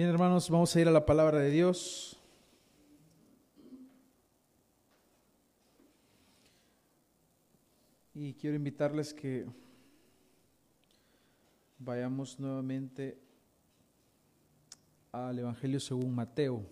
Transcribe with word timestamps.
Bien, 0.00 0.08
hermanos, 0.08 0.48
vamos 0.48 0.74
a 0.74 0.80
ir 0.80 0.88
a 0.88 0.90
la 0.90 1.04
palabra 1.04 1.40
de 1.40 1.50
Dios. 1.50 2.18
Y 8.14 8.32
quiero 8.32 8.56
invitarles 8.56 9.12
que 9.12 9.44
vayamos 11.78 12.40
nuevamente 12.40 13.18
al 15.12 15.38
Evangelio 15.38 15.78
según 15.78 16.14
Mateo. 16.14 16.64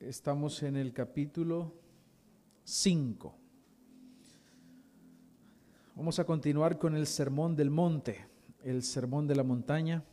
Estamos 0.00 0.60
en 0.64 0.76
el 0.76 0.92
capítulo 0.92 1.72
5. 2.64 3.32
Vamos 5.94 6.18
a 6.18 6.24
continuar 6.24 6.80
con 6.80 6.96
el 6.96 7.06
Sermón 7.06 7.54
del 7.54 7.70
Monte, 7.70 8.31
el 8.64 8.82
Sermón 8.82 9.26
de 9.26 9.34
la 9.34 9.42
Montaña. 9.42 10.04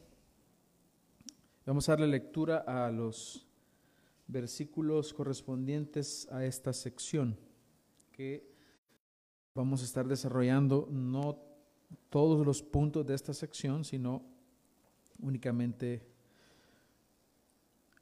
Vamos 1.66 1.88
a 1.88 1.94
darle 1.94 2.07
lectura 2.07 2.63
a 2.67 2.91
los 2.91 3.45
versículos 4.27 5.13
correspondientes 5.13 6.27
a 6.31 6.45
esta 6.45 6.73
sección 6.73 7.38
que 8.12 8.49
vamos 9.54 9.81
a 9.81 9.85
estar 9.85 10.07
desarrollando 10.07 10.88
no 10.91 11.40
todos 12.09 12.45
los 12.45 12.62
puntos 12.62 13.05
de 13.05 13.13
esta 13.13 13.34
sección, 13.34 13.84
sino 13.84 14.23
únicamente 15.20 16.04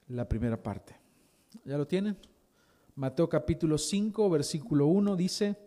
la 0.08 0.27
primera 0.27 0.62
parte. 0.62 0.96
¿Ya 1.66 1.77
lo 1.77 1.88
tienen? 1.88 2.18
Mateo 2.96 3.30
capítulo 3.30 3.77
5, 3.77 4.30
versículo 4.30 4.88
1 4.88 5.16
dice, 5.16 5.66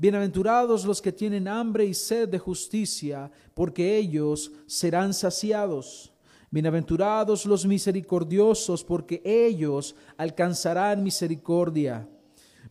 Bienaventurados 0.00 0.84
los 0.84 1.02
que 1.02 1.10
tienen 1.10 1.48
hambre 1.48 1.84
y 1.84 1.92
sed 1.92 2.28
de 2.28 2.38
justicia, 2.38 3.32
porque 3.52 3.96
ellos 3.96 4.52
serán 4.68 5.12
saciados. 5.12 6.12
Bienaventurados 6.52 7.44
los 7.44 7.66
misericordiosos, 7.66 8.84
porque 8.84 9.20
ellos 9.24 9.96
alcanzarán 10.16 11.02
misericordia. 11.02 12.08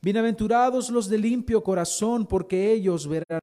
Bienaventurados 0.02 0.90
los 0.90 1.10
de 1.10 1.18
limpio 1.18 1.62
corazón, 1.62 2.26
porque 2.26 2.72
ellos 2.72 3.06
verán. 3.06 3.42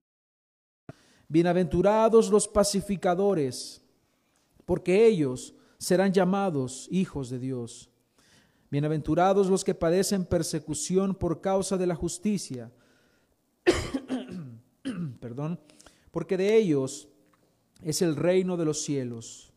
Bienaventurados 1.29 2.31
los 2.31 2.49
pacificadores, 2.49 3.83
porque 4.65 5.05
ellos 5.05 5.55
serán 5.77 6.11
llamados 6.11 6.89
hijos 6.91 7.29
de 7.29 7.39
Dios. 7.39 7.91
Bienaventurados 8.71 9.49
los 9.49 9.63
que 9.63 9.75
padecen 9.75 10.25
persecución 10.25 11.15
por 11.15 11.43
causa 11.43 11.77
de 11.77 11.87
la 11.87 11.95
justicia. 11.95 12.73
Perdón, 15.21 15.59
porque 16.11 16.37
de 16.37 16.57
ellos 16.57 17.09
es 17.83 18.03
el 18.03 18.17
reino 18.17 18.57
de 18.57 18.65
los 18.65 18.83
cielos. 18.83 19.53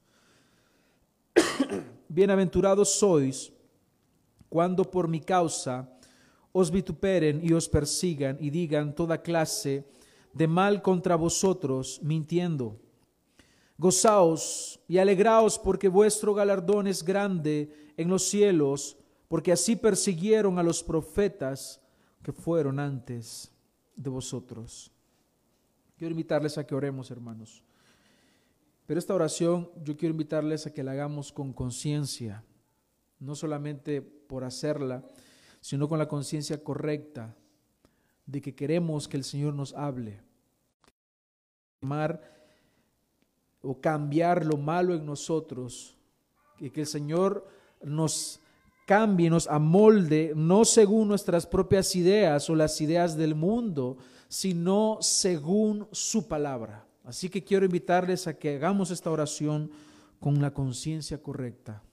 Bienaventurados 2.09 2.97
sois 2.99 3.51
cuando 4.49 4.89
por 4.89 5.07
mi 5.07 5.19
causa 5.19 5.89
os 6.51 6.71
vituperen 6.71 7.41
y 7.43 7.53
os 7.53 7.67
persigan 7.67 8.37
y 8.39 8.49
digan 8.49 8.95
toda 8.95 9.21
clase 9.21 9.85
de 10.33 10.47
mal 10.47 10.81
contra 10.81 11.15
vosotros, 11.15 11.99
mintiendo. 12.01 12.79
Gozaos 13.77 14.79
y 14.87 14.97
alegraos 14.97 15.59
porque 15.59 15.87
vuestro 15.87 16.33
galardón 16.33 16.87
es 16.87 17.03
grande 17.03 17.91
en 17.95 18.09
los 18.09 18.23
cielos, 18.23 18.97
porque 19.27 19.51
así 19.51 19.75
persiguieron 19.75 20.57
a 20.57 20.63
los 20.63 20.81
profetas 20.83 21.79
que 22.23 22.31
fueron 22.31 22.79
antes 22.79 23.51
de 23.97 24.09
vosotros. 24.09 24.91
Quiero 25.97 26.11
invitarles 26.11 26.57
a 26.57 26.65
que 26.65 26.75
oremos, 26.75 27.11
hermanos. 27.11 27.63
Pero 28.85 28.99
esta 28.99 29.13
oración 29.13 29.69
yo 29.83 29.97
quiero 29.97 30.13
invitarles 30.13 30.65
a 30.65 30.73
que 30.73 30.83
la 30.83 30.91
hagamos 30.91 31.33
con 31.33 31.51
conciencia, 31.51 32.43
no 33.19 33.35
solamente 33.35 34.01
por 34.01 34.45
hacerla, 34.45 35.03
sino 35.59 35.89
con 35.89 35.99
la 35.99 36.07
conciencia 36.07 36.63
correcta 36.63 37.35
de 38.25 38.41
que 38.41 38.55
queremos 38.55 39.07
que 39.07 39.17
el 39.17 39.23
Señor 39.23 39.53
nos 39.53 39.73
hable, 39.73 40.21
o 43.61 43.81
cambiar 43.81 44.45
lo 44.45 44.57
malo 44.57 44.93
en 44.93 45.05
nosotros, 45.05 45.97
y 46.59 46.69
que 46.69 46.81
el 46.81 46.87
Señor 46.87 47.47
nos 47.83 48.39
cambie, 48.87 49.29
nos 49.29 49.47
amolde, 49.47 50.31
no 50.33 50.63
según 50.63 51.09
nuestras 51.09 51.45
propias 51.45 51.93
ideas 51.93 52.49
o 52.49 52.55
las 52.55 52.79
ideas 52.79 53.17
del 53.17 53.35
mundo, 53.35 53.97
sino 54.29 54.99
según 55.01 55.89
su 55.91 56.25
palabra. 56.29 56.87
Así 57.03 57.27
que 57.27 57.43
quiero 57.43 57.65
invitarles 57.65 58.27
a 58.27 58.37
que 58.37 58.55
hagamos 58.55 58.89
esta 58.89 59.11
oración 59.11 59.69
con 60.21 60.41
la 60.41 60.53
conciencia 60.53 61.21
correcta. 61.21 61.83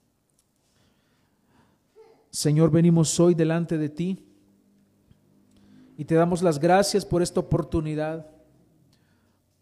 Señor, 2.31 2.71
venimos 2.71 3.19
hoy 3.19 3.35
delante 3.35 3.77
de 3.77 3.89
ti 3.89 4.25
y 5.97 6.05
te 6.05 6.15
damos 6.15 6.41
las 6.41 6.59
gracias 6.59 7.05
por 7.05 7.21
esta 7.21 7.41
oportunidad, 7.41 8.25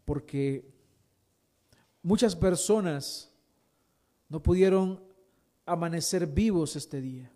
porque 0.05 0.71
muchas 2.03 2.35
personas 2.35 3.31
no 4.29 4.39
pudieron 4.39 5.12
amanecer 5.65 6.27
vivos 6.27 6.75
este 6.75 7.01
día. 7.01 7.31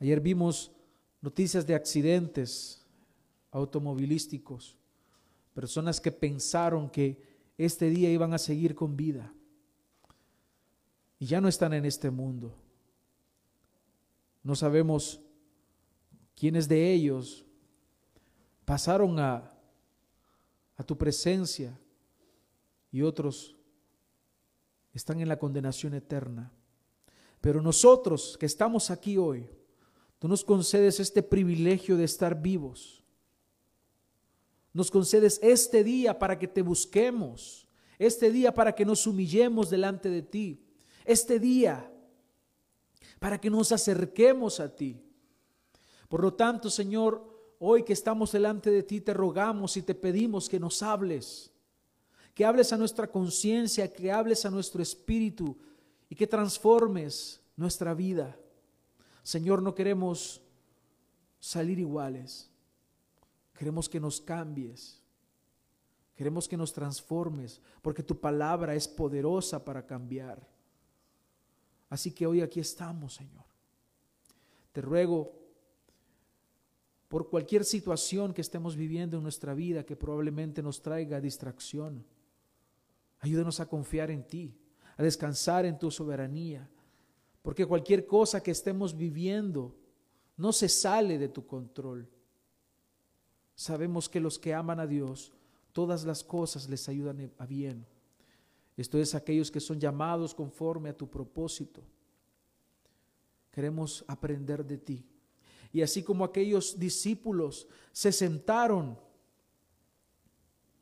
Ayer 0.00 0.20
vimos 0.20 0.72
noticias 1.20 1.66
de 1.66 1.74
accidentes 1.74 2.84
automovilísticos 3.50 4.76
personas 5.54 6.00
que 6.00 6.10
pensaron 6.10 6.90
que 6.90 7.20
este 7.58 7.90
día 7.90 8.10
iban 8.10 8.32
a 8.32 8.38
seguir 8.38 8.74
con 8.74 8.96
vida 8.96 9.32
y 11.18 11.26
ya 11.26 11.40
no 11.40 11.48
están 11.48 11.72
en 11.72 11.84
este 11.84 12.10
mundo. 12.10 12.56
No 14.42 14.56
sabemos 14.56 15.20
quiénes 16.34 16.66
de 16.66 16.92
ellos 16.92 17.44
pasaron 18.64 19.20
a, 19.20 19.52
a 20.76 20.82
tu 20.82 20.96
presencia 20.96 21.78
y 22.90 23.02
otros 23.02 23.54
están 24.92 25.20
en 25.20 25.28
la 25.28 25.38
condenación 25.38 25.94
eterna. 25.94 26.52
Pero 27.40 27.60
nosotros 27.60 28.36
que 28.38 28.46
estamos 28.46 28.90
aquí 28.90 29.16
hoy, 29.18 29.48
tú 30.18 30.28
nos 30.28 30.44
concedes 30.44 31.00
este 31.00 31.22
privilegio 31.22 31.96
de 31.96 32.04
estar 32.04 32.40
vivos 32.40 33.02
nos 34.72 34.90
concedes 34.90 35.38
este 35.42 35.84
día 35.84 36.18
para 36.18 36.38
que 36.38 36.48
te 36.48 36.62
busquemos, 36.62 37.68
este 37.98 38.30
día 38.30 38.54
para 38.54 38.74
que 38.74 38.84
nos 38.84 39.06
humillemos 39.06 39.68
delante 39.68 40.08
de 40.08 40.22
ti, 40.22 40.64
este 41.04 41.38
día 41.38 41.90
para 43.18 43.40
que 43.40 43.50
nos 43.50 43.70
acerquemos 43.70 44.60
a 44.60 44.74
ti. 44.74 45.00
Por 46.08 46.22
lo 46.22 46.34
tanto, 46.34 46.70
Señor, 46.70 47.54
hoy 47.58 47.82
que 47.84 47.92
estamos 47.92 48.32
delante 48.32 48.70
de 48.70 48.82
ti, 48.82 49.00
te 49.00 49.12
rogamos 49.12 49.76
y 49.76 49.82
te 49.82 49.94
pedimos 49.94 50.48
que 50.48 50.58
nos 50.58 50.82
hables, 50.82 51.51
que 52.34 52.44
hables 52.44 52.72
a 52.72 52.76
nuestra 52.76 53.06
conciencia, 53.06 53.92
que 53.92 54.10
hables 54.10 54.44
a 54.44 54.50
nuestro 54.50 54.82
espíritu 54.82 55.56
y 56.08 56.14
que 56.14 56.26
transformes 56.26 57.40
nuestra 57.56 57.94
vida. 57.94 58.36
Señor, 59.22 59.62
no 59.62 59.74
queremos 59.74 60.40
salir 61.38 61.78
iguales. 61.78 62.50
Queremos 63.54 63.88
que 63.88 64.00
nos 64.00 64.20
cambies. 64.20 65.02
Queremos 66.14 66.48
que 66.48 66.56
nos 66.56 66.72
transformes, 66.72 67.60
porque 67.80 68.02
tu 68.02 68.20
palabra 68.20 68.74
es 68.74 68.86
poderosa 68.86 69.64
para 69.64 69.86
cambiar. 69.86 70.46
Así 71.88 72.12
que 72.12 72.26
hoy 72.26 72.40
aquí 72.40 72.60
estamos, 72.60 73.14
Señor. 73.14 73.44
Te 74.72 74.80
ruego 74.80 75.32
por 77.08 77.28
cualquier 77.28 77.64
situación 77.64 78.32
que 78.32 78.40
estemos 78.40 78.76
viviendo 78.76 79.18
en 79.18 79.22
nuestra 79.22 79.52
vida 79.52 79.84
que 79.84 79.96
probablemente 79.96 80.62
nos 80.62 80.80
traiga 80.80 81.20
distracción. 81.20 82.04
Ayúdanos 83.22 83.58
a 83.58 83.66
confiar 83.66 84.10
en 84.10 84.22
ti, 84.26 84.54
a 84.98 85.02
descansar 85.02 85.64
en 85.64 85.78
tu 85.78 85.90
soberanía, 85.90 86.68
porque 87.40 87.64
cualquier 87.64 88.06
cosa 88.06 88.42
que 88.42 88.50
estemos 88.50 88.94
viviendo 88.96 89.74
no 90.36 90.52
se 90.52 90.68
sale 90.68 91.18
de 91.18 91.30
tu 91.30 91.46
control 91.46 92.06
sabemos 93.62 94.08
que 94.08 94.20
los 94.20 94.38
que 94.38 94.54
aman 94.54 94.80
a 94.80 94.86
Dios, 94.86 95.32
todas 95.72 96.04
las 96.04 96.24
cosas 96.24 96.68
les 96.68 96.88
ayudan 96.88 97.32
a 97.38 97.46
bien. 97.46 97.86
Esto 98.76 98.98
es 98.98 99.14
aquellos 99.14 99.50
que 99.50 99.60
son 99.60 99.78
llamados 99.78 100.34
conforme 100.34 100.90
a 100.90 100.96
tu 100.96 101.08
propósito. 101.08 101.82
Queremos 103.50 104.04
aprender 104.08 104.64
de 104.64 104.78
ti. 104.78 105.06
Y 105.72 105.82
así 105.82 106.02
como 106.02 106.24
aquellos 106.24 106.78
discípulos 106.78 107.68
se 107.92 108.12
sentaron 108.12 108.98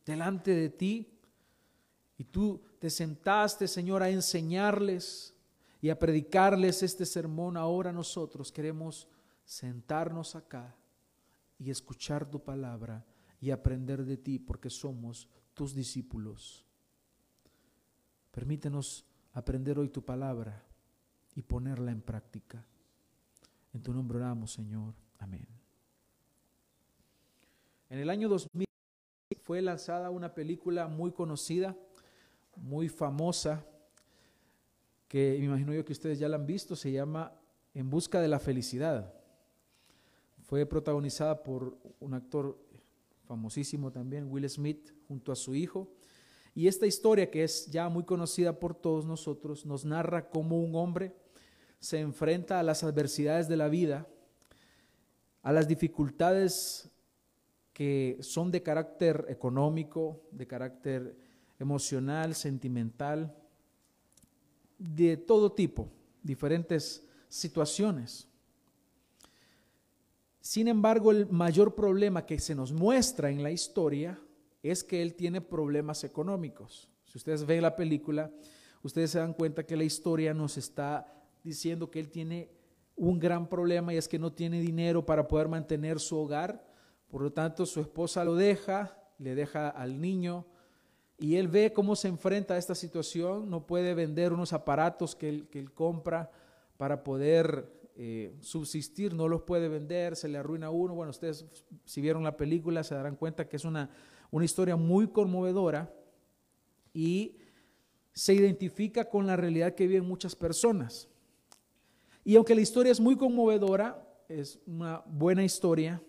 delante 0.05 0.53
de 0.55 0.71
ti 0.71 1.07
y 2.21 2.25
tú 2.25 2.61
te 2.79 2.91
sentaste, 2.91 3.67
Señor, 3.67 4.03
a 4.03 4.11
enseñarles 4.11 5.35
y 5.81 5.89
a 5.89 5.99
predicarles 5.99 6.83
este 6.83 7.07
sermón, 7.07 7.57
ahora 7.57 7.93
nosotros 7.93 8.53
queremos 8.53 9.09
sentarnos 9.43 10.37
acá 10.37 10.77
y 11.59 11.71
escuchar 11.71 12.29
tu 12.29 12.45
palabra 12.45 13.07
y 13.41 13.51
aprender 13.53 14.05
de 14.05 14.19
ti 14.19 14.39
porque 14.39 14.69
somos 14.69 15.31
tus 15.55 15.75
discípulos. 15.75 16.67
Permítenos 18.33 19.07
aprender 19.33 19.79
hoy 19.79 19.89
tu 19.89 20.05
palabra 20.05 20.63
y 21.35 21.41
ponerla 21.41 21.91
en 21.91 22.03
práctica. 22.03 22.63
En 23.73 23.83
tu 23.83 23.95
nombre 23.95 24.19
oramos, 24.19 24.53
Señor. 24.53 24.93
Amén. 25.21 25.49
En 27.89 27.99
el 27.99 28.11
año 28.11 28.29
2000 28.29 28.67
fue 29.41 29.63
lanzada 29.63 30.11
una 30.11 30.35
película 30.35 30.87
muy 30.87 31.13
conocida, 31.13 31.79
muy 32.61 32.89
famosa, 32.89 33.65
que 35.09 35.37
me 35.39 35.47
imagino 35.47 35.73
yo 35.73 35.85
que 35.85 35.93
ustedes 35.93 36.19
ya 36.19 36.29
la 36.29 36.37
han 36.37 36.47
visto, 36.47 36.77
se 36.77 36.93
llama 36.93 37.33
En 37.75 37.91
Busca 37.91 38.21
de 38.21 38.29
la 38.29 38.39
Felicidad. 38.39 39.13
Fue 40.43 40.67
protagonizada 40.67 41.43
por 41.43 41.77
un 41.99 42.15
actor 42.15 42.59
famosísimo 43.25 43.91
también, 43.91 44.31
Will 44.31 44.49
Smith, 44.49 44.93
junto 45.09 45.33
a 45.33 45.37
su 45.37 45.55
hijo. 45.55 45.91
Y 46.55 46.67
esta 46.67 46.87
historia, 46.87 47.31
que 47.31 47.45
es 47.45 47.67
ya 47.67 47.89
muy 47.89 48.05
conocida 48.05 48.59
por 48.59 48.75
todos 48.75 49.07
nosotros, 49.07 49.65
nos 49.65 49.85
narra 49.85 50.29
cómo 50.29 50.61
un 50.61 50.75
hombre 50.75 51.15
se 51.79 52.01
enfrenta 52.01 52.61
a 52.61 52.63
las 52.63 52.85
adversidades 52.85 53.49
de 53.49 53.57
la 53.57 53.69
vida, 53.69 54.07
a 55.43 55.53
las 55.53 55.67
dificultades 55.67 56.91
que 57.73 58.19
son 58.21 58.51
de 58.51 58.63
carácter 58.63 59.25
económico, 59.29 60.23
de 60.33 60.47
carácter 60.47 61.30
emocional, 61.61 62.35
sentimental, 62.35 63.37
de 64.79 65.17
todo 65.19 65.53
tipo, 65.53 65.89
diferentes 66.23 67.07
situaciones. 67.29 68.27
Sin 70.41 70.69
embargo, 70.69 71.13
el 71.13 71.29
mayor 71.29 71.75
problema 71.75 72.25
que 72.25 72.39
se 72.39 72.55
nos 72.55 72.73
muestra 72.73 73.31
en 73.31 73.43
la 73.43 73.51
historia 73.51 74.19
es 74.63 74.83
que 74.83 75.03
él 75.03 75.15
tiene 75.15 75.43
problemas 75.43 76.03
económicos. 76.03 76.89
Si 77.05 77.19
ustedes 77.19 77.45
ven 77.45 77.63
la 77.63 77.77
película, 77.77 78.31
ustedes 78.83 79.11
se 79.11 79.19
dan 79.19 79.35
cuenta 79.35 79.67
que 79.67 79.77
la 79.77 79.85
historia 79.85 80.33
nos 80.33 80.57
está 80.57 81.13
diciendo 81.45 81.91
que 81.91 82.01
él 82.01 82.09
tiene 82.09 82.51
un 82.97 83.19
gran 83.19 83.49
problema 83.49 83.93
y 83.93 83.99
es 83.99 84.09
que 84.09 84.19
no 84.19 84.33
tiene 84.33 84.61
dinero 84.61 85.05
para 85.05 85.29
poder 85.29 85.49
mantener 85.49 86.01
su 86.01 86.17
hogar. 86.17 86.67
Por 87.09 87.23
lo 87.23 87.33
tanto, 87.33 87.67
su 87.67 87.81
esposa 87.81 88.25
lo 88.25 88.35
deja, 88.35 88.97
le 89.19 89.35
deja 89.35 89.69
al 89.69 90.01
niño 90.01 90.47
y 91.21 91.37
él 91.37 91.49
ve 91.49 91.73
cómo 91.75 91.95
se 91.95 92.09
enfrenta 92.09 92.55
a 92.55 92.59
esta 92.59 92.75
situación. 92.75 93.51
No 93.51 93.67
puede 93.67 93.93
vender 93.93 94.33
unos 94.33 94.55
aparatos 94.55 95.15
que 95.15 95.29
él, 95.29 95.49
que 95.49 95.59
él 95.59 95.71
compra 95.73 96.31
para 96.79 97.05
poder 97.05 97.71
eh, 97.95 98.35
subsistir, 98.41 99.13
no 99.13 99.29
los 99.29 99.43
puede 99.43 99.69
vender, 99.69 100.17
se 100.17 100.29
le 100.29 100.39
arruina 100.39 100.71
uno. 100.71 100.95
Bueno, 100.95 101.11
ustedes 101.11 101.45
si 101.85 102.01
vieron 102.01 102.25
la 102.25 102.39
película 102.39 102.83
se 102.83 102.95
darán 102.95 103.17
cuenta 103.17 103.47
que 103.47 103.57
es 103.57 103.67
una, 103.67 103.91
una 104.31 104.47
historia 104.47 104.77
muy 104.77 105.09
conmovedora 105.09 105.93
y 106.95 107.37
se 108.15 108.33
identifica 108.33 109.05
con 109.05 109.27
la 109.27 109.37
realidad 109.37 109.75
que 109.75 109.87
viven 109.87 110.09
muchas 110.09 110.35
personas. 110.35 111.07
Y 112.25 112.37
aunque 112.37 112.55
la 112.55 112.63
historia 112.63 112.93
es 112.93 113.01
muy 113.01 113.17
conmovedora, 113.17 114.09
es 114.27 114.59
una 114.67 115.03
buena 115.05 115.45
historia, 115.45 116.03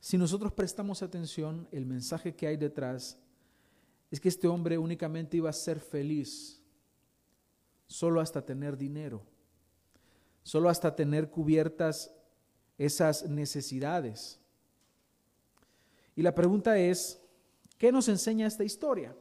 si 0.00 0.18
nosotros 0.18 0.52
prestamos 0.52 1.02
atención, 1.02 1.68
el 1.70 1.86
mensaje 1.86 2.34
que 2.34 2.48
hay 2.48 2.56
detrás 2.56 3.20
es 4.10 4.20
que 4.20 4.28
este 4.28 4.48
hombre 4.48 4.78
únicamente 4.78 5.36
iba 5.36 5.50
a 5.50 5.52
ser 5.52 5.80
feliz 5.80 6.62
solo 7.86 8.20
hasta 8.20 8.44
tener 8.44 8.76
dinero, 8.76 9.22
solo 10.42 10.68
hasta 10.68 10.94
tener 10.94 11.30
cubiertas 11.30 12.14
esas 12.76 13.28
necesidades. 13.28 14.40
Y 16.14 16.22
la 16.22 16.34
pregunta 16.34 16.78
es, 16.78 17.20
¿qué 17.76 17.92
nos 17.92 18.08
enseña 18.08 18.46
esta 18.46 18.64
historia? 18.64 19.14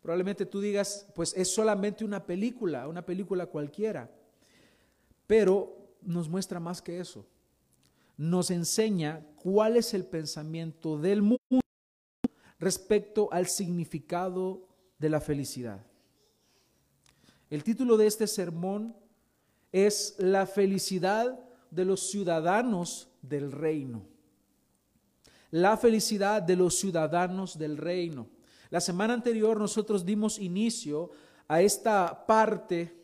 Probablemente 0.00 0.46
tú 0.46 0.60
digas, 0.60 1.06
pues 1.14 1.34
es 1.36 1.52
solamente 1.52 2.04
una 2.04 2.24
película, 2.24 2.88
una 2.88 3.04
película 3.04 3.46
cualquiera. 3.46 4.10
Pero 5.26 5.76
nos 6.02 6.28
muestra 6.28 6.60
más 6.60 6.80
que 6.80 7.00
eso. 7.00 7.26
Nos 8.16 8.50
enseña 8.50 9.24
cuál 9.36 9.76
es 9.76 9.94
el 9.94 10.04
pensamiento 10.04 10.98
del 10.98 11.22
mundo 11.22 11.60
respecto 12.58 13.28
al 13.32 13.46
significado 13.46 14.66
de 14.98 15.08
la 15.08 15.20
felicidad. 15.20 15.84
El 17.50 17.64
título 17.64 17.96
de 17.96 18.06
este 18.06 18.26
sermón 18.26 18.94
es 19.72 20.16
La 20.18 20.46
felicidad 20.46 21.38
de 21.70 21.84
los 21.84 22.10
ciudadanos 22.10 23.08
del 23.22 23.52
reino. 23.52 24.02
La 25.50 25.76
felicidad 25.76 26.42
de 26.42 26.56
los 26.56 26.78
ciudadanos 26.78 27.58
del 27.58 27.76
reino. 27.76 28.28
La 28.70 28.80
semana 28.80 29.14
anterior 29.14 29.58
nosotros 29.58 30.04
dimos 30.04 30.38
inicio 30.38 31.10
a 31.46 31.62
esta 31.62 32.26
parte 32.26 32.94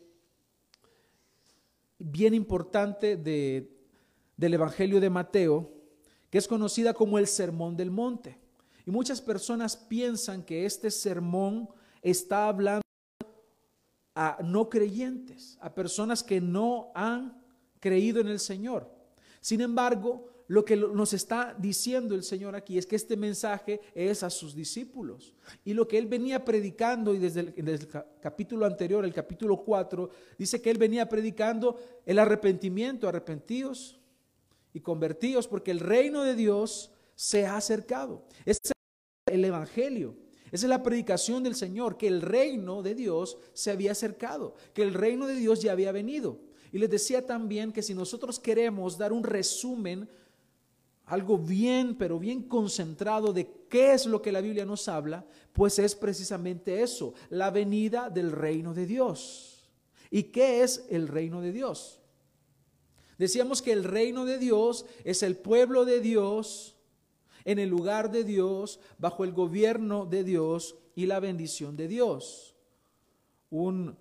bien 1.97 2.35
importante 2.35 3.17
de, 3.17 3.71
del 4.37 4.53
Evangelio 4.53 4.99
de 4.99 5.09
Mateo, 5.09 5.71
que 6.29 6.37
es 6.37 6.47
conocida 6.47 6.93
como 6.93 7.17
el 7.17 7.25
Sermón 7.25 7.75
del 7.75 7.89
Monte. 7.89 8.44
Y 8.85 8.91
muchas 8.91 9.21
personas 9.21 9.75
piensan 9.75 10.43
que 10.43 10.65
este 10.65 10.91
sermón 10.91 11.69
está 12.01 12.47
hablando 12.47 12.81
a 14.13 14.37
no 14.43 14.69
creyentes, 14.69 15.57
a 15.59 15.73
personas 15.73 16.23
que 16.23 16.39
no 16.39 16.91
han 16.95 17.41
creído 17.79 18.21
en 18.21 18.27
el 18.27 18.39
Señor. 18.39 18.89
Sin 19.41 19.61
embargo, 19.61 20.29
lo 20.47 20.63
que 20.63 20.77
nos 20.77 21.13
está 21.13 21.55
diciendo 21.57 22.13
el 22.13 22.23
Señor 22.23 22.55
aquí 22.55 22.77
es 22.77 22.85
que 22.85 22.95
este 22.95 23.17
mensaje 23.17 23.81
es 23.95 24.21
a 24.21 24.29
sus 24.29 24.53
discípulos. 24.53 25.33
Y 25.63 25.73
lo 25.73 25.87
que 25.87 25.97
él 25.97 26.05
venía 26.05 26.45
predicando, 26.45 27.13
y 27.13 27.19
desde 27.19 27.41
el, 27.41 27.87
capítulo 28.21 28.65
anterior, 28.65 29.03
el 29.03 29.13
capítulo 29.13 29.63
4, 29.63 30.09
dice 30.37 30.61
que 30.61 30.69
él 30.69 30.77
venía 30.77 31.09
predicando 31.09 31.79
el 32.05 32.19
arrepentimiento, 32.19 33.07
arrepentidos 33.07 33.99
y 34.71 34.81
convertidos, 34.81 35.47
porque 35.47 35.71
el 35.71 35.79
reino 35.79 36.21
de 36.21 36.35
Dios 36.35 36.91
se 37.15 37.45
ha 37.45 37.57
acercado. 37.57 38.23
Ese 38.45 38.59
es 38.63 38.74
el 39.25 39.43
Evangelio. 39.43 40.15
Esa 40.51 40.67
es 40.67 40.69
la 40.69 40.83
predicación 40.83 41.41
del 41.41 41.55
Señor, 41.55 41.97
que 41.97 42.07
el 42.07 42.21
reino 42.21 42.83
de 42.83 42.93
Dios 42.93 43.37
se 43.53 43.71
había 43.71 43.93
acercado, 43.93 44.55
que 44.73 44.83
el 44.83 44.93
reino 44.93 45.25
de 45.25 45.33
Dios 45.33 45.61
ya 45.61 45.71
había 45.71 45.91
venido. 45.91 46.39
Y 46.71 46.77
les 46.77 46.89
decía 46.89 47.25
también 47.25 47.71
que 47.71 47.81
si 47.81 47.95
nosotros 47.95 48.39
queremos 48.39 48.97
dar 48.97 49.11
un 49.11 49.23
resumen 49.23 50.07
algo 51.05 51.37
bien, 51.39 51.97
pero 51.97 52.19
bien 52.19 52.43
concentrado 52.43 53.33
de 53.33 53.49
qué 53.67 53.93
es 53.93 54.05
lo 54.05 54.21
que 54.21 54.31
la 54.31 54.41
Biblia 54.41 54.65
nos 54.65 54.87
habla, 54.87 55.25
pues 55.53 55.79
es 55.79 55.95
precisamente 55.95 56.83
eso, 56.83 57.13
la 57.29 57.49
venida 57.49 58.09
del 58.09 58.31
reino 58.31 58.73
de 58.73 58.85
Dios. 58.85 59.71
¿Y 60.11 60.23
qué 60.23 60.61
es 60.61 60.85
el 60.89 61.07
reino 61.07 61.41
de 61.41 61.51
Dios? 61.51 61.99
Decíamos 63.17 63.61
que 63.61 63.71
el 63.71 63.83
reino 63.83 64.25
de 64.25 64.37
Dios 64.37 64.85
es 65.03 65.23
el 65.23 65.35
pueblo 65.35 65.85
de 65.85 66.01
Dios 66.01 66.74
en 67.45 67.59
el 67.59 67.69
lugar 67.69 68.11
de 68.11 68.23
Dios, 68.23 68.79
bajo 68.97 69.23
el 69.23 69.31
gobierno 69.31 70.05
de 70.05 70.23
Dios 70.23 70.75
y 70.95 71.05
la 71.05 71.19
bendición 71.19 71.77
de 71.77 71.87
Dios. 71.87 72.55
Un 73.51 73.95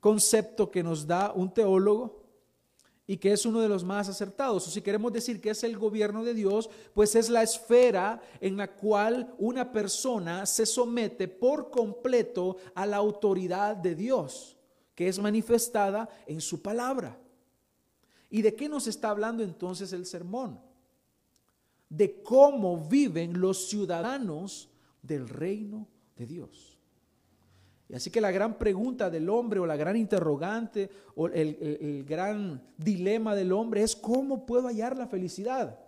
concepto 0.00 0.70
que 0.70 0.82
nos 0.82 1.06
da 1.06 1.32
un 1.32 1.52
teólogo 1.52 2.26
y 3.06 3.18
que 3.18 3.32
es 3.32 3.46
uno 3.46 3.60
de 3.60 3.68
los 3.68 3.84
más 3.84 4.08
acertados. 4.08 4.66
O 4.66 4.70
si 4.70 4.82
queremos 4.82 5.12
decir 5.12 5.40
que 5.40 5.50
es 5.50 5.62
el 5.62 5.78
gobierno 5.78 6.24
de 6.24 6.34
Dios, 6.34 6.68
pues 6.94 7.14
es 7.14 7.28
la 7.28 7.42
esfera 7.42 8.20
en 8.40 8.56
la 8.56 8.74
cual 8.74 9.34
una 9.38 9.70
persona 9.70 10.44
se 10.46 10.66
somete 10.66 11.28
por 11.28 11.70
completo 11.70 12.56
a 12.74 12.86
la 12.86 12.96
autoridad 12.96 13.76
de 13.76 13.94
Dios, 13.94 14.56
que 14.94 15.06
es 15.06 15.18
manifestada 15.18 16.08
en 16.26 16.40
su 16.40 16.62
palabra. 16.62 17.18
¿Y 18.28 18.42
de 18.42 18.54
qué 18.54 18.68
nos 18.68 18.88
está 18.88 19.10
hablando 19.10 19.44
entonces 19.44 19.92
el 19.92 20.04
sermón? 20.04 20.65
De 21.88 22.22
cómo 22.22 22.88
viven 22.88 23.40
los 23.40 23.68
ciudadanos 23.68 24.68
del 25.02 25.28
reino 25.28 25.86
de 26.16 26.26
Dios. 26.26 26.76
Y 27.88 27.94
así 27.94 28.10
que 28.10 28.20
la 28.20 28.32
gran 28.32 28.58
pregunta 28.58 29.10
del 29.10 29.28
hombre 29.28 29.60
o 29.60 29.66
la 29.66 29.76
gran 29.76 29.96
interrogante 29.96 30.90
o 31.14 31.28
el, 31.28 32.04
gran 32.04 32.60
dilema 32.76 33.34
del 33.34 33.52
hombre 33.52 33.82
es 33.82 33.94
¿cómo 33.94 34.44
puedo 34.44 34.66
hallar 34.66 34.96
la 34.96 35.06
felicidad? 35.06 35.78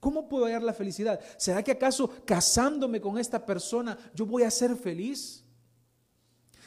¿Cómo 0.00 0.28
puedo 0.28 0.44
hallar 0.44 0.62
la 0.62 0.74
felicidad? 0.74 1.18
¿Será 1.38 1.62
que 1.62 1.72
acaso 1.72 2.10
casándome 2.24 3.00
con 3.00 3.18
esta 3.18 3.44
persona 3.44 3.96
yo 4.14 4.26
voy 4.26 4.42
a 4.42 4.50
ser 4.50 4.76
feliz? 4.76 5.44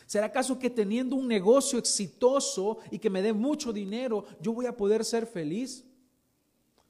¿Será 0.08 0.26
acaso 0.26 0.58
que 0.58 0.70
teniendo 0.70 1.16
un 1.16 1.28
negocio 1.28 1.78
exitoso 1.78 2.80
y 2.90 3.00
que 3.00 3.10
me 3.10 3.22
dé 3.22 3.32
mucho 3.32 3.72
dinero, 3.72 4.26
yo 4.42 4.52
voy 4.52 4.66
a 4.66 4.76
poder 4.76 5.06
ser 5.06 5.26
feliz? 5.26 5.86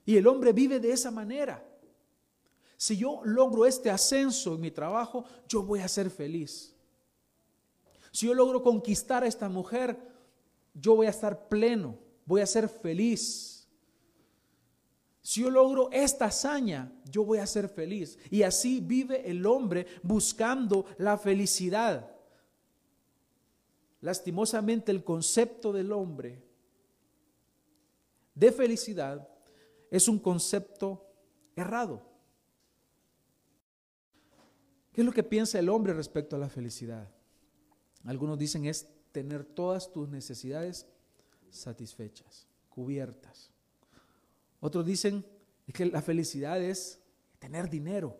Y 0.06 0.18
el 0.18 0.28
hombre 0.28 0.54
vive 0.54 0.80
de 0.80 0.92
esa 0.92 1.12
manera. 1.12 1.64
Si 2.78 2.98
yo 2.98 3.22
logro 3.24 3.66
este 3.66 3.92
ascenso 3.92 4.56
en 4.56 4.62
mi 4.62 4.72
trabajo, 4.72 5.24
yo 5.48 5.62
voy 5.62 5.80
a 5.82 5.88
ser 5.88 6.10
feliz. 6.10 6.76
Si 8.12 8.26
yo 8.26 8.34
logro 8.34 8.62
conquistar 8.64 9.24
a 9.24 9.28
esta 9.28 9.48
mujer, 9.48 9.98
yo 10.74 10.96
voy 10.96 11.08
a 11.08 11.12
estar 11.12 11.48
pleno, 11.48 11.98
voy 12.26 12.42
a 12.42 12.48
ser 12.48 12.68
feliz. 12.68 13.68
Si 15.22 15.42
yo 15.42 15.50
logro 15.52 15.90
esta 15.92 16.26
hazaña, 16.26 16.92
yo 17.10 17.24
voy 17.24 17.38
a 17.38 17.46
ser 17.46 17.70
feliz. 17.70 18.18
Y 18.32 18.42
así 18.42 18.80
vive 18.80 19.30
el 19.30 19.46
hombre 19.46 19.86
buscando 20.02 20.86
la 20.98 21.18
felicidad. 21.18 22.12
Lastimosamente 24.02 24.92
el 24.92 25.04
concepto 25.04 25.72
del 25.72 25.92
hombre 25.92 26.44
de 28.34 28.52
felicidad 28.52 29.31
es 29.92 30.08
un 30.08 30.18
concepto 30.18 31.06
errado. 31.56 32.10
¿Qué 34.94 35.02
es 35.02 35.06
lo 35.06 35.12
que 35.12 35.24
piensa 35.24 35.60
el 35.60 35.70
hombre 35.70 35.94
respecto 35.94 36.36
a 36.36 36.40
la 36.40 36.50
felicidad? 36.50 37.10
Algunos 38.06 38.40
dicen 38.40 38.66
es 38.66 38.88
tener 39.12 39.44
todas 39.44 39.92
tus 39.92 40.10
necesidades 40.10 40.88
satisfechas, 41.50 42.48
cubiertas. 42.70 43.52
Otros 44.62 44.86
dicen 44.86 45.26
que 45.74 45.86
la 45.86 46.02
felicidad 46.02 46.62
es 46.62 47.00
tener 47.40 47.70
dinero. 47.70 48.18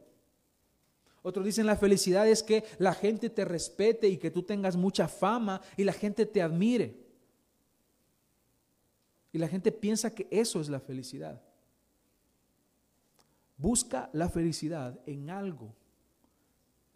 Otros 1.24 1.46
dicen 1.46 1.66
la 1.66 1.78
felicidad 1.78 2.28
es 2.28 2.44
que 2.44 2.64
la 2.80 2.94
gente 2.94 3.30
te 3.30 3.46
respete 3.46 4.08
y 4.08 4.18
que 4.18 4.32
tú 4.32 4.44
tengas 4.44 4.76
mucha 4.76 5.08
fama 5.08 5.62
y 5.78 5.84
la 5.84 5.94
gente 5.94 6.26
te 6.26 6.42
admire. 6.42 7.00
Y 9.32 9.38
la 9.38 9.48
gente 9.48 9.72
piensa 9.72 10.14
que 10.14 10.28
eso 10.30 10.60
es 10.60 10.68
la 10.68 10.80
felicidad. 10.80 11.42
Busca 13.62 14.10
la 14.12 14.28
felicidad 14.28 15.00
en 15.06 15.30
algo 15.30 15.76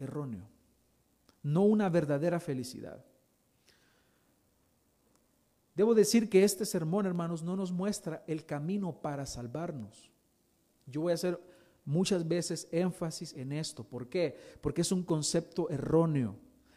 erróneo, 0.00 0.48
no 1.44 1.62
una 1.62 1.88
verdadera 1.88 2.40
felicidad. 2.40 3.04
Debo 5.76 5.94
decir 5.94 6.28
que 6.28 6.42
este 6.42 6.66
sermón, 6.66 7.06
hermanos, 7.06 7.44
no 7.44 7.54
nos 7.54 7.70
muestra 7.70 8.24
el 8.26 8.44
camino 8.44 9.00
para 9.00 9.26
salvarnos. 9.26 10.10
Yo 10.86 11.02
voy 11.02 11.12
a 11.12 11.14
hacer 11.14 11.40
muchas 11.84 12.26
veces 12.26 12.66
énfasis 12.72 13.32
en 13.34 13.52
esto. 13.52 13.84
¿Por 13.84 14.08
qué? 14.08 14.36
Porque 14.60 14.80
es 14.80 14.90
un 14.90 15.04
concepto 15.04 15.70
erróneo, 15.70 16.34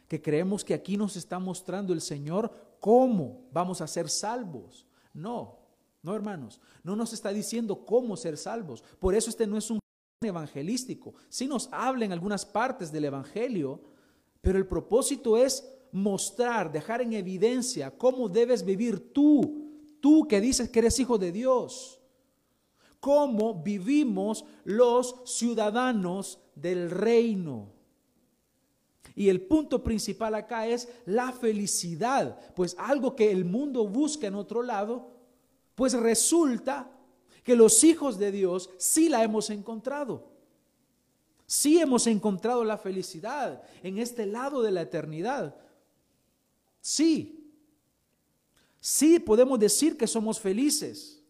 que 0.08 0.22
creemos 0.22 0.64
que 0.64 0.76
aquí 0.76 0.98
nos 0.98 1.16
está 1.16 1.40
mostrando 1.40 1.94
el 1.94 2.02
Señor 2.02 2.52
cómo 2.80 3.48
vamos 3.52 3.82
a 3.82 3.88
ser 3.88 4.08
salvos. 4.08 4.86
No, 5.16 5.59
no 6.02 6.16
hermanos, 6.16 6.62
no 6.84 6.96
nos 6.96 7.14
está 7.14 7.30
diciendo 7.30 7.86
cómo 7.86 8.16
ser 8.16 8.38
salvos. 8.38 8.84
Por 9.00 9.16
eso 9.16 9.30
este 9.30 9.46
no 9.46 9.58
es 9.58 9.70
un 9.70 9.80
evangelístico. 10.22 11.14
Sí 11.28 11.48
nos 11.48 11.70
habla 11.72 12.06
en 12.06 12.12
algunas 12.12 12.46
partes 12.46 12.92
del 12.92 13.06
Evangelio, 13.06 13.82
pero 14.42 14.58
el 14.58 14.68
propósito 14.68 15.38
es 15.38 15.68
mostrar, 15.92 16.72
dejar 16.72 17.02
en 17.02 17.14
evidencia 17.14 17.92
cómo 17.98 18.30
debes 18.30 18.64
vivir 18.64 19.12
tú, 19.14 19.70
tú 20.00 20.28
que 20.28 20.40
dices 20.40 20.70
que 20.70 20.80
eres 20.80 21.00
hijo 21.00 21.18
de 21.18 21.32
Dios, 21.32 22.00
cómo 23.00 23.62
vivimos 23.62 24.46
los 24.64 25.16
ciudadanos 25.26 26.40
del 26.56 26.90
reino. 26.90 27.74
Y 29.16 29.28
el 29.28 29.42
punto 29.42 29.84
principal 29.84 30.36
acá 30.36 30.68
es 30.68 30.88
la 31.06 31.34
felicidad, 31.34 32.40
pues 32.56 32.76
algo 32.78 33.16
que 33.16 33.32
el 33.32 33.44
mundo 33.44 33.86
busca 33.88 34.28
en 34.28 34.36
otro 34.36 34.62
lado, 34.62 35.19
pues 35.80 35.94
resulta 35.94 36.92
que 37.42 37.56
los 37.56 37.86
hijos 37.86 38.20
de 38.20 38.34
Dios 38.34 38.70
sí 38.78 39.08
la 39.08 39.24
hemos 39.24 39.50
encontrado. 39.50 40.30
Sí 41.46 41.80
hemos 41.80 42.06
encontrado 42.06 42.66
la 42.66 42.78
felicidad 42.78 43.64
en 43.82 43.98
este 43.98 44.26
lado 44.26 44.62
de 44.62 44.72
la 44.72 44.82
eternidad. 44.82 45.56
Sí. 46.82 47.50
Sí 48.82 49.20
podemos 49.22 49.58
decir 49.58 49.98
que 49.98 50.06
somos 50.06 50.38
felices. 50.38 51.24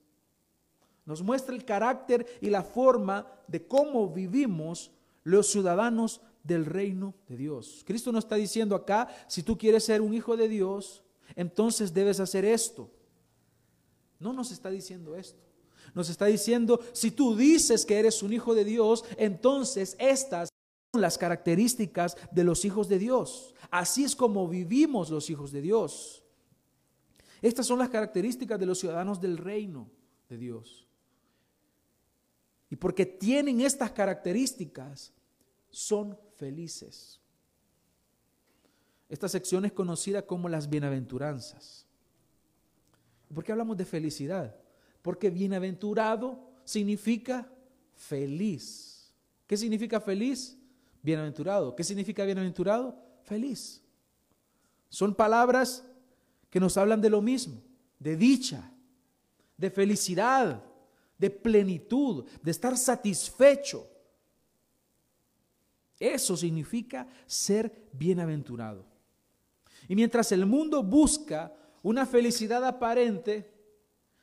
Nos 1.06 1.22
muestra 1.22 1.54
el 1.54 1.64
carácter 1.64 2.26
y 2.42 2.50
la 2.50 2.64
forma 2.64 3.32
de 3.48 3.68
cómo 3.68 4.10
vivimos 4.10 4.90
los 5.24 5.46
ciudadanos 5.46 6.22
del 6.44 6.66
reino 6.66 7.14
de 7.28 7.38
Dios. 7.38 7.84
Cristo 7.86 8.12
nos 8.12 8.24
está 8.24 8.36
diciendo 8.36 8.74
acá, 8.74 9.10
si 9.28 9.44
tú 9.44 9.56
quieres 9.56 9.84
ser 9.84 10.02
un 10.02 10.16
hijo 10.16 10.36
de 10.36 10.48
Dios, 10.48 11.04
entonces 11.36 11.94
debes 11.94 12.20
hacer 12.20 12.46
esto. 12.46 12.90
No 14.20 14.34
nos 14.34 14.52
está 14.52 14.70
diciendo 14.70 15.16
esto. 15.16 15.42
Nos 15.94 16.10
está 16.10 16.26
diciendo, 16.26 16.80
si 16.94 17.12
tú 17.12 17.36
dices 17.36 17.86
que 17.86 17.98
eres 17.98 18.22
un 18.22 18.34
hijo 18.34 18.54
de 18.54 18.66
Dios, 18.66 19.06
entonces 19.18 19.96
estas 19.98 20.50
son 20.92 21.02
las 21.02 21.18
características 21.18 22.18
de 22.32 22.44
los 22.44 22.66
hijos 22.66 22.88
de 22.90 23.00
Dios. 23.00 23.56
Así 23.72 24.04
es 24.04 24.16
como 24.16 24.48
vivimos 24.48 25.10
los 25.10 25.30
hijos 25.30 25.52
de 25.52 25.62
Dios. 25.62 26.24
Estas 27.42 27.66
son 27.66 27.80
las 27.80 27.90
características 27.90 28.60
de 28.60 28.66
los 28.66 28.80
ciudadanos 28.80 29.22
del 29.22 29.38
reino 29.38 29.90
de 30.28 30.38
Dios. 30.38 30.88
Y 32.70 32.76
porque 32.76 33.06
tienen 33.06 33.62
estas 33.62 33.92
características, 33.92 35.14
son 35.70 36.18
felices. 36.36 37.20
Esta 39.08 39.28
sección 39.28 39.66
es 39.66 39.72
conocida 39.72 40.26
como 40.26 40.50
las 40.50 40.70
bienaventuranzas. 40.70 41.89
¿Por 43.34 43.44
qué 43.44 43.52
hablamos 43.52 43.78
de 43.78 43.86
felicidad? 43.86 44.56
Porque 45.02 45.30
bienaventurado 45.30 46.40
significa 46.64 47.48
feliz. 47.96 49.14
¿Qué 49.48 49.58
significa 49.58 50.00
feliz? 50.00 50.58
Bienaventurado. 51.02 51.76
¿Qué 51.76 51.84
significa 51.84 52.26
bienaventurado? 52.26 52.96
Feliz. 53.24 53.82
Son 54.90 55.14
palabras 55.14 55.86
que 56.50 56.60
nos 56.60 56.78
hablan 56.78 57.02
de 57.02 57.10
lo 57.10 57.22
mismo, 57.22 57.62
de 58.00 58.16
dicha, 58.16 58.72
de 59.56 59.70
felicidad, 59.70 60.64
de 61.18 61.30
plenitud, 61.30 62.26
de 62.42 62.52
estar 62.52 62.78
satisfecho. 62.78 63.88
Eso 66.00 66.36
significa 66.36 67.08
ser 67.28 67.90
bienaventurado. 67.92 68.86
Y 69.88 69.96
mientras 69.96 70.32
el 70.32 70.46
mundo 70.46 70.82
busca 70.82 71.54
una 71.90 72.06
felicidad 72.06 72.64
aparente, 72.66 73.60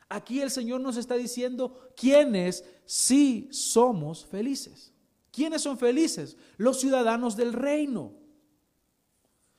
Aquí 0.09 0.41
el 0.41 0.51
Señor 0.51 0.81
nos 0.81 0.97
está 0.97 1.17
diciendo 1.17 1.91
quiénes 1.97 2.65
sí 2.85 3.49
somos 3.51 4.25
felices. 4.25 4.93
¿Quiénes 5.33 5.63
son 5.63 5.79
felices? 5.79 6.37
Los 6.57 6.81
ciudadanos 6.81 7.37
del 7.37 7.53
reino. 7.53 8.15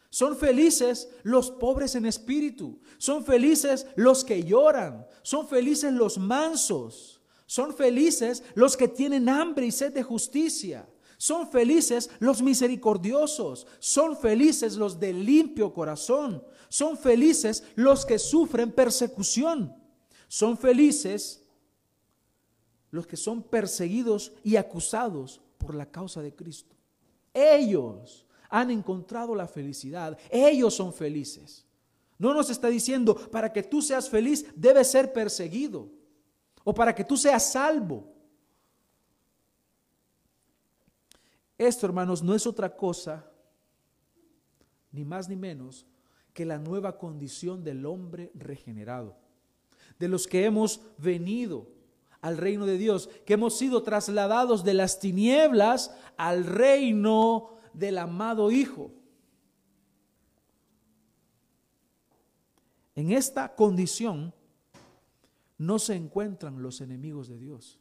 Son 0.09 0.37
felices 0.37 1.09
los 1.23 1.51
pobres 1.51 1.95
en 1.95 2.05
espíritu. 2.05 2.79
Son 2.97 3.25
felices 3.25 3.85
los 3.95 4.23
que 4.23 4.41
lloran. 4.43 5.05
Son 5.21 5.47
felices 5.47 5.91
los 5.91 6.17
mansos. 6.17 7.21
Son 7.45 7.75
felices 7.75 8.41
los 8.55 8.77
que 8.77 8.87
tienen 8.87 9.27
hambre 9.27 9.65
y 9.65 9.71
sed 9.71 9.93
de 9.93 10.03
justicia. 10.03 10.87
Son 11.17 11.50
felices 11.50 12.09
los 12.19 12.41
misericordiosos. 12.41 13.65
Son 13.79 14.15
felices 14.15 14.75
los 14.77 15.00
de 15.00 15.13
limpio 15.13 15.74
corazón. 15.74 16.43
Son 16.69 16.97
felices 16.97 17.63
los 17.75 18.05
que 18.05 18.19
sufren 18.19 18.71
persecución. 18.71 19.75
Son 20.27 20.57
felices 20.57 21.43
los 22.91 23.07
que 23.07 23.17
son 23.17 23.41
perseguidos 23.41 24.31
y 24.43 24.55
acusados 24.55 25.41
por 25.57 25.74
la 25.74 25.89
causa 25.89 26.21
de 26.21 26.36
Cristo. 26.36 26.75
Ellos 27.33 28.25
han 28.50 28.69
encontrado 28.71 29.33
la 29.33 29.47
felicidad. 29.47 30.17
Ellos 30.29 30.75
son 30.75 30.93
felices. 30.93 31.65
No 32.19 32.33
nos 32.33 32.50
está 32.50 32.67
diciendo, 32.67 33.15
para 33.15 33.51
que 33.51 33.63
tú 33.63 33.81
seas 33.81 34.09
feliz, 34.09 34.45
debes 34.55 34.91
ser 34.91 35.13
perseguido. 35.13 35.89
O 36.63 36.74
para 36.74 36.93
que 36.93 37.03
tú 37.03 37.17
seas 37.17 37.51
salvo. 37.51 38.16
Esto, 41.57 41.85
hermanos, 41.85 42.21
no 42.21 42.35
es 42.35 42.45
otra 42.45 42.75
cosa, 42.75 43.31
ni 44.91 45.03
más 45.05 45.27
ni 45.27 45.35
menos, 45.35 45.85
que 46.33 46.45
la 46.45 46.59
nueva 46.59 46.97
condición 46.97 47.63
del 47.63 47.85
hombre 47.85 48.31
regenerado 48.35 49.17
de 49.99 50.07
los 50.07 50.27
que 50.27 50.45
hemos 50.45 50.81
venido 50.97 51.67
al 52.21 52.37
reino 52.37 52.65
de 52.65 52.77
Dios, 52.77 53.09
que 53.25 53.33
hemos 53.33 53.57
sido 53.57 53.83
trasladados 53.83 54.63
de 54.63 54.73
las 54.73 54.99
tinieblas 54.99 55.95
al 56.17 56.45
reino 56.45 57.57
del 57.73 57.97
amado 57.97 58.51
Hijo. 58.51 58.91
En 62.95 63.11
esta 63.11 63.53
condición 63.53 64.33
no 65.57 65.77
se 65.77 65.95
encuentran 65.95 66.61
los 66.61 66.81
enemigos 66.81 67.27
de 67.27 67.37
Dios. 67.37 67.79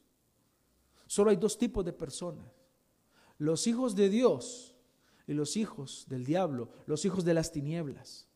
Solo 1.07 1.31
hay 1.31 1.37
dos 1.37 1.57
tipos 1.57 1.83
de 1.83 1.93
personas. 1.93 2.45
Los 3.37 3.67
hijos 3.67 3.95
de 3.95 4.09
Dios 4.09 4.75
y 5.27 5.33
los 5.33 5.57
hijos 5.57 6.05
del 6.09 6.25
diablo, 6.25 6.69
los 6.85 7.05
hijos 7.05 7.25
de 7.25 7.33
las 7.33 7.51
tinieblas. 7.51 8.27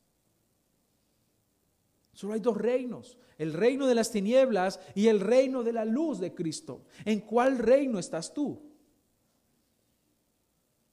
Solo 2.14 2.34
hay 2.34 2.40
dos 2.40 2.58
reinos, 2.58 3.18
el 3.38 3.54
reino 3.54 3.88
de 3.88 3.96
las 3.96 4.12
tinieblas 4.12 4.80
y 4.94 5.08
el 5.08 5.20
reino 5.20 5.64
de 5.64 5.74
la 5.74 5.86
luz 5.86 6.20
de 6.20 6.34
Cristo. 6.36 6.86
¿En 7.06 7.22
cuál 7.22 7.58
reino 7.58 7.98
estás 7.98 8.34
tú? 8.34 8.62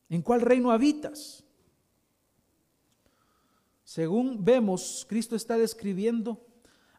¿En 0.09 0.23
cuál 0.23 0.41
reino 0.41 0.71
habitas? 0.71 1.45
Según 3.85 4.45
vemos, 4.45 5.05
Cristo 5.09 5.35
está 5.35 5.59
describiendo 5.59 6.47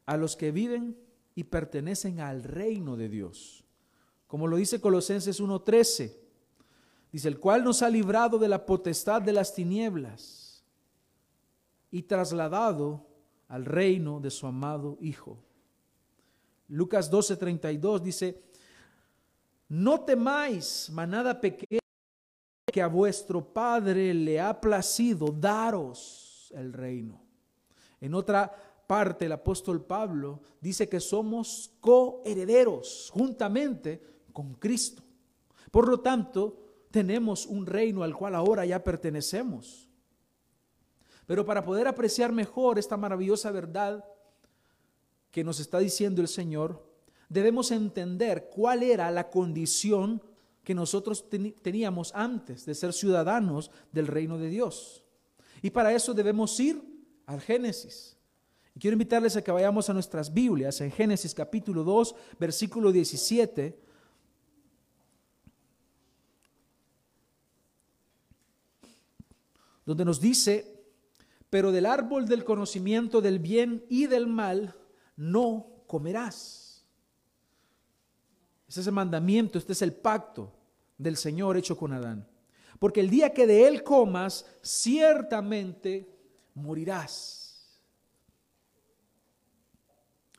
a 0.05 0.17
los 0.17 0.35
que 0.35 0.51
viven 0.51 0.97
y 1.35 1.45
pertenecen 1.45 2.19
al 2.19 2.43
reino 2.43 2.97
de 2.97 3.09
Dios. 3.09 3.63
Como 4.27 4.47
lo 4.47 4.57
dice 4.57 4.81
Colosenses 4.81 5.39
1:13, 5.39 6.28
dice, 7.11 7.27
el 7.27 7.39
cual 7.39 7.63
nos 7.63 7.81
ha 7.81 7.89
librado 7.89 8.37
de 8.37 8.47
la 8.47 8.65
potestad 8.65 9.21
de 9.21 9.33
las 9.33 9.53
tinieblas 9.53 10.63
y 11.91 12.03
trasladado 12.03 13.05
al 13.47 13.65
reino 13.65 14.19
de 14.19 14.29
su 14.29 14.45
amado 14.47 14.97
Hijo. 15.01 15.37
Lucas 16.67 17.11
12:32 17.11 17.99
dice, 17.99 18.43
no 19.69 20.01
temáis, 20.01 20.89
manada 20.91 21.39
pequeña, 21.39 21.79
que 22.71 22.81
a 22.81 22.87
vuestro 22.87 23.43
Padre 23.43 24.13
le 24.13 24.39
ha 24.39 24.59
placido 24.59 25.27
daros 25.27 26.51
el 26.55 26.73
reino. 26.73 27.21
En 27.99 28.13
otra 28.13 28.51
parte, 28.87 29.25
el 29.25 29.31
apóstol 29.31 29.85
Pablo 29.85 30.41
dice 30.61 30.87
que 30.89 30.99
somos 30.99 31.71
coherederos 31.79 33.09
juntamente 33.13 34.01
con 34.33 34.55
Cristo. 34.55 35.03
Por 35.71 35.87
lo 35.87 35.99
tanto, 35.99 36.68
tenemos 36.91 37.45
un 37.45 37.65
reino 37.65 38.03
al 38.03 38.15
cual 38.15 38.35
ahora 38.35 38.65
ya 38.65 38.83
pertenecemos. 38.83 39.89
Pero 41.25 41.45
para 41.45 41.63
poder 41.63 41.87
apreciar 41.87 42.31
mejor 42.31 42.79
esta 42.79 42.97
maravillosa 42.97 43.51
verdad 43.51 44.03
que 45.31 45.43
nos 45.43 45.59
está 45.59 45.77
diciendo 45.79 46.21
el 46.21 46.27
Señor, 46.27 46.83
debemos 47.29 47.71
entender 47.71 48.49
cuál 48.51 48.81
era 48.81 49.11
la 49.11 49.29
condición 49.29 50.23
que 50.63 50.73
nosotros 50.73 51.29
teníamos 51.61 52.11
antes 52.15 52.65
de 52.65 52.75
ser 52.75 52.93
ciudadanos 52.93 53.71
del 53.91 54.07
reino 54.07 54.37
de 54.37 54.49
Dios. 54.49 55.03
Y 55.61 55.69
para 55.69 55.93
eso 55.93 56.13
debemos 56.13 56.59
ir 56.59 56.81
al 57.25 57.41
Génesis. 57.41 58.17
Y 58.75 58.79
quiero 58.79 58.95
invitarles 58.95 59.35
a 59.35 59.43
que 59.43 59.51
vayamos 59.51 59.89
a 59.89 59.93
nuestras 59.93 60.33
Biblias 60.33 60.81
en 60.81 60.91
Génesis 60.91 61.33
capítulo 61.33 61.83
2, 61.83 62.15
versículo 62.39 62.91
17. 62.91 63.79
Donde 69.89 70.05
nos 70.05 70.21
dice, 70.21 70.85
pero 71.49 71.71
del 71.71 71.87
árbol 71.87 72.27
del 72.27 72.45
conocimiento 72.45 73.21
del 73.21 73.39
bien 73.39 73.83
y 73.89 74.05
del 74.05 74.27
mal 74.27 74.75
no 75.15 75.65
comerás. 75.87 76.85
Ese 78.67 78.81
es 78.81 78.85
el 78.85 78.93
mandamiento, 78.93 79.57
este 79.57 79.73
es 79.73 79.81
el 79.81 79.93
pacto 79.93 80.53
del 80.95 81.17
Señor 81.17 81.57
hecho 81.57 81.75
con 81.75 81.91
Adán. 81.91 82.27
Porque 82.77 82.99
el 82.99 83.09
día 83.09 83.33
que 83.33 83.47
de 83.47 83.67
él 83.67 83.81
comas, 83.81 84.45
ciertamente 84.61 86.07
morirás. 86.53 87.81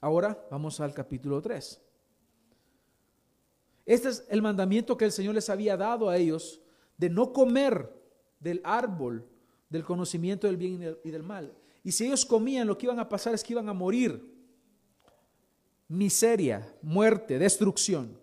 Ahora 0.00 0.46
vamos 0.48 0.78
al 0.78 0.94
capítulo 0.94 1.42
3. 1.42 1.82
Este 3.84 4.10
es 4.10 4.24
el 4.28 4.42
mandamiento 4.42 4.96
que 4.96 5.06
el 5.06 5.12
Señor 5.12 5.34
les 5.34 5.50
había 5.50 5.76
dado 5.76 6.08
a 6.08 6.16
ellos 6.16 6.62
de 6.96 7.10
no 7.10 7.32
comer 7.32 7.92
del 8.38 8.60
árbol 8.62 9.26
del 9.70 9.84
conocimiento 9.84 10.46
del 10.46 10.56
bien 10.56 10.96
y 11.02 11.10
del 11.10 11.22
mal. 11.22 11.54
Y 11.82 11.92
si 11.92 12.04
ellos 12.04 12.26
comían, 12.26 12.66
lo 12.66 12.76
que 12.76 12.86
iban 12.86 12.98
a 12.98 13.08
pasar 13.08 13.32
es 13.34 13.42
que 13.42 13.54
iban 13.54 13.68
a 13.68 13.72
morir. 13.72 14.22
Miseria, 15.88 16.76
muerte, 16.82 17.38
destrucción. 17.38 18.18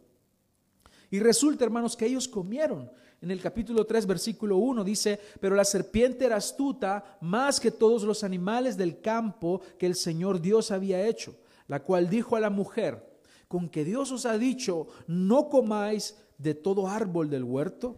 Y 1.10 1.20
resulta, 1.20 1.66
hermanos, 1.66 1.96
que 1.96 2.06
ellos 2.06 2.28
comieron. 2.28 2.92
En 3.22 3.32
el 3.32 3.42
capítulo 3.42 3.86
3, 3.86 4.06
versículo 4.06 4.58
1 4.58 4.84
dice, 4.84 5.20
pero 5.40 5.56
la 5.56 5.66
serpiente 5.66 6.26
era 6.26 6.36
astuta 6.36 7.18
más 7.20 7.60
que 7.60 7.72
todos 7.72 8.04
los 8.04 8.24
animales 8.24 8.78
del 8.78 9.02
campo 9.02 9.62
que 9.80 9.88
el 9.88 9.96
Señor 9.96 10.40
Dios 10.40 10.70
había 10.70 11.08
hecho, 11.08 11.36
la 11.68 11.82
cual 11.82 12.10
dijo 12.10 12.36
a 12.36 12.40
la 12.40 12.52
mujer, 12.52 13.04
con 13.48 13.70
que 13.70 13.84
Dios 13.84 14.12
os 14.12 14.26
ha 14.26 14.38
dicho, 14.38 14.88
no 15.08 15.50
comáis 15.50 16.16
de 16.38 16.54
todo 16.54 16.88
árbol 16.88 17.30
del 17.30 17.44
huerto. 17.44 17.98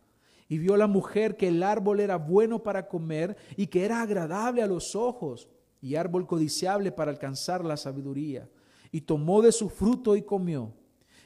Y 0.51 0.57
vio 0.57 0.75
la 0.75 0.87
mujer 0.87 1.37
que 1.37 1.47
el 1.47 1.63
árbol 1.63 2.01
era 2.01 2.17
bueno 2.17 2.61
para 2.61 2.89
comer 2.89 3.37
y 3.55 3.67
que 3.67 3.85
era 3.85 4.01
agradable 4.01 4.61
a 4.61 4.67
los 4.67 4.97
ojos 4.97 5.47
y 5.79 5.95
árbol 5.95 6.27
codiciable 6.27 6.91
para 6.91 7.09
alcanzar 7.09 7.63
la 7.63 7.77
sabiduría. 7.77 8.49
Y 8.91 8.99
tomó 8.99 9.41
de 9.41 9.53
su 9.53 9.69
fruto 9.69 10.13
y 10.17 10.23
comió. 10.23 10.73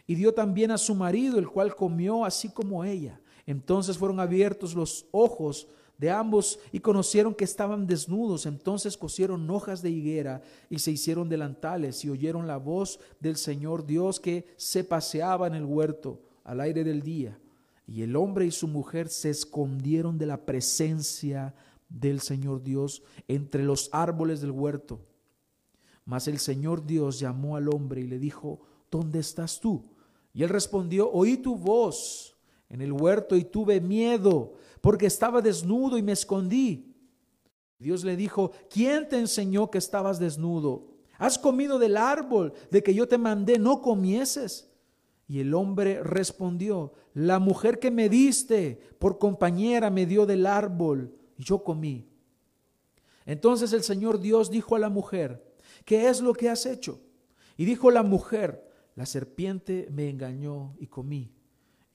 Y 0.05 0.13
dio 0.13 0.31
también 0.31 0.69
a 0.69 0.77
su 0.77 0.93
marido, 0.93 1.39
el 1.39 1.47
cual 1.47 1.75
comió 1.75 2.23
así 2.23 2.49
como 2.49 2.85
ella. 2.85 3.19
Entonces 3.47 3.97
fueron 3.97 4.19
abiertos 4.19 4.75
los 4.75 5.07
ojos 5.09 5.69
de 5.97 6.11
ambos 6.11 6.59
y 6.71 6.79
conocieron 6.79 7.33
que 7.33 7.45
estaban 7.45 7.87
desnudos. 7.87 8.45
Entonces 8.45 8.95
cosieron 8.95 9.49
hojas 9.49 9.81
de 9.81 9.89
higuera 9.89 10.43
y 10.69 10.77
se 10.77 10.91
hicieron 10.91 11.29
delantales 11.29 12.05
y 12.05 12.11
oyeron 12.11 12.45
la 12.45 12.57
voz 12.57 12.99
del 13.19 13.37
Señor 13.37 13.87
Dios 13.87 14.19
que 14.19 14.53
se 14.55 14.83
paseaba 14.83 15.47
en 15.47 15.55
el 15.55 15.65
huerto 15.65 16.21
al 16.43 16.61
aire 16.61 16.83
del 16.83 17.01
día. 17.01 17.39
Y 17.87 18.01
el 18.01 18.15
hombre 18.15 18.45
y 18.45 18.51
su 18.51 18.67
mujer 18.67 19.09
se 19.09 19.29
escondieron 19.29 20.17
de 20.17 20.25
la 20.25 20.45
presencia 20.45 21.53
del 21.89 22.19
Señor 22.19 22.63
Dios 22.63 23.03
entre 23.27 23.63
los 23.63 23.89
árboles 23.91 24.41
del 24.41 24.51
huerto. 24.51 25.01
Mas 26.03 26.27
el 26.27 26.39
Señor 26.39 26.85
Dios 26.85 27.19
llamó 27.19 27.55
al 27.55 27.69
hombre 27.69 28.01
y 28.01 28.07
le 28.07 28.19
dijo, 28.19 28.59
¿dónde 28.91 29.19
estás 29.19 29.59
tú? 29.59 29.83
Y 30.33 30.43
él 30.43 30.49
respondió, 30.49 31.09
oí 31.11 31.37
tu 31.37 31.55
voz 31.55 32.35
en 32.69 32.81
el 32.81 32.91
huerto 32.91 33.35
y 33.35 33.43
tuve 33.43 33.79
miedo 33.79 34.53
porque 34.81 35.05
estaba 35.05 35.41
desnudo 35.41 35.97
y 35.97 36.03
me 36.03 36.11
escondí. 36.11 36.93
Dios 37.79 38.03
le 38.03 38.15
dijo, 38.15 38.51
¿quién 38.69 39.09
te 39.09 39.17
enseñó 39.17 39.69
que 39.69 39.77
estabas 39.77 40.19
desnudo? 40.19 40.87
¿Has 41.17 41.37
comido 41.37 41.79
del 41.79 41.97
árbol 41.97 42.53
de 42.71 42.83
que 42.83 42.93
yo 42.93 43.07
te 43.07 43.17
mandé 43.17 43.57
no 43.57 43.81
comieses? 43.81 44.69
Y 45.27 45.39
el 45.39 45.53
hombre 45.53 46.03
respondió, 46.03 46.93
la 47.13 47.39
mujer 47.39 47.79
que 47.79 47.91
me 47.91 48.09
diste 48.09 48.79
por 48.99 49.17
compañera 49.17 49.89
me 49.89 50.05
dio 50.05 50.25
del 50.25 50.45
árbol 50.45 51.15
y 51.37 51.43
yo 51.43 51.63
comí. 51.63 52.07
Entonces 53.25 53.73
el 53.73 53.83
Señor 53.83 54.19
Dios 54.19 54.51
dijo 54.51 54.75
a 54.75 54.79
la 54.79 54.89
mujer, 54.89 55.43
¿qué 55.83 56.09
es 56.09 56.21
lo 56.21 56.33
que 56.33 56.49
has 56.49 56.65
hecho? 56.65 57.01
Y 57.57 57.65
dijo 57.65 57.89
la 57.89 58.03
mujer, 58.03 58.69
la 58.95 59.05
serpiente 59.05 59.87
me 59.91 60.09
engañó 60.09 60.75
y 60.79 60.87
comí. 60.87 61.34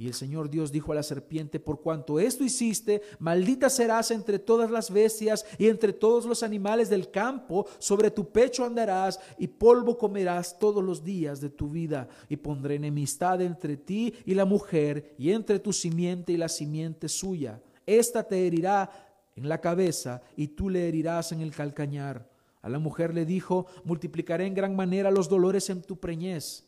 Y 0.00 0.06
el 0.06 0.14
Señor 0.14 0.48
Dios 0.48 0.72
dijo 0.72 0.92
a 0.92 0.94
la 0.94 1.02
serpiente, 1.02 1.60
por 1.60 1.82
cuanto 1.82 2.18
esto 2.18 2.42
hiciste, 2.42 3.02
maldita 3.18 3.68
serás 3.68 4.10
entre 4.10 4.38
todas 4.38 4.70
las 4.70 4.90
bestias 4.90 5.44
y 5.58 5.68
entre 5.68 5.92
todos 5.92 6.24
los 6.24 6.42
animales 6.42 6.88
del 6.88 7.10
campo, 7.10 7.66
sobre 7.78 8.10
tu 8.10 8.30
pecho 8.32 8.64
andarás 8.64 9.20
y 9.36 9.46
polvo 9.46 9.98
comerás 9.98 10.58
todos 10.58 10.82
los 10.82 11.04
días 11.04 11.42
de 11.42 11.50
tu 11.50 11.68
vida. 11.68 12.08
Y 12.30 12.36
pondré 12.36 12.76
enemistad 12.76 13.42
entre 13.42 13.76
ti 13.76 14.14
y 14.24 14.32
la 14.32 14.46
mujer, 14.46 15.14
y 15.18 15.32
entre 15.32 15.58
tu 15.58 15.70
simiente 15.70 16.32
y 16.32 16.38
la 16.38 16.48
simiente 16.48 17.06
suya. 17.06 17.60
Esta 17.84 18.22
te 18.22 18.46
herirá 18.46 18.90
en 19.36 19.50
la 19.50 19.60
cabeza 19.60 20.22
y 20.34 20.46
tú 20.46 20.70
le 20.70 20.88
herirás 20.88 21.32
en 21.32 21.42
el 21.42 21.54
calcañar. 21.54 22.26
A 22.62 22.70
la 22.70 22.78
mujer 22.78 23.12
le 23.12 23.26
dijo, 23.26 23.66
multiplicaré 23.84 24.46
en 24.46 24.54
gran 24.54 24.74
manera 24.74 25.10
los 25.10 25.28
dolores 25.28 25.68
en 25.68 25.82
tu 25.82 25.98
preñez. 25.98 26.64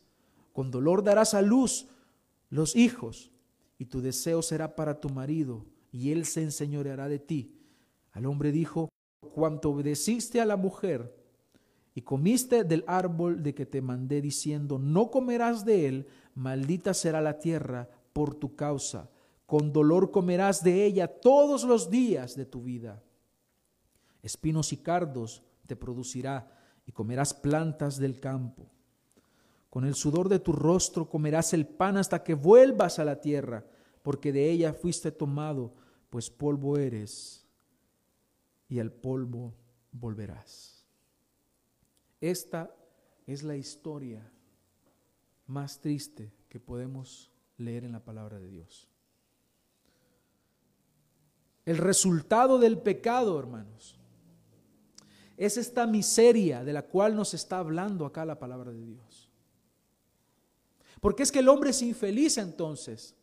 Con 0.53 0.69
dolor 0.69 1.03
darás 1.03 1.33
a 1.33 1.41
luz 1.41 1.87
los 2.53 2.75
hijos, 2.75 3.31
y 3.79 3.85
tu 3.85 3.99
deseo 3.99 4.43
será 4.43 4.75
para 4.75 4.99
tu 4.99 5.09
marido, 5.09 5.65
y 5.91 6.11
él 6.11 6.23
se 6.25 6.43
enseñoreará 6.43 7.07
de 7.07 7.17
ti. 7.17 7.57
Al 8.11 8.27
hombre 8.27 8.51
dijo, 8.51 8.89
cuanto 9.33 9.71
obedeciste 9.71 10.39
a 10.39 10.45
la 10.45 10.55
mujer 10.55 11.15
y 11.95 12.01
comiste 12.03 12.63
del 12.63 12.83
árbol 12.85 13.41
de 13.41 13.55
que 13.55 13.65
te 13.65 13.81
mandé 13.81 14.21
diciendo, 14.21 14.77
no 14.77 15.09
comerás 15.09 15.65
de 15.65 15.87
él, 15.87 16.07
maldita 16.35 16.93
será 16.93 17.21
la 17.21 17.39
tierra 17.39 17.89
por 18.13 18.35
tu 18.35 18.55
causa, 18.55 19.09
con 19.47 19.73
dolor 19.73 20.11
comerás 20.11 20.63
de 20.63 20.85
ella 20.85 21.07
todos 21.07 21.63
los 21.63 21.89
días 21.89 22.35
de 22.35 22.45
tu 22.45 22.61
vida. 22.61 23.01
Espinos 24.21 24.71
y 24.73 24.77
cardos 24.77 25.41
te 25.65 25.75
producirá 25.75 26.55
y 26.85 26.91
comerás 26.91 27.33
plantas 27.33 27.97
del 27.97 28.19
campo. 28.19 28.72
Con 29.73 29.85
el 29.85 29.95
sudor 29.95 30.29
de 30.29 30.37
tu 30.37 30.51
rostro 30.51 31.09
comerás 31.09 31.51
el 31.51 31.65
pan 31.65 31.97
hasta 31.97 32.23
que 32.23 32.35
vuelvas 32.35 32.99
a 32.99 33.05
la 33.05 33.19
tierra, 33.19 33.65
porque 34.03 34.31
de 34.31 34.51
ella 34.51 34.71
fuiste 34.71 35.11
tomado, 35.11 35.73
pues 36.11 36.29
polvo 36.29 36.77
eres 36.77 37.47
y 38.69 38.77
al 38.77 38.91
polvo 38.91 39.55
volverás. 39.91 40.85
Esta 42.21 42.71
es 43.25 43.41
la 43.41 43.55
historia 43.55 44.31
más 45.47 45.79
triste 45.79 46.31
que 46.49 46.59
podemos 46.59 47.31
leer 47.57 47.83
en 47.83 47.93
la 47.93 48.03
palabra 48.03 48.37
de 48.39 48.49
Dios. 48.49 48.87
El 51.65 51.79
resultado 51.79 52.59
del 52.59 52.77
pecado, 52.77 53.39
hermanos, 53.39 53.99
es 55.35 55.57
esta 55.57 55.87
miseria 55.87 56.63
de 56.63 56.73
la 56.73 56.83
cual 56.83 57.15
nos 57.15 57.33
está 57.33 57.57
hablando 57.57 58.05
acá 58.05 58.23
la 58.23 58.37
palabra 58.37 58.71
de 58.71 58.85
Dios. 58.85 59.22
Porque 61.03 61.23
es 61.23 61.33
que 61.33 61.39
el 61.39 61.49
hombre 61.49 61.71
es 61.71 61.81
infeliz 61.81 62.37
entonces. 62.37 63.13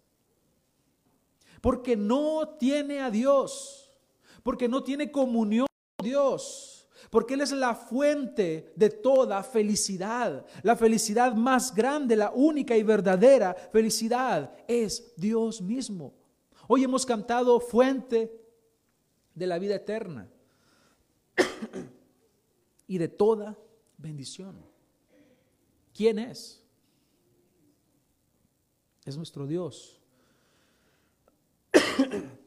Porque 1.62 1.96
no 1.96 2.46
tiene 2.58 3.00
a 3.00 3.10
Dios. 3.10 3.90
Porque 4.42 4.68
no 4.68 4.82
tiene 4.82 5.10
comunión 5.10 5.66
con 5.96 6.06
Dios. 6.06 6.86
Porque 7.08 7.32
Él 7.32 7.40
es 7.40 7.52
la 7.52 7.74
fuente 7.74 8.70
de 8.76 8.90
toda 8.90 9.42
felicidad. 9.42 10.44
La 10.62 10.76
felicidad 10.76 11.34
más 11.34 11.74
grande, 11.74 12.16
la 12.16 12.32
única 12.32 12.76
y 12.76 12.82
verdadera 12.82 13.54
felicidad 13.54 14.52
es 14.68 15.14
Dios 15.16 15.62
mismo. 15.62 16.12
Hoy 16.68 16.84
hemos 16.84 17.06
cantado 17.06 17.60
fuente 17.60 18.30
de 19.34 19.46
la 19.46 19.58
vida 19.58 19.76
eterna 19.76 20.28
y 22.86 22.98
de 22.98 23.08
toda 23.08 23.56
bendición. 23.96 24.62
¿Quién 25.94 26.18
es? 26.18 26.59
Es 29.04 29.16
nuestro 29.16 29.46
Dios. 29.46 30.00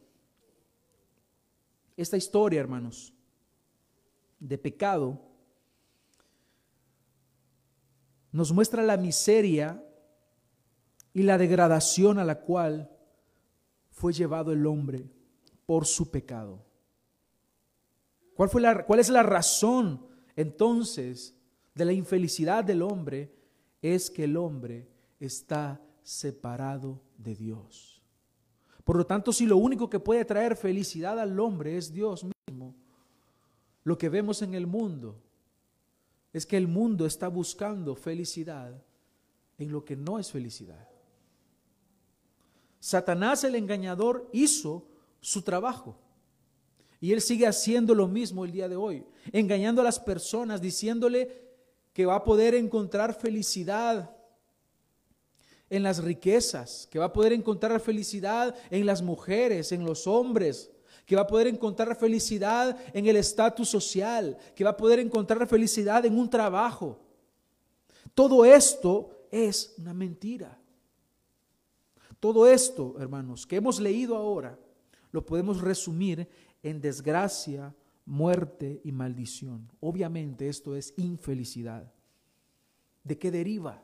Esta 1.97 2.17
historia, 2.17 2.59
hermanos, 2.59 3.13
de 4.39 4.57
pecado, 4.57 5.21
nos 8.31 8.51
muestra 8.51 8.83
la 8.83 8.97
miseria 8.97 9.83
y 11.13 11.23
la 11.23 11.37
degradación 11.37 12.17
a 12.17 12.25
la 12.25 12.41
cual 12.41 12.89
fue 13.91 14.11
llevado 14.11 14.51
el 14.51 14.65
hombre 14.65 15.09
por 15.65 15.85
su 15.85 16.09
pecado. 16.09 16.65
¿Cuál, 18.35 18.49
fue 18.49 18.61
la, 18.61 18.85
¿Cuál 18.85 18.99
es 18.99 19.09
la 19.09 19.23
razón 19.23 20.07
entonces 20.35 21.37
de 21.75 21.85
la 21.85 21.93
infelicidad 21.93 22.63
del 22.63 22.81
hombre? 22.81 23.31
Es 23.81 24.09
que 24.09 24.23
el 24.23 24.37
hombre 24.37 24.87
está 25.19 25.79
separado 26.03 27.01
de 27.17 27.35
Dios. 27.35 28.01
Por 28.83 28.97
lo 28.97 29.05
tanto, 29.05 29.31
si 29.31 29.45
lo 29.45 29.57
único 29.57 29.89
que 29.89 29.99
puede 29.99 30.25
traer 30.25 30.55
felicidad 30.55 31.19
al 31.19 31.39
hombre 31.39 31.77
es 31.77 31.91
Dios 31.93 32.25
mismo, 32.25 32.75
lo 33.83 33.97
que 33.97 34.09
vemos 34.09 34.41
en 34.41 34.53
el 34.53 34.67
mundo 34.67 35.21
es 36.33 36.45
que 36.45 36.57
el 36.57 36.67
mundo 36.67 37.05
está 37.05 37.27
buscando 37.27 37.95
felicidad 37.95 38.81
en 39.57 39.71
lo 39.71 39.85
que 39.85 39.95
no 39.95 40.19
es 40.19 40.31
felicidad. 40.31 40.89
Satanás 42.79 43.43
el 43.43 43.55
engañador 43.55 44.29
hizo 44.33 44.85
su 45.21 45.41
trabajo. 45.41 45.97
Y 46.99 47.11
él 47.11 47.21
sigue 47.21 47.47
haciendo 47.47 47.93
lo 47.95 48.07
mismo 48.07 48.45
el 48.45 48.51
día 48.51 48.67
de 48.67 48.75
hoy, 48.75 49.05
engañando 49.31 49.81
a 49.81 49.85
las 49.85 49.99
personas, 49.99 50.61
diciéndole 50.61 51.43
que 51.93 52.05
va 52.05 52.15
a 52.15 52.23
poder 52.23 52.55
encontrar 52.55 53.13
felicidad 53.13 54.12
en 55.73 55.81
las 55.81 56.03
riquezas, 56.03 56.87
que 56.91 56.99
va 56.99 57.05
a 57.05 57.13
poder 57.13 57.33
encontrar 57.33 57.79
felicidad 57.79 58.55
en 58.69 58.85
las 58.85 59.01
mujeres, 59.01 59.71
en 59.71 59.83
los 59.83 60.05
hombres, 60.05 60.69
que 61.03 61.15
va 61.15 61.23
a 61.23 61.27
poder 61.27 61.47
encontrar 61.47 61.95
felicidad 61.95 62.77
en 62.93 63.07
el 63.07 63.15
estatus 63.15 63.69
social, 63.69 64.37
que 64.55 64.63
va 64.63 64.69
a 64.69 64.77
poder 64.77 64.99
encontrar 64.99 65.47
felicidad 65.47 66.05
en 66.05 66.15
un 66.15 66.29
trabajo. 66.29 66.99
Todo 68.13 68.45
esto 68.45 69.25
es 69.31 69.73
una 69.79 69.95
mentira. 69.95 70.59
Todo 72.19 72.47
esto, 72.47 72.95
hermanos, 72.99 73.47
que 73.47 73.55
hemos 73.55 73.79
leído 73.79 74.15
ahora, 74.15 74.59
lo 75.11 75.25
podemos 75.25 75.59
resumir 75.59 76.29
en 76.61 76.81
desgracia, 76.81 77.73
muerte 78.05 78.79
y 78.83 78.91
maldición. 78.91 79.71
Obviamente 79.79 80.47
esto 80.47 80.75
es 80.75 80.93
infelicidad. 80.97 81.91
¿De 83.03 83.17
qué 83.17 83.31
deriva? 83.31 83.81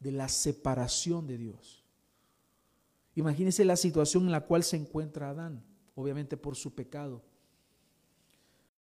De 0.00 0.12
la 0.12 0.28
separación 0.28 1.26
de 1.26 1.38
Dios. 1.38 1.84
Imagínense 3.14 3.64
la 3.64 3.76
situación 3.76 4.24
en 4.24 4.32
la 4.32 4.46
cual 4.46 4.62
se 4.62 4.76
encuentra 4.76 5.30
Adán, 5.30 5.64
obviamente 5.94 6.36
por 6.36 6.54
su 6.54 6.74
pecado. 6.74 7.22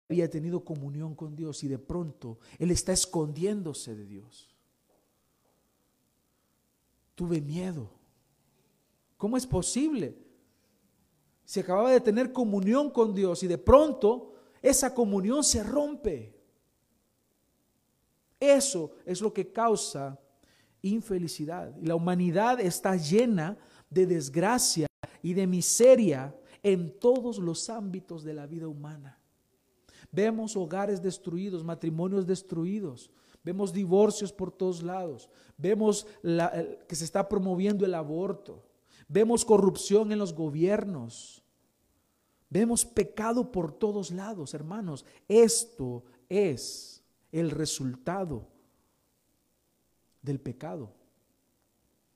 Había 0.09 0.31
tenido 0.31 0.65
comunión 0.65 1.15
con 1.15 1.35
Dios 1.35 1.65
y 1.65 1.69
de 1.69 1.79
pronto 1.79 2.39
él 2.59 2.71
está 2.71 2.93
escondiéndose 2.93 3.95
de 3.95 4.07
Dios. 4.07 4.49
Tuve 7.15 7.41
miedo 7.41 8.01
¿Cómo 9.21 9.37
es 9.37 9.47
posible? 9.47 10.17
Se 11.45 11.61
acababa 11.61 11.91
de 11.91 12.01
tener 12.01 12.33
comunión 12.33 12.89
con 12.91 13.15
Dios 13.15 13.43
y 13.43 13.49
de 13.49 13.59
pronto 13.59 14.33
esa 14.63 14.95
comunión 14.95 15.45
se 15.45 15.63
rompe. 15.63 16.35
Eso 18.41 18.93
es 19.05 19.21
lo 19.21 19.31
que 19.31 19.53
causa 19.53 20.19
infelicidad. 20.83 21.75
Y 21.81 21.87
la 21.87 21.95
humanidad 21.95 22.61
está 22.61 22.97
llena 22.97 23.57
de 23.89 24.07
desgracia 24.07 24.87
y 25.23 25.35
de 25.35 25.47
miseria 25.47 26.35
en 26.63 26.99
todos 26.99 27.39
los 27.39 27.69
ámbitos 27.71 28.23
de 28.25 28.35
la 28.35 28.47
vida 28.47 28.69
humana. 28.69 29.19
Vemos 30.13 30.57
hogares 30.57 31.01
destruidos, 31.01 31.63
matrimonios 31.63 32.27
destruidos, 32.27 33.11
vemos 33.45 33.73
divorcios 33.73 34.33
por 34.33 34.51
todos 34.51 34.83
lados, 34.83 35.29
vemos 35.57 36.07
que 36.23 36.97
se 36.97 37.05
está 37.05 37.29
promoviendo 37.29 37.87
el 37.87 37.95
aborto, 37.95 38.65
Vemos 39.13 39.45
corrupción 39.45 40.13
en 40.13 40.21
los 40.21 40.33
gobiernos. 40.33 41.43
Vemos 42.49 42.85
pecado 42.85 43.51
por 43.51 43.73
todos 43.73 44.13
lados, 44.13 44.55
hermanos. 44.55 45.05
Esto 45.27 46.05
es 46.29 47.03
el 47.33 47.51
resultado 47.51 48.47
del 50.23 50.41
pecado 50.41 50.93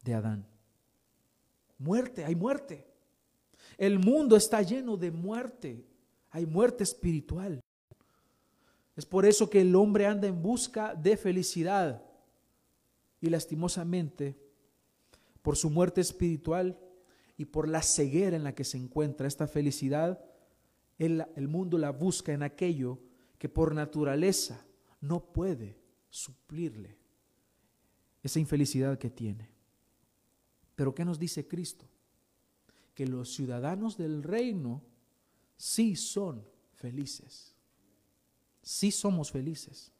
de 0.02 0.14
Adán. 0.14 0.46
Muerte, 1.78 2.24
hay 2.24 2.34
muerte. 2.34 2.86
El 3.76 3.98
mundo 3.98 4.36
está 4.36 4.62
lleno 4.62 4.96
de 4.96 5.10
muerte. 5.10 5.84
Hay 6.30 6.46
muerte 6.46 6.84
espiritual. 6.84 7.60
Es 8.96 9.06
por 9.06 9.26
eso 9.26 9.50
que 9.50 9.60
el 9.60 9.74
hombre 9.74 10.06
anda 10.06 10.28
en 10.28 10.40
busca 10.42 10.94
de 10.94 11.16
felicidad. 11.16 12.02
Y 13.20 13.30
lastimosamente, 13.30 14.36
por 15.42 15.56
su 15.56 15.70
muerte 15.70 16.00
espiritual, 16.00 16.78
y 17.36 17.46
por 17.46 17.68
la 17.68 17.82
ceguera 17.82 18.36
en 18.36 18.44
la 18.44 18.54
que 18.54 18.64
se 18.64 18.78
encuentra 18.78 19.26
esta 19.26 19.46
felicidad, 19.46 20.24
el, 20.98 21.48
mundo 21.48 21.78
la 21.78 21.90
busca 21.90 22.32
en 22.32 22.42
aquello 22.42 23.00
que 23.38 23.48
por 23.48 23.74
naturaleza 23.74 24.64
no 25.00 25.32
puede 25.32 25.76
suplirle 26.08 26.96
esa 28.24 28.40
infelicidad 28.40 28.98
que 28.98 29.10
tiene. 29.10 29.50
Pero 30.74 30.94
¿qué 30.94 31.04
nos 31.04 31.18
dice 31.18 31.46
Cristo? 31.46 31.84
Que 32.94 33.06
los 33.06 33.34
ciudadanos 33.34 33.96
del 33.96 34.22
reino 34.22 34.82
sí 35.56 35.94
son 35.94 36.42
felices. 36.72 37.54
Sí 38.62 38.90
somos 38.90 39.30
felices. 39.30 39.92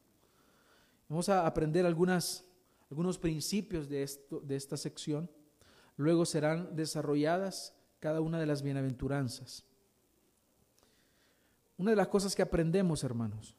Vamos 1.08 1.28
a 1.28 1.46
aprender 1.46 1.84
algunos 1.84 2.44
principios 3.20 3.88
de, 3.90 4.02
esto, 4.02 4.40
de 4.40 4.56
esta 4.56 4.78
sección. 4.78 5.30
Luego 5.96 6.24
serán 6.24 6.74
desarrolladas 6.74 7.74
cada 8.00 8.22
una 8.22 8.40
de 8.40 8.46
las 8.46 8.62
bienaventuranzas. 8.62 9.64
Una 11.76 11.90
de 11.90 11.96
las 11.96 12.08
cosas 12.08 12.34
que 12.34 12.42
aprendemos, 12.42 13.04
hermanos, 13.04 13.54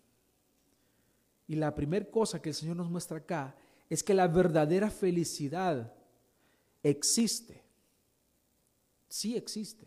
y 1.47 1.55
la 1.55 1.75
primera 1.75 2.09
cosa 2.09 2.41
que 2.41 2.49
el 2.49 2.55
Señor 2.55 2.75
nos 2.77 2.89
muestra 2.89 3.17
acá, 3.17 3.55
es 3.89 4.03
que 4.03 4.13
la 4.13 4.27
verdadera 4.27 4.89
felicidad 4.89 5.93
existe. 6.83 7.63
Sí 9.07 9.35
existe. 9.35 9.85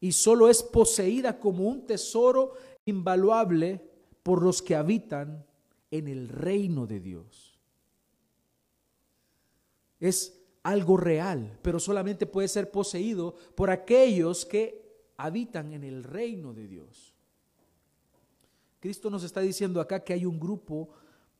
Y 0.00 0.12
solo 0.12 0.48
es 0.48 0.62
poseída 0.62 1.38
como 1.38 1.68
un 1.68 1.86
tesoro 1.86 2.54
invaluable 2.84 3.80
por 4.22 4.42
los 4.42 4.62
que 4.62 4.74
habitan 4.74 5.44
en 5.90 6.08
el 6.08 6.28
reino 6.28 6.86
de 6.86 7.00
Dios. 7.00 7.58
Es 9.98 10.38
algo 10.62 10.96
real, 10.96 11.58
pero 11.62 11.78
solamente 11.78 12.26
puede 12.26 12.48
ser 12.48 12.70
poseído 12.70 13.34
por 13.54 13.70
aquellos 13.70 14.44
que 14.44 14.84
habitan 15.16 15.72
en 15.72 15.84
el 15.84 16.04
reino 16.04 16.52
de 16.52 16.66
Dios. 16.66 17.14
Cristo 18.80 19.08
nos 19.10 19.24
está 19.24 19.40
diciendo 19.40 19.80
acá 19.80 20.04
que 20.04 20.12
hay 20.12 20.26
un 20.26 20.38
grupo 20.38 20.90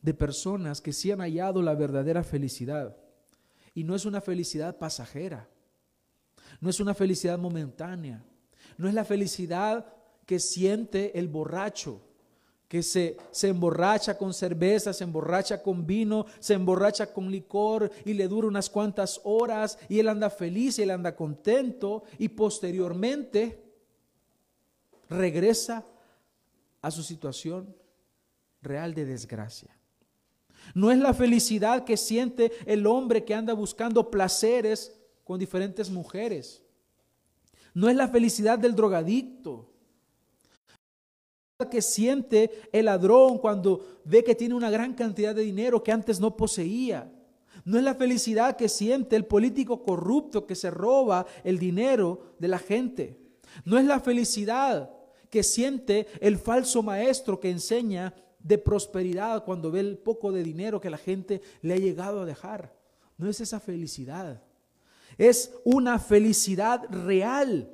de 0.07 0.15
personas 0.15 0.81
que 0.81 0.93
sí 0.93 1.11
han 1.11 1.19
hallado 1.19 1.61
la 1.61 1.75
verdadera 1.75 2.23
felicidad. 2.23 2.97
Y 3.75 3.83
no 3.83 3.97
es 3.97 4.05
una 4.05 4.21
felicidad 4.21 4.79
pasajera, 4.79 5.49
no 6.61 6.71
es 6.71 6.79
una 6.79 6.95
felicidad 6.95 7.37
momentánea, 7.39 8.25
no 8.79 8.87
es 8.87 8.95
la 8.95 9.05
felicidad 9.05 9.85
que 10.25 10.39
siente 10.39 11.19
el 11.19 11.27
borracho, 11.27 12.03
que 12.69 12.85
se, 12.85 13.17
se, 13.33 13.49
emborracha 13.49 14.17
con 14.17 14.33
cerveza, 14.33 14.93
se 14.93 15.03
emborracha 15.03 15.61
con 15.61 15.85
vino, 15.85 16.27
se 16.39 16.55
emborracha 16.55 17.13
con 17.13 17.29
licor 17.29 17.91
y 18.05 18.15
le 18.15 18.29
dura 18.29 18.47
unas 18.47 18.71
cuantas 18.71 19.21
horas 19.25 19.77
y 19.89 19.99
él 19.99 20.09
anda 20.09 20.31
feliz 20.31 20.79
y 20.79 20.83
él 20.83 20.91
anda 20.93 21.17
contento 21.17 22.05
y 22.17 22.29
posteriormente 22.29 23.61
regresa 25.11 25.85
a 26.81 26.93
su 26.93 27.03
situación 27.03 27.75
real 28.63 28.95
de 28.95 29.05
desgracia. 29.05 29.77
No 30.75 30.91
es 30.91 30.99
la 30.99 31.15
felicidad 31.15 31.85
que 31.85 31.97
siente 31.97 32.53
el 32.67 32.87
hombre 32.87 33.25
que 33.25 33.35
anda 33.35 33.53
buscando 33.53 34.11
placeres 34.11 34.99
con 35.25 35.39
diferentes 35.39 35.91
mujeres. 35.91 36.63
No 37.75 37.89
es 37.89 37.97
la 37.97 38.09
felicidad 38.09 38.59
del 38.59 38.75
drogadicto 38.75 39.73
que 41.71 41.81
siente 41.81 42.69
el 42.73 42.85
ladrón 42.85 43.39
cuando 43.39 44.01
ve 44.05 44.23
que 44.23 44.35
tiene 44.35 44.55
una 44.55 44.71
gran 44.71 44.95
cantidad 44.95 45.35
de 45.35 45.43
dinero 45.43 45.83
que 45.83 45.93
antes 45.93 46.21
no 46.21 46.37
poseía. 46.37 47.11
No 47.65 47.79
es 47.79 47.85
la 47.85 47.95
felicidad 47.95 48.57
que 48.57 48.69
siente 48.69 49.17
el 49.17 49.25
político 49.25 49.83
corrupto 49.83 50.47
que 50.47 50.55
se 50.55 50.71
roba 50.71 51.27
el 51.43 51.59
dinero 51.59 52.35
de 52.39 52.49
la 52.49 52.59
gente. 52.59 53.19
No 53.65 53.79
es 53.79 53.85
la 53.87 54.01
felicidad 54.01 54.91
que 55.31 55.43
siente 55.43 56.07
el 56.21 56.39
falso 56.39 56.83
maestro 56.83 57.41
que 57.41 57.51
enseña 57.51 58.15
de 58.47 58.59
prosperidad 58.59 59.45
cuando 59.45 59.71
ve 59.73 59.81
el 59.81 59.99
poco 59.99 60.31
de 60.31 60.43
dinero 60.43 60.81
que 60.81 60.91
la 60.91 60.99
gente 60.99 61.43
le 61.63 61.75
ha 61.75 61.79
llegado 61.79 62.21
a 62.21 62.25
dejar. 62.25 62.73
No 63.19 63.29
es 63.29 63.41
esa 63.41 63.59
felicidad. 63.59 64.43
Es 65.19 65.53
una 65.65 65.99
felicidad 65.99 66.85
real 66.91 67.73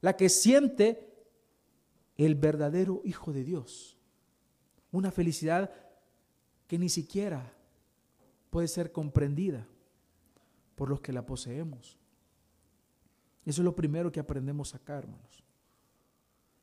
la 0.00 0.16
que 0.16 0.28
siente 0.28 1.08
el 2.16 2.34
verdadero 2.34 3.00
Hijo 3.04 3.32
de 3.32 3.44
Dios. 3.44 3.96
Una 4.92 5.10
felicidad 5.10 5.70
que 6.66 6.78
ni 6.78 6.88
siquiera 6.88 7.52
puede 8.50 8.68
ser 8.68 8.92
comprendida 8.92 9.66
por 10.74 10.90
los 10.90 11.00
que 11.00 11.12
la 11.12 11.24
poseemos. 11.24 11.96
Eso 13.46 13.62
es 13.62 13.64
lo 13.64 13.74
primero 13.74 14.12
que 14.12 14.20
aprendemos 14.20 14.74
acá, 14.74 14.98
hermanos. 14.98 15.44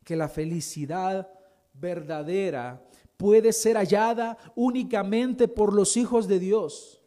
Que 0.04 0.16
la 0.16 0.30
felicidad 0.30 1.28
verdadera 1.74 2.86
puede 3.18 3.54
ser 3.54 3.78
hallada 3.78 4.38
únicamente 4.56 5.48
por 5.48 5.74
los 5.74 5.98
hijos 5.98 6.28
de 6.28 6.40
Dios. 6.40 7.02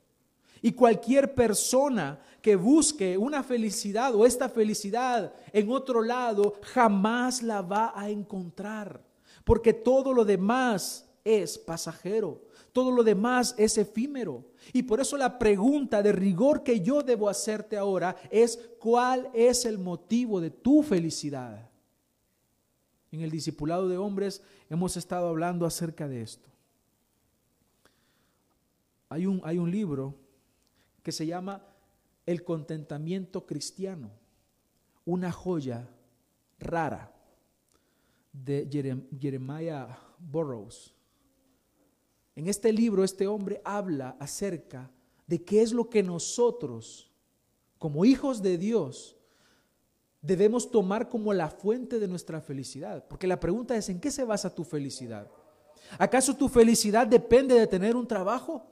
Y 0.61 0.73
cualquier 0.73 1.35
persona 1.35 2.21
que 2.43 2.57
busque 2.57 3.17
una 3.17 3.43
felicidad 3.43 4.15
o 4.15 4.27
esta 4.27 4.49
felicidad 4.49 5.33
en 5.53 5.71
otro 5.71 6.03
lado, 6.03 6.55
jamás 6.63 7.43
la 7.43 7.63
va 7.63 7.93
a 7.95 8.09
encontrar. 8.11 9.05
Porque 9.45 9.73
todo 9.73 10.13
lo 10.13 10.25
demás 10.25 11.09
es 11.25 11.59
pasajero. 11.59 12.43
Todo 12.73 12.91
lo 12.91 13.03
demás 13.03 13.55
es 13.57 13.79
efímero. 13.79 14.45
Y 14.73 14.83
por 14.83 15.01
eso 15.01 15.17
la 15.17 15.39
pregunta 15.39 16.03
de 16.03 16.13
rigor 16.13 16.63
que 16.63 16.81
yo 16.81 17.03
debo 17.03 17.29
hacerte 17.29 17.77
ahora 17.77 18.17
es, 18.31 18.59
¿cuál 18.79 19.31
es 19.33 19.65
el 19.65 19.79
motivo 19.79 20.41
de 20.41 20.51
tu 20.51 20.83
felicidad? 20.83 21.68
En 23.11 23.23
el 23.23 23.31
discipulado 23.31 23.89
de 23.89 23.97
hombres 23.97 24.43
hemos 24.69 24.97
estado 24.97 25.29
hablando 25.29 25.67
acerca 25.67 26.09
de 26.09 26.23
esto. 26.23 26.49
Hay 29.09 29.27
un, 29.27 29.41
hay 29.45 29.59
un 29.59 29.71
libro 29.71 30.15
que 31.03 31.13
se 31.13 31.27
llama 31.27 31.65
El 32.27 32.45
contentamiento 32.45 33.47
cristiano, 33.47 34.11
una 35.05 35.33
joya 35.33 35.89
rara 36.59 37.15
de 38.33 38.69
Jeremiah 39.19 39.99
Burroughs. 40.19 40.95
En 42.37 42.47
este 42.47 42.73
libro 42.73 43.03
este 43.03 43.27
hombre 43.27 43.61
habla 43.65 44.17
acerca 44.21 44.91
de 45.27 45.43
qué 45.43 45.63
es 45.63 45.73
lo 45.73 45.91
que 45.91 46.03
nosotros, 46.03 47.11
como 47.79 48.05
hijos 48.05 48.43
de 48.43 48.59
Dios, 48.59 49.18
debemos 50.21 50.71
tomar 50.71 51.09
como 51.09 51.33
la 51.33 51.49
fuente 51.49 51.99
de 51.99 52.09
nuestra 52.09 52.41
felicidad. 52.41 53.05
Porque 53.09 53.27
la 53.27 53.41
pregunta 53.41 53.77
es, 53.77 53.89
¿en 53.89 54.01
qué 54.01 54.11
se 54.11 54.25
basa 54.25 54.55
tu 54.55 54.65
felicidad? 54.65 55.31
¿Acaso 55.99 56.35
tu 56.35 56.49
felicidad 56.49 57.07
depende 57.07 57.55
de 57.55 57.67
tener 57.67 57.97
un 57.97 58.07
trabajo? 58.07 58.67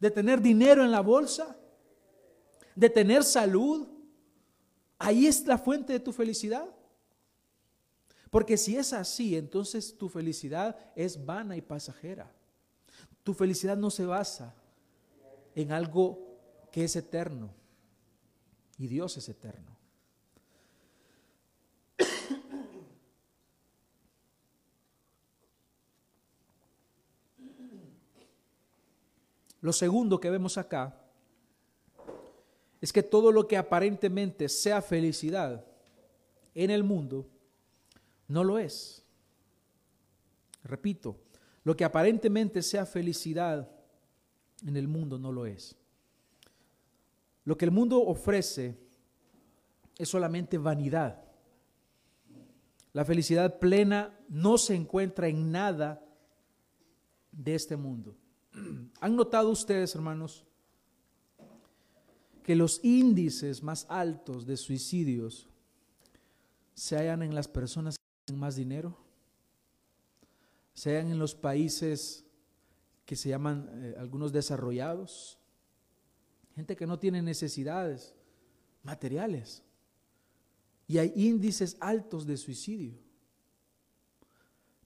de 0.00 0.10
tener 0.10 0.40
dinero 0.40 0.84
en 0.84 0.90
la 0.90 1.00
bolsa, 1.00 1.56
de 2.74 2.90
tener 2.90 3.24
salud. 3.24 3.88
Ahí 4.98 5.26
es 5.26 5.46
la 5.46 5.58
fuente 5.58 5.92
de 5.92 6.00
tu 6.00 6.12
felicidad. 6.12 6.68
Porque 8.30 8.56
si 8.56 8.76
es 8.76 8.92
así, 8.92 9.36
entonces 9.36 9.96
tu 9.96 10.08
felicidad 10.08 10.76
es 10.94 11.24
vana 11.24 11.56
y 11.56 11.62
pasajera. 11.62 12.30
Tu 13.24 13.34
felicidad 13.34 13.76
no 13.76 13.90
se 13.90 14.06
basa 14.06 14.54
en 15.54 15.72
algo 15.72 16.38
que 16.70 16.84
es 16.84 16.94
eterno. 16.94 17.54
Y 18.76 18.86
Dios 18.86 19.16
es 19.16 19.28
eterno. 19.28 19.76
Lo 29.60 29.72
segundo 29.72 30.20
que 30.20 30.30
vemos 30.30 30.56
acá 30.58 30.94
es 32.80 32.92
que 32.92 33.02
todo 33.02 33.32
lo 33.32 33.48
que 33.48 33.56
aparentemente 33.56 34.48
sea 34.48 34.80
felicidad 34.80 35.64
en 36.54 36.70
el 36.70 36.84
mundo, 36.84 37.26
no 38.28 38.44
lo 38.44 38.58
es. 38.58 39.04
Repito, 40.64 41.16
lo 41.64 41.76
que 41.76 41.84
aparentemente 41.84 42.62
sea 42.62 42.86
felicidad 42.86 43.70
en 44.66 44.76
el 44.76 44.88
mundo 44.88 45.18
no 45.18 45.32
lo 45.32 45.46
es. 45.46 45.76
Lo 47.44 47.56
que 47.56 47.64
el 47.64 47.70
mundo 47.70 48.02
ofrece 48.02 48.76
es 49.96 50.08
solamente 50.08 50.58
vanidad. 50.58 51.22
La 52.92 53.04
felicidad 53.04 53.58
plena 53.58 54.18
no 54.28 54.58
se 54.58 54.74
encuentra 54.74 55.28
en 55.28 55.50
nada 55.50 56.04
de 57.32 57.54
este 57.54 57.76
mundo. 57.76 58.16
¿Han 59.00 59.16
notado 59.16 59.50
ustedes, 59.50 59.94
hermanos, 59.94 60.44
que 62.42 62.56
los 62.56 62.82
índices 62.82 63.62
más 63.62 63.86
altos 63.88 64.46
de 64.46 64.56
suicidios 64.56 65.48
se 66.74 66.96
hallan 66.96 67.22
en 67.22 67.34
las 67.34 67.48
personas 67.48 67.98
que 67.98 68.04
tienen 68.24 68.40
más 68.40 68.56
dinero? 68.56 68.96
Se 70.74 70.90
hallan 70.90 71.12
en 71.12 71.18
los 71.18 71.34
países 71.34 72.24
que 73.04 73.16
se 73.16 73.30
llaman 73.30 73.68
eh, 73.72 73.94
algunos 73.98 74.32
desarrollados, 74.32 75.38
gente 76.54 76.76
que 76.76 76.86
no 76.86 76.98
tiene 76.98 77.22
necesidades 77.22 78.14
materiales. 78.82 79.62
Y 80.86 80.98
hay 80.98 81.12
índices 81.16 81.76
altos 81.80 82.26
de 82.26 82.36
suicidio. 82.36 82.98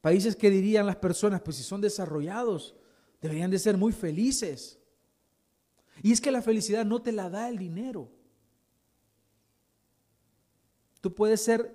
Países 0.00 0.34
que 0.34 0.50
dirían 0.50 0.86
las 0.86 0.96
personas, 0.96 1.40
pues 1.42 1.56
si 1.56 1.62
son 1.62 1.80
desarrollados, 1.80 2.74
Deberían 3.22 3.52
de 3.52 3.58
ser 3.60 3.78
muy 3.78 3.92
felices. 3.92 4.78
Y 6.02 6.10
es 6.10 6.20
que 6.20 6.32
la 6.32 6.42
felicidad 6.42 6.84
no 6.84 7.00
te 7.00 7.12
la 7.12 7.30
da 7.30 7.48
el 7.48 7.56
dinero. 7.56 8.10
Tú 11.00 11.14
puedes 11.14 11.42
ser 11.42 11.74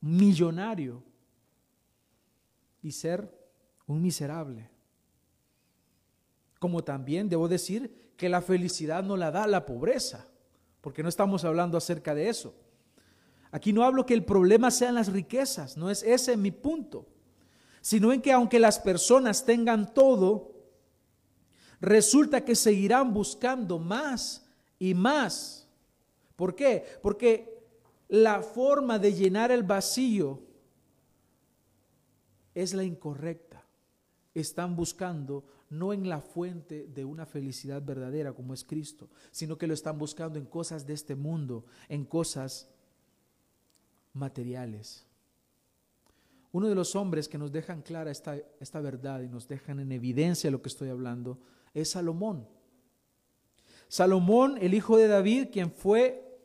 millonario 0.00 1.02
y 2.82 2.92
ser 2.92 3.30
un 3.86 4.00
miserable. 4.00 4.70
Como 6.58 6.82
también 6.82 7.28
debo 7.28 7.46
decir 7.46 8.12
que 8.16 8.30
la 8.30 8.40
felicidad 8.40 9.02
no 9.02 9.16
la 9.16 9.30
da 9.30 9.46
la 9.46 9.66
pobreza, 9.66 10.26
porque 10.80 11.02
no 11.02 11.10
estamos 11.10 11.44
hablando 11.44 11.76
acerca 11.76 12.14
de 12.14 12.30
eso. 12.30 12.54
Aquí 13.50 13.72
no 13.72 13.84
hablo 13.84 14.06
que 14.06 14.14
el 14.14 14.24
problema 14.24 14.70
sean 14.70 14.94
las 14.94 15.12
riquezas, 15.12 15.76
no 15.76 15.90
es 15.90 16.02
ese 16.02 16.36
mi 16.36 16.50
punto, 16.50 17.06
sino 17.82 18.12
en 18.12 18.22
que 18.22 18.32
aunque 18.32 18.58
las 18.58 18.78
personas 18.78 19.44
tengan 19.44 19.92
todo, 19.92 20.55
resulta 21.80 22.44
que 22.44 22.54
seguirán 22.54 23.12
buscando 23.12 23.78
más 23.78 24.46
y 24.78 24.94
más. 24.94 25.68
¿Por 26.36 26.54
qué? 26.54 26.84
Porque 27.02 27.56
la 28.08 28.42
forma 28.42 28.98
de 28.98 29.14
llenar 29.14 29.50
el 29.50 29.62
vacío 29.62 30.40
es 32.54 32.74
la 32.74 32.84
incorrecta. 32.84 33.64
Están 34.34 34.76
buscando 34.76 35.44
no 35.70 35.92
en 35.92 36.08
la 36.08 36.20
fuente 36.20 36.86
de 36.86 37.04
una 37.04 37.26
felicidad 37.26 37.82
verdadera 37.82 38.32
como 38.32 38.54
es 38.54 38.64
Cristo, 38.64 39.08
sino 39.30 39.58
que 39.58 39.66
lo 39.66 39.74
están 39.74 39.98
buscando 39.98 40.38
en 40.38 40.46
cosas 40.46 40.86
de 40.86 40.94
este 40.94 41.14
mundo, 41.14 41.64
en 41.88 42.04
cosas 42.04 42.68
materiales. 44.12 45.04
Uno 46.52 46.68
de 46.68 46.74
los 46.74 46.94
hombres 46.96 47.28
que 47.28 47.38
nos 47.38 47.52
dejan 47.52 47.82
clara 47.82 48.10
esta, 48.10 48.36
esta 48.60 48.80
verdad 48.80 49.20
y 49.20 49.28
nos 49.28 49.48
dejan 49.48 49.80
en 49.80 49.92
evidencia 49.92 50.50
lo 50.50 50.62
que 50.62 50.68
estoy 50.68 50.88
hablando 50.88 51.38
es 51.76 51.90
Salomón. 51.90 52.48
Salomón, 53.88 54.58
el 54.60 54.74
hijo 54.74 54.96
de 54.96 55.08
David, 55.08 55.48
quien 55.52 55.70
fue 55.70 56.40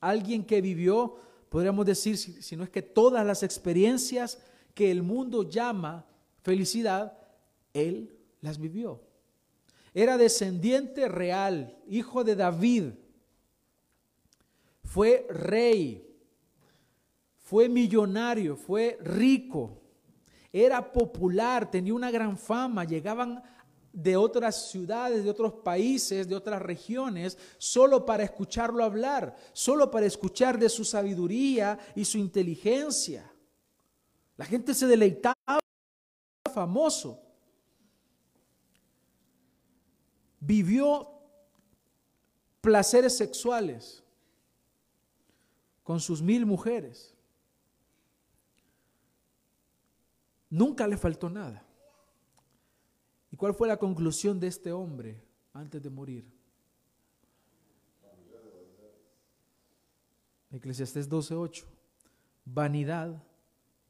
alguien 0.00 0.44
que 0.44 0.60
vivió, 0.60 1.16
podríamos 1.48 1.86
decir, 1.86 2.16
si, 2.18 2.56
no 2.56 2.64
es 2.64 2.70
que 2.70 2.82
todas 2.82 3.26
las 3.26 3.42
experiencias 3.42 4.38
que 4.74 4.90
el 4.90 5.02
mundo 5.02 5.48
llama 5.48 6.04
felicidad, 6.42 7.18
él 7.72 8.14
las 8.40 8.58
vivió. 8.58 9.00
Era 9.94 10.18
descendiente 10.18 11.08
real, 11.08 11.76
hijo 11.88 12.22
de 12.22 12.36
David. 12.36 12.84
Fue 14.84 15.26
rey, 15.30 16.06
fue 17.38 17.68
millonario, 17.68 18.54
fue 18.54 18.98
rico, 19.00 19.80
era 20.52 20.92
popular, 20.92 21.70
tenía 21.70 21.94
una 21.94 22.10
gran 22.10 22.36
fama, 22.38 22.84
llegaban 22.84 23.42
de 23.98 24.16
otras 24.16 24.70
ciudades, 24.70 25.24
de 25.24 25.30
otros 25.30 25.54
países, 25.54 26.28
de 26.28 26.36
otras 26.36 26.62
regiones, 26.62 27.36
solo 27.58 28.06
para 28.06 28.22
escucharlo 28.22 28.84
hablar, 28.84 29.34
solo 29.52 29.90
para 29.90 30.06
escuchar 30.06 30.56
de 30.56 30.68
su 30.68 30.84
sabiduría 30.84 31.76
y 31.96 32.04
su 32.04 32.16
inteligencia. 32.16 33.28
La 34.36 34.44
gente 34.44 34.72
se 34.72 34.86
deleitaba, 34.86 35.58
famoso. 36.54 37.20
Vivió 40.38 41.10
placeres 42.60 43.16
sexuales 43.16 44.04
con 45.82 45.98
sus 45.98 46.22
mil 46.22 46.46
mujeres. 46.46 47.16
Nunca 50.48 50.86
le 50.86 50.96
faltó 50.96 51.28
nada. 51.28 51.67
¿Y 53.38 53.40
cuál 53.40 53.54
fue 53.54 53.68
la 53.68 53.76
conclusión 53.76 54.40
de 54.40 54.48
este 54.48 54.72
hombre 54.72 55.22
antes 55.52 55.80
de 55.80 55.88
morir? 55.88 56.24
Eclesiastés 60.50 61.08
12:8. 61.08 61.64
Vanidad 62.44 63.22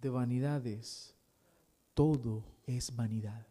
de 0.02 0.10
vanidades. 0.10 1.14
Todo 1.94 2.44
es 2.66 2.94
vanidad. 2.94 3.46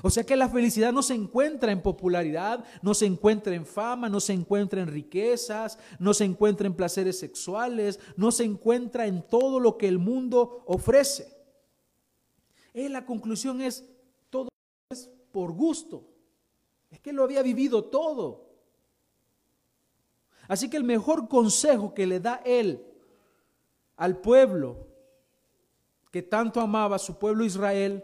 O 0.00 0.08
sea 0.08 0.24
que 0.24 0.36
la 0.36 0.48
felicidad 0.48 0.90
no 0.90 1.02
se 1.02 1.12
encuentra 1.12 1.70
en 1.70 1.82
popularidad, 1.82 2.64
no 2.80 2.94
se 2.94 3.04
encuentra 3.04 3.54
en 3.54 3.66
fama, 3.66 4.08
no 4.08 4.20
se 4.20 4.32
encuentra 4.32 4.80
en 4.80 4.88
riquezas, 4.88 5.78
no 5.98 6.14
se 6.14 6.24
encuentra 6.24 6.66
en 6.66 6.72
placeres 6.72 7.18
sexuales, 7.18 8.00
no 8.16 8.32
se 8.32 8.44
encuentra 8.44 9.06
en 9.06 9.20
todo 9.20 9.60
lo 9.60 9.76
que 9.76 9.86
el 9.86 9.98
mundo 9.98 10.64
ofrece. 10.66 11.30
Eh, 12.72 12.88
la 12.88 13.04
conclusión 13.04 13.60
es, 13.60 13.84
por 15.38 15.52
gusto. 15.52 16.02
Es 16.90 16.98
que 16.98 17.12
lo 17.12 17.22
había 17.22 17.44
vivido 17.44 17.84
todo. 17.84 18.44
Así 20.48 20.68
que 20.68 20.76
el 20.76 20.82
mejor 20.82 21.28
consejo 21.28 21.94
que 21.94 22.08
le 22.08 22.18
da 22.18 22.42
él 22.44 22.84
al 23.96 24.16
pueblo 24.16 24.88
que 26.10 26.22
tanto 26.22 26.60
amaba, 26.60 26.96
a 26.96 26.98
su 26.98 27.20
pueblo 27.20 27.44
Israel, 27.44 28.02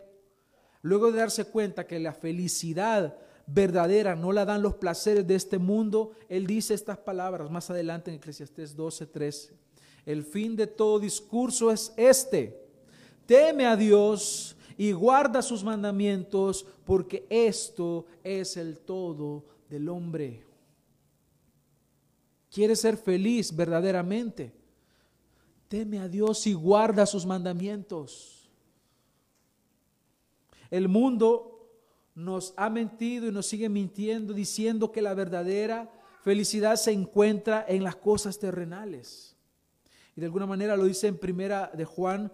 luego 0.82 1.10
de 1.10 1.18
darse 1.18 1.46
cuenta 1.46 1.88
que 1.88 1.98
la 1.98 2.12
felicidad 2.12 3.18
verdadera 3.48 4.14
no 4.14 4.30
la 4.30 4.44
dan 4.44 4.62
los 4.62 4.74
placeres 4.74 5.26
de 5.26 5.34
este 5.34 5.58
mundo, 5.58 6.12
él 6.28 6.46
dice 6.46 6.72
estas 6.72 6.98
palabras 6.98 7.50
más 7.50 7.68
adelante 7.68 8.12
en 8.12 8.18
Eclesiastés 8.18 8.76
12, 8.76 9.06
13. 9.06 9.58
El 10.06 10.22
fin 10.22 10.54
de 10.54 10.68
todo 10.68 11.00
discurso 11.00 11.72
es 11.72 11.92
este. 11.96 12.64
Teme 13.26 13.66
a 13.66 13.74
Dios 13.74 14.53
y 14.76 14.92
guarda 14.92 15.42
sus 15.42 15.62
mandamientos, 15.62 16.66
porque 16.84 17.26
esto 17.28 18.06
es 18.22 18.56
el 18.56 18.78
todo 18.78 19.44
del 19.68 19.88
hombre. 19.88 20.44
¿Quieres 22.50 22.80
ser 22.80 22.96
feliz 22.96 23.54
verdaderamente? 23.54 24.52
Teme 25.68 25.98
a 25.98 26.08
Dios 26.08 26.46
y 26.46 26.54
guarda 26.54 27.06
sus 27.06 27.26
mandamientos. 27.26 28.48
El 30.70 30.88
mundo 30.88 31.68
nos 32.14 32.54
ha 32.56 32.70
mentido 32.70 33.26
y 33.26 33.32
nos 33.32 33.46
sigue 33.46 33.68
mintiendo 33.68 34.32
diciendo 34.32 34.92
que 34.92 35.02
la 35.02 35.14
verdadera 35.14 35.90
felicidad 36.22 36.76
se 36.76 36.92
encuentra 36.92 37.64
en 37.68 37.82
las 37.82 37.96
cosas 37.96 38.38
terrenales. 38.38 39.36
Y 40.16 40.20
de 40.20 40.26
alguna 40.26 40.46
manera 40.46 40.76
lo 40.76 40.84
dice 40.84 41.08
en 41.08 41.18
primera 41.18 41.70
de 41.74 41.84
Juan 41.84 42.32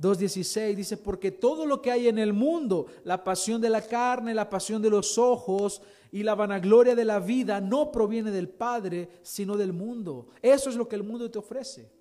2.16 0.00 0.74
dice, 0.74 0.96
porque 0.96 1.30
todo 1.30 1.66
lo 1.66 1.82
que 1.82 1.90
hay 1.90 2.08
en 2.08 2.18
el 2.18 2.32
mundo, 2.32 2.86
la 3.04 3.22
pasión 3.22 3.60
de 3.60 3.68
la 3.68 3.82
carne, 3.82 4.32
la 4.32 4.48
pasión 4.48 4.80
de 4.80 4.88
los 4.88 5.18
ojos 5.18 5.82
y 6.10 6.22
la 6.22 6.34
vanagloria 6.34 6.94
de 6.94 7.04
la 7.04 7.20
vida, 7.20 7.60
no 7.60 7.92
proviene 7.92 8.30
del 8.30 8.48
Padre, 8.48 9.10
sino 9.22 9.58
del 9.58 9.74
mundo. 9.74 10.28
Eso 10.40 10.70
es 10.70 10.76
lo 10.76 10.88
que 10.88 10.96
el 10.96 11.02
mundo 11.02 11.30
te 11.30 11.38
ofrece. 11.38 11.92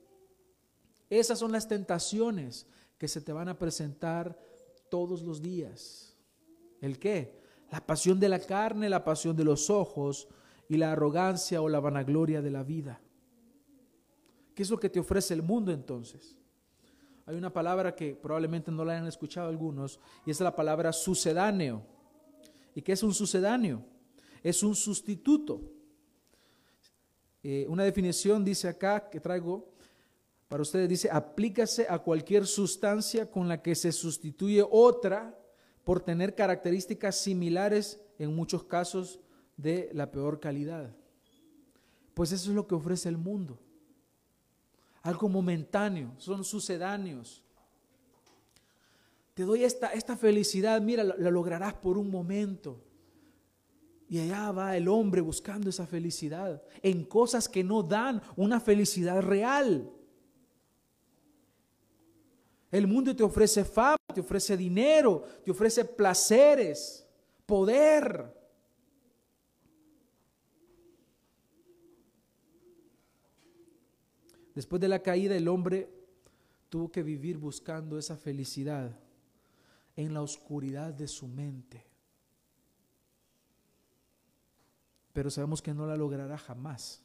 Esas 1.09 1.39
son 1.39 1.51
las 1.51 1.67
tentaciones 1.67 2.67
que 2.97 3.09
se 3.09 3.19
te 3.19 3.33
van 3.33 3.49
a 3.49 3.59
presentar 3.59 4.39
todos 4.89 5.21
los 5.21 5.41
días. 5.41 6.15
¿El 6.79 6.99
qué? 6.99 7.41
La 7.69 7.85
pasión 7.85 8.17
de 8.17 8.29
la 8.29 8.39
carne, 8.39 8.89
la 8.89 9.03
pasión 9.03 9.35
de 9.35 9.43
los 9.43 9.69
ojos 9.69 10.29
y 10.69 10.77
la 10.77 10.93
arrogancia 10.93 11.61
o 11.61 11.67
la 11.67 11.81
vanagloria 11.81 12.41
de 12.41 12.51
la 12.51 12.63
vida. 12.63 13.01
¿Qué 14.55 14.63
es 14.63 14.69
lo 14.69 14.79
que 14.79 14.89
te 14.89 15.01
ofrece 15.01 15.33
el 15.33 15.41
mundo 15.41 15.73
entonces? 15.73 16.38
Hay 17.29 17.35
una 17.35 17.53
palabra 17.53 17.95
que 17.95 18.15
probablemente 18.15 18.71
no 18.71 18.83
la 18.83 18.93
hayan 18.93 19.05
escuchado 19.05 19.49
algunos, 19.49 19.99
y 20.25 20.31
es 20.31 20.39
la 20.39 20.55
palabra 20.55 20.91
sucedáneo. 20.91 21.85
¿Y 22.73 22.81
qué 22.81 22.93
es 22.93 23.03
un 23.03 23.13
sucedáneo? 23.13 23.85
Es 24.41 24.63
un 24.63 24.73
sustituto. 24.73 25.61
Eh, 27.43 27.67
una 27.69 27.83
definición 27.83 28.43
dice 28.43 28.67
acá 28.67 29.11
que 29.11 29.19
traigo 29.19 29.71
para 30.47 30.63
ustedes, 30.63 30.89
dice, 30.89 31.07
aplícase 31.11 31.85
a 31.87 31.99
cualquier 31.99 32.47
sustancia 32.47 33.29
con 33.29 33.47
la 33.47 33.61
que 33.61 33.75
se 33.75 33.91
sustituye 33.91 34.65
otra 34.67 35.37
por 35.83 36.01
tener 36.01 36.33
características 36.33 37.15
similares, 37.15 38.01
en 38.17 38.35
muchos 38.35 38.63
casos 38.63 39.19
de 39.55 39.91
la 39.93 40.09
peor 40.09 40.39
calidad. 40.39 40.95
Pues 42.15 42.31
eso 42.31 42.49
es 42.49 42.55
lo 42.55 42.65
que 42.65 42.73
ofrece 42.73 43.07
el 43.07 43.17
mundo 43.17 43.59
algo 45.01 45.29
momentáneo, 45.29 46.13
son 46.17 46.43
sucedáneos. 46.43 47.43
Te 49.33 49.43
doy 49.43 49.63
esta, 49.63 49.93
esta 49.93 50.17
felicidad, 50.17 50.81
mira, 50.81 51.03
la, 51.03 51.15
la 51.17 51.31
lograrás 51.31 51.73
por 51.73 51.97
un 51.97 52.09
momento. 52.09 52.83
Y 54.09 54.19
allá 54.19 54.51
va 54.51 54.75
el 54.75 54.87
hombre 54.87 55.21
buscando 55.21 55.69
esa 55.69 55.85
felicidad 55.85 56.61
en 56.81 57.05
cosas 57.05 57.47
que 57.47 57.63
no 57.63 57.83
dan 57.83 58.21
una 58.35 58.59
felicidad 58.59 59.21
real. 59.21 59.91
El 62.71 62.87
mundo 62.87 63.15
te 63.15 63.23
ofrece 63.23 63.63
fama, 63.63 63.97
te 64.13 64.21
ofrece 64.21 64.55
dinero, 64.55 65.23
te 65.43 65.51
ofrece 65.51 65.85
placeres, 65.85 67.07
poder. 67.45 68.38
Después 74.59 74.81
de 74.81 74.89
la 74.89 75.01
caída, 75.01 75.37
el 75.37 75.47
hombre 75.47 75.89
tuvo 76.67 76.91
que 76.91 77.01
vivir 77.01 77.37
buscando 77.37 77.97
esa 77.97 78.17
felicidad 78.17 78.93
en 79.95 80.13
la 80.13 80.21
oscuridad 80.21 80.93
de 80.93 81.07
su 81.07 81.29
mente. 81.29 81.87
Pero 85.13 85.29
sabemos 85.29 85.61
que 85.61 85.73
no 85.73 85.87
la 85.87 85.95
logrará 85.95 86.37
jamás 86.37 87.01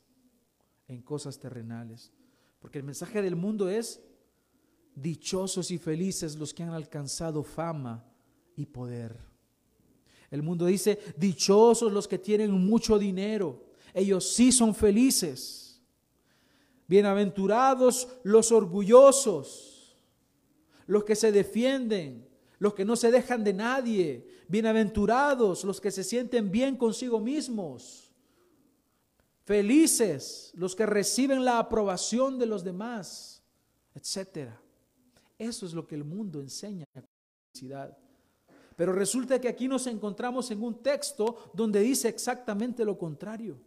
en 0.89 1.01
cosas 1.01 1.39
terrenales. 1.39 2.11
Porque 2.59 2.79
el 2.79 2.85
mensaje 2.85 3.23
del 3.23 3.37
mundo 3.37 3.69
es, 3.69 4.03
dichosos 4.97 5.71
y 5.71 5.79
felices 5.79 6.35
los 6.35 6.53
que 6.53 6.65
han 6.65 6.71
alcanzado 6.71 7.45
fama 7.45 8.05
y 8.57 8.67
poder. 8.67 9.17
El 10.29 10.43
mundo 10.43 10.67
dice, 10.67 10.99
dichosos 11.17 11.93
los 11.93 12.09
que 12.09 12.19
tienen 12.19 12.51
mucho 12.51 12.99
dinero. 12.99 13.65
Ellos 13.95 14.29
sí 14.29 14.51
son 14.51 14.75
felices. 14.75 15.64
Bienaventurados 16.87 18.09
los 18.25 18.53
orgullosos, 18.53 19.97
los 20.87 21.05
que 21.05 21.17
se 21.17 21.33
defienden, 21.33 22.29
los 22.59 22.75
que 22.75 22.85
no 22.85 22.97
se 22.97 23.11
dejan 23.11 23.43
de 23.43 23.55
nadie. 23.55 24.27
Bienaventurados 24.49 25.65
los 25.65 25.81
que 25.81 25.91
se 25.91 26.05
sienten 26.05 26.51
bien 26.51 26.77
consigo 26.77 27.21
mismos. 27.21 28.13
Felices 29.45 30.53
los 30.55 30.75
que 30.75 30.87
reciben 30.87 31.45
la 31.45 31.59
aprobación 31.59 32.39
de 32.39 32.47
los 32.47 32.65
demás, 32.65 33.43
etcétera. 33.95 34.61
Eso 35.39 35.67
es 35.67 35.75
lo 35.75 35.87
que 35.87 35.95
el 35.95 36.05
mundo 36.05 36.41
enseña 36.41 36.87
felicidad. 37.53 37.97
Pero 38.77 38.93
resulta 38.93 39.41
que 39.41 39.49
aquí 39.49 39.69
nos 39.69 39.87
encontramos 39.87 40.51
en 40.51 40.63
un 40.63 40.83
texto 40.83 41.51
donde 41.53 41.81
dice 41.81 42.09
exactamente 42.09 42.85
lo 42.85 42.99
contrario. 42.99 43.59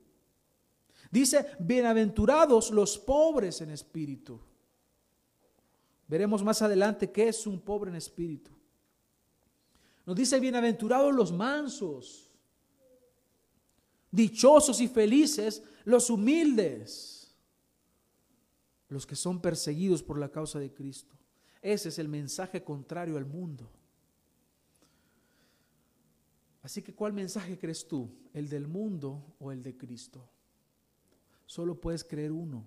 Dice, 1.11 1.45
bienaventurados 1.59 2.71
los 2.71 2.97
pobres 2.97 3.61
en 3.61 3.71
espíritu. 3.71 4.39
Veremos 6.07 6.43
más 6.43 6.61
adelante 6.61 7.11
qué 7.11 7.29
es 7.29 7.45
un 7.47 7.59
pobre 7.59 7.89
en 7.89 7.95
espíritu. 7.95 8.51
Nos 10.05 10.15
dice, 10.15 10.39
bienaventurados 10.39 11.13
los 11.13 11.31
mansos, 11.31 12.37
dichosos 14.11 14.79
y 14.79 14.87
felices 14.87 15.63
los 15.83 16.09
humildes, 16.09 17.35
los 18.89 19.05
que 19.05 19.15
son 19.15 19.41
perseguidos 19.41 20.01
por 20.01 20.17
la 20.17 20.29
causa 20.29 20.59
de 20.59 20.73
Cristo. 20.73 21.15
Ese 21.61 21.89
es 21.89 21.99
el 21.99 22.07
mensaje 22.07 22.63
contrario 22.63 23.17
al 23.17 23.25
mundo. 23.25 23.69
Así 26.61 26.81
que, 26.81 26.93
¿cuál 26.93 27.13
mensaje 27.13 27.57
crees 27.57 27.87
tú? 27.87 28.09
¿El 28.33 28.49
del 28.49 28.67
mundo 28.67 29.35
o 29.39 29.51
el 29.51 29.63
de 29.63 29.77
Cristo? 29.77 30.29
Solo 31.47 31.79
puedes 31.79 32.03
creer 32.03 32.31
uno, 32.31 32.63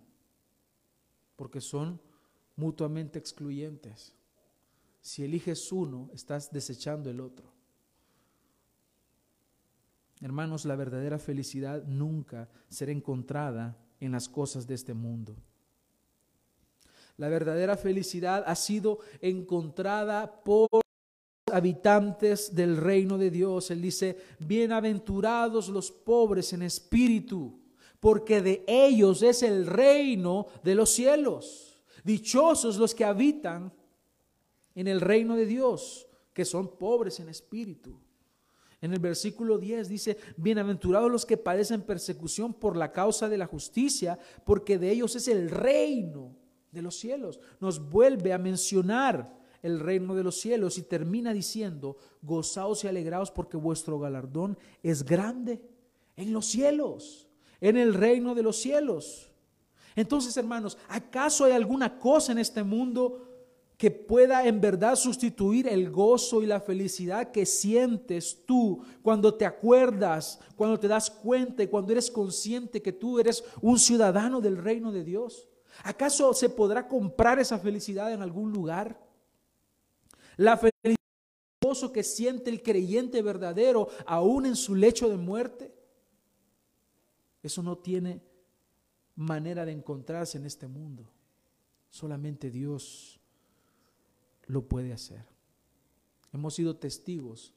porque 1.37 1.61
son 1.61 2.01
mutuamente 2.57 3.19
excluyentes. 3.19 4.15
Si 5.01 5.23
eliges 5.23 5.71
uno, 5.71 6.11
estás 6.13 6.51
desechando 6.51 7.09
el 7.11 7.21
otro. 7.21 7.53
Hermanos, 10.21 10.65
la 10.65 10.77
verdadera 10.77 11.19
felicidad 11.19 11.85
nunca 11.85 12.49
será 12.69 12.91
encontrada 12.91 13.77
en 14.01 14.13
las 14.13 14.29
cosas 14.29 14.67
de 14.67 14.75
este 14.75 14.95
mundo. 14.95 15.37
La 17.17 17.29
verdadera 17.29 17.77
felicidad 17.77 18.45
ha 18.47 18.55
sido 18.55 19.01
encontrada 19.21 20.43
por 20.43 20.69
habitantes 21.53 22.55
del 22.55 22.79
reino 22.79 23.19
de 23.19 23.31
Dios. 23.31 23.71
Él 23.71 23.83
dice, 23.83 24.17
bienaventurados 24.39 25.69
los 25.69 25.91
pobres 25.91 26.53
en 26.55 26.63
espíritu, 26.63 27.60
porque 28.01 28.41
de 28.41 28.65
ellos 28.67 29.23
es 29.23 29.43
el 29.43 29.67
reino 29.67 30.47
de 30.65 30.75
los 30.75 30.91
cielos. 30.91 31.83
Dichosos 32.03 32.79
los 32.79 32.95
que 32.95 33.05
habitan 33.05 33.73
en 34.75 34.89
el 34.89 35.01
reino 35.01 35.37
de 35.37 35.47
Dios, 35.47 36.09
que 36.33 36.45
son 36.45 36.79
pobres 36.79 37.21
en 37.21 37.29
espíritu. 37.29 38.01
En 38.81 38.95
el 38.95 38.99
versículo 38.99 39.59
10 39.59 39.89
dice, 39.89 40.17
bienaventurados 40.39 41.11
los 41.11 41.27
que 41.27 41.37
padecen 41.37 41.83
persecución 41.83 42.55
por 42.55 42.77
la 42.77 42.93
causa 42.93 43.29
de 43.29 43.37
la 43.37 43.47
justicia, 43.47 44.19
porque 44.45 44.79
de 44.79 44.91
ellos 44.91 45.15
es 45.17 45.29
el 45.29 45.51
reino 45.51 46.35
de 46.73 46.81
los 46.81 46.99
cielos. 46.99 47.39
Nos 47.61 47.91
vuelve 47.91 48.33
a 48.33 48.39
mencionar 48.39 49.39
el 49.63 49.81
reino 49.81 50.15
de 50.15 50.25
los 50.25 50.41
cielos 50.41 50.79
y 50.79 50.83
termina 50.83 51.35
diciendo, 51.35 51.99
gozaos 52.23 52.85
y 52.85 52.89
alegraos 52.89 53.31
porque 53.31 53.59
vuestro 53.59 53.99
galardón 53.99 54.57
es 54.83 55.05
grande 55.05 55.61
en 56.17 56.33
los 56.33 56.47
cielos, 56.47 57.30
en 57.61 57.77
el 57.77 57.95
reino 57.95 58.35
de 58.35 58.43
los 58.43 58.57
cielos. 58.57 59.31
Entonces, 59.97 60.37
hermanos, 60.37 60.79
¿acaso 60.89 61.45
hay 61.45 61.53
alguna 61.53 61.99
cosa 61.99 62.33
en 62.33 62.39
este 62.39 62.63
mundo 62.63 63.27
que 63.77 63.91
pueda 63.91 64.47
en 64.47 64.61
verdad 64.61 64.95
sustituir 64.95 65.67
el 65.67 65.91
gozo 65.91 66.43
y 66.43 66.47
la 66.47 66.61
felicidad 66.61 67.31
que 67.31 67.47
sientes 67.47 68.45
tú 68.45 68.85
cuando 69.03 69.35
te 69.35 69.47
acuerdas, 69.47 70.39
cuando 70.55 70.79
te 70.79 70.87
das 70.87 71.11
cuenta 71.11 71.63
y 71.63 71.67
cuando 71.67 71.93
eres 71.93 72.11
consciente 72.11 72.83
que 72.83 72.93
tú 72.93 73.19
eres 73.19 73.43
un 73.63 73.79
ciudadano 73.79 74.43
del 74.43 74.59
reino 74.59 74.93
de 74.93 75.03
Dios? 75.03 75.49
¿Acaso 75.83 76.35
se 76.35 76.51
podrá 76.51 76.87
comprar 76.87 77.39
esa 77.39 77.59
felicidad 77.59 78.13
en 78.13 78.21
algún 78.21 78.53
lugar? 78.53 79.01
La 80.37 80.59
felicidad 80.59 80.97
gozo 81.63 81.93
que 81.93 82.03
siente 82.03 82.51
el 82.51 82.63
creyente 82.63 83.23
verdadero 83.23 83.89
aún 84.05 84.45
en 84.45 84.57
su 84.57 84.75
lecho 84.75 85.09
de 85.09 85.17
muerte. 85.17 85.80
Eso 87.43 87.63
no 87.63 87.79
tiene 87.79 88.23
manera 89.17 89.65
de 89.65 89.73
encontrarse 89.73 90.39
en 90.39 90.47
este 90.47 90.67
mundo. 90.67 91.11
Solamente 91.89 92.51
Dios 92.51 93.21
lo 94.47 94.67
puede 94.67 94.93
hacer. 94.93 95.25
Hemos 96.33 96.55
sido 96.55 96.77
testigos 96.77 97.53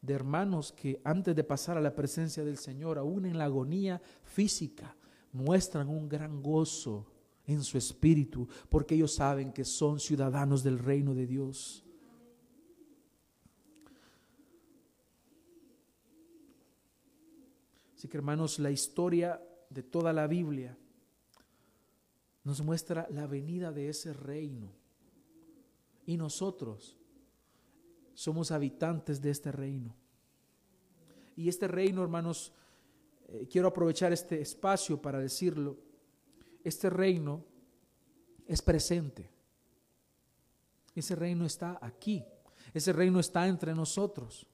de 0.00 0.14
hermanos 0.14 0.72
que 0.72 1.00
antes 1.04 1.34
de 1.34 1.44
pasar 1.44 1.76
a 1.76 1.80
la 1.80 1.94
presencia 1.94 2.44
del 2.44 2.58
Señor, 2.58 2.98
aún 2.98 3.26
en 3.26 3.38
la 3.38 3.44
agonía 3.44 4.00
física, 4.22 4.96
muestran 5.32 5.88
un 5.88 6.08
gran 6.08 6.42
gozo 6.42 7.06
en 7.46 7.62
su 7.62 7.78
espíritu, 7.78 8.48
porque 8.68 8.94
ellos 8.94 9.14
saben 9.14 9.52
que 9.52 9.64
son 9.64 9.98
ciudadanos 9.98 10.62
del 10.62 10.78
reino 10.78 11.14
de 11.14 11.26
Dios. 11.26 11.84
Así 17.98 18.06
que 18.06 18.16
hermanos, 18.16 18.60
la 18.60 18.70
historia 18.70 19.42
de 19.70 19.82
toda 19.82 20.12
la 20.12 20.28
Biblia 20.28 20.78
nos 22.44 22.60
muestra 22.60 23.08
la 23.10 23.26
venida 23.26 23.72
de 23.72 23.88
ese 23.88 24.12
reino. 24.12 24.70
Y 26.06 26.16
nosotros 26.16 26.96
somos 28.14 28.52
habitantes 28.52 29.20
de 29.20 29.30
este 29.30 29.50
reino. 29.50 29.96
Y 31.34 31.48
este 31.48 31.66
reino, 31.66 32.00
hermanos, 32.04 32.52
eh, 33.26 33.48
quiero 33.50 33.66
aprovechar 33.66 34.12
este 34.12 34.40
espacio 34.40 35.02
para 35.02 35.18
decirlo, 35.18 35.76
este 36.62 36.90
reino 36.90 37.44
es 38.46 38.62
presente. 38.62 39.28
Ese 40.94 41.16
reino 41.16 41.44
está 41.44 41.80
aquí. 41.82 42.24
Ese 42.72 42.92
reino 42.92 43.18
está 43.18 43.48
entre 43.48 43.74
nosotros. 43.74 44.46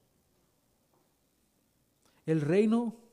El 2.25 2.41
reino 2.41 3.04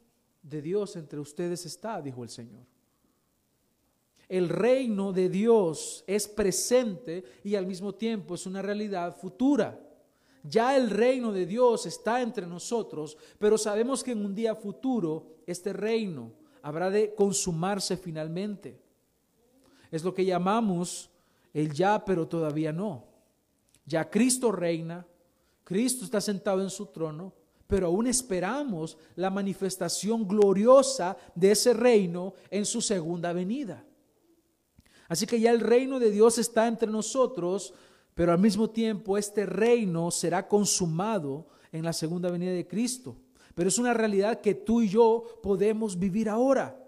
de 0.43 0.61
Dios 0.61 0.97
entre 0.97 1.21
ustedes 1.21 1.65
está, 1.67 2.03
dijo 2.03 2.23
el 2.23 2.31
Señor 2.31 2.67
el 4.33 4.49
reino 4.49 5.13
de 5.13 5.29
Dios 5.29 6.05
es 6.07 6.27
presente 6.27 7.23
y 7.45 7.55
al 7.55 7.67
mismo 7.67 7.95
tiempo 7.95 8.35
es 8.35 8.47
una 8.47 8.63
realidad 8.63 9.15
futura. 9.15 9.79
Ya 10.43 10.75
el 10.75 10.89
reino 10.89 11.33
de 11.33 11.45
Dios 11.45 11.85
está 11.85 12.23
entre 12.23 12.47
nosotros, 12.47 13.19
pero 13.39 13.59
sabemos 13.59 14.03
que 14.03 14.13
en 14.13 14.25
un 14.25 14.35
día 14.35 14.55
futuro 14.55 15.27
este 15.47 15.75
reino 15.75 16.33
habrá 16.63 16.89
de 16.89 17.15
consumarse 17.15 17.99
finalmente. 17.99 18.81
Es 19.91 20.03
lo 20.03 20.15
que 20.15 20.25
llamamos 20.25 21.11
el 21.53 21.71
ya, 21.71 22.03
pero 22.03 22.27
todavía 22.27 22.73
no. 22.73 23.05
Ya 23.85 24.09
Cristo 24.09 24.51
reina, 24.51 25.07
Cristo 25.63 26.07
está 26.07 26.23
sentado 26.23 26.63
en 26.63 26.71
su 26.71 26.87
trono, 26.87 27.35
pero 27.67 27.87
aún 27.87 28.07
esperamos 28.07 28.99
la 29.17 29.31
manifestación 29.31 30.27
gloriosa 30.27 31.17
de 31.35 31.53
ese 31.53 31.73
reino 31.73 32.35
en 32.51 32.65
su 32.65 32.81
segunda 32.81 33.33
venida. 33.33 33.85
Así 35.09 35.27
que 35.27 35.41
ya 35.41 35.51
el 35.51 35.61
reino 35.61 35.99
de 35.99 36.11
Dios 36.11 36.39
está 36.39 36.67
entre 36.67 36.91
nosotros, 36.91 37.75
pero 38.15 38.33
al 38.33 38.39
mismo 38.39 38.71
tiempo 38.71 39.19
este 39.19 39.47
reino 39.47 40.11
será 40.11 40.49
consumado 40.49 41.49
en 41.71 41.85
la 41.85 41.93
segunda 41.93 42.31
venida 42.31 42.53
de 42.53 42.67
Cristo. 42.67 43.17
Pero 43.55 43.69
es 43.69 43.79
una 43.79 43.93
realidad 43.93 44.41
que 44.41 44.55
tú 44.55 44.81
y 44.81 44.89
yo 44.89 45.25
podemos 45.43 45.99
vivir 45.99 46.29
ahora. 46.29 46.79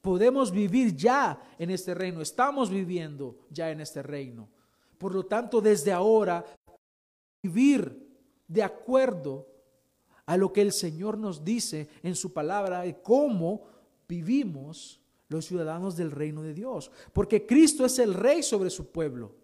Podemos 0.00 0.50
vivir 0.50 0.96
ya 0.96 1.40
en 1.58 1.70
este 1.70 1.94
reino. 1.94 2.22
Estamos 2.22 2.70
viviendo 2.70 3.36
ya 3.50 3.70
en 3.70 3.80
este 3.80 4.02
reino. 4.02 4.48
Por 4.98 5.14
lo 5.14 5.24
tanto, 5.26 5.60
desde 5.60 5.92
ahora, 5.92 6.44
vivir 7.42 8.09
de 8.50 8.64
acuerdo 8.64 9.46
a 10.26 10.36
lo 10.36 10.52
que 10.52 10.60
el 10.60 10.72
Señor 10.72 11.16
nos 11.16 11.44
dice 11.44 11.88
en 12.02 12.16
su 12.16 12.32
palabra 12.32 12.82
de 12.82 13.00
cómo 13.00 13.62
vivimos 14.08 15.00
los 15.28 15.46
ciudadanos 15.46 15.96
del 15.96 16.10
reino 16.10 16.42
de 16.42 16.52
Dios, 16.52 16.90
porque 17.12 17.46
Cristo 17.46 17.86
es 17.86 18.00
el 18.00 18.12
rey 18.12 18.42
sobre 18.42 18.68
su 18.68 18.90
pueblo. 18.90 19.36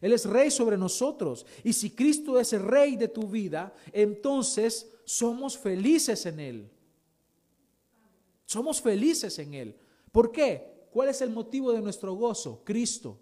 Él 0.00 0.12
es 0.12 0.24
rey 0.24 0.50
sobre 0.50 0.78
nosotros. 0.78 1.44
Y 1.64 1.72
si 1.72 1.90
Cristo 1.90 2.38
es 2.38 2.52
el 2.52 2.62
rey 2.62 2.96
de 2.96 3.08
tu 3.08 3.28
vida, 3.28 3.74
entonces 3.92 4.88
somos 5.04 5.58
felices 5.58 6.24
en 6.24 6.40
Él. 6.40 6.70
Somos 8.46 8.80
felices 8.80 9.38
en 9.40 9.54
Él. 9.54 9.76
¿Por 10.10 10.32
qué? 10.32 10.86
¿Cuál 10.90 11.10
es 11.10 11.20
el 11.20 11.30
motivo 11.30 11.72
de 11.72 11.82
nuestro 11.82 12.14
gozo? 12.14 12.62
Cristo. 12.64 13.18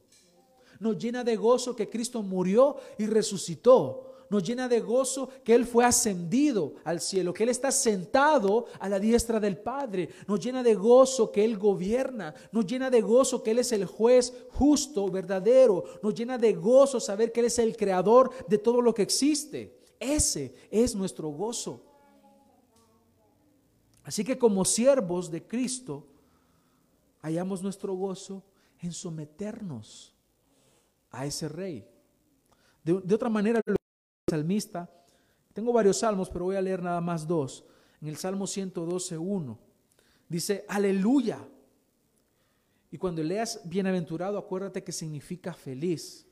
Nos 0.79 0.99
llena 0.99 1.24
de 1.24 1.35
gozo 1.35 1.74
que 1.74 1.89
Cristo 1.89 2.22
murió 2.22 2.77
y 2.99 3.07
resucitó 3.07 4.07
nos 4.29 4.43
llena 4.43 4.68
de 4.68 4.81
gozo 4.81 5.29
que 5.45 5.55
Él 5.55 5.66
fue 5.66 5.85
ascendido 5.85 6.74
al 6.85 7.01
cielo, 7.01 7.33
que 7.33 7.45
Él 7.45 7.49
está 7.49 7.70
sentado 7.70 8.66
a 8.81 8.89
la 8.89 8.99
diestra 8.99 9.39
del 9.39 9.59
Padre. 9.59 10.09
Nos 10.27 10.41
llena 10.41 10.62
de 10.62 10.74
gozo 10.74 11.31
que 11.31 11.45
Él 11.45 11.59
gobierna. 11.59 12.35
Nos 12.53 12.66
llena 12.66 12.91
de 12.91 13.01
gozo 13.01 13.43
que 13.43 13.53
Él 13.53 13.61
es 13.61 13.72
el 13.72 13.85
juez 13.85 14.33
justo, 14.51 15.09
verdadero. 15.11 15.85
Nos 16.03 16.14
llena 16.14 16.39
de 16.39 16.55
gozo 16.55 16.99
saber 16.99 17.33
que 17.33 17.41
Él 17.41 17.47
es 17.47 17.59
el 17.59 17.77
creador 17.77 18.31
de 18.49 18.59
todo 18.59 18.81
lo 18.81 18.93
que 18.93 19.03
existe. 19.03 19.79
Ese 20.01 20.55
es 20.70 20.95
nuestro 20.95 21.29
gozo. 21.29 21.83
Así 24.03 24.24
que 24.24 24.39
como 24.39 24.64
siervos 24.64 25.31
de 25.31 25.47
Cristo, 25.47 26.07
hallamos 27.22 27.62
nuestro 27.62 27.95
gozo 27.95 28.45
en 28.81 28.93
someternos 28.93 30.14
a 31.11 31.27
ese 31.27 31.49
rey. 31.49 31.89
De, 32.85 33.01
de 33.01 33.14
otra 33.14 33.29
manera, 33.29 33.61
salmista. 34.29 34.91
Tengo 35.53 35.72
varios 35.72 35.99
salmos, 35.99 36.29
pero 36.29 36.47
voy 36.47 36.57
a 36.57 36.61
leer 36.61 36.83
nada 36.83 37.01
más 37.01 37.27
dos. 37.27 37.64
En 38.01 38.09
el 38.09 38.16
Salmo 38.16 38.47
112, 38.47 39.16
1, 39.16 39.59
dice, 40.29 40.64
aleluya. 40.68 41.39
Y 42.91 42.99
cuando 42.99 43.22
leas 43.22 43.61
bienaventurado, 43.64 44.37
acuérdate 44.37 44.83
que 44.83 44.91
significa 44.91 45.55
feliz. 45.55 46.27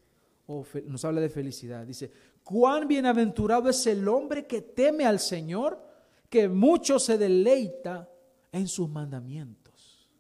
O 0.46 0.66
nos 0.86 1.04
habla 1.04 1.20
de 1.20 1.28
felicidad. 1.28 1.86
Dice, 1.86 2.10
cuán 2.42 2.88
bienaventurado 2.88 3.70
es 3.70 3.86
el 3.86 4.06
hombre 4.08 4.46
que 4.46 4.60
teme 4.60 5.06
al 5.06 5.20
Señor, 5.20 5.80
que 6.28 6.48
mucho 6.48 6.98
se 6.98 7.16
deleita 7.16 8.10
en 8.50 8.66
sus 8.66 8.88
mandamientos. 8.88 10.10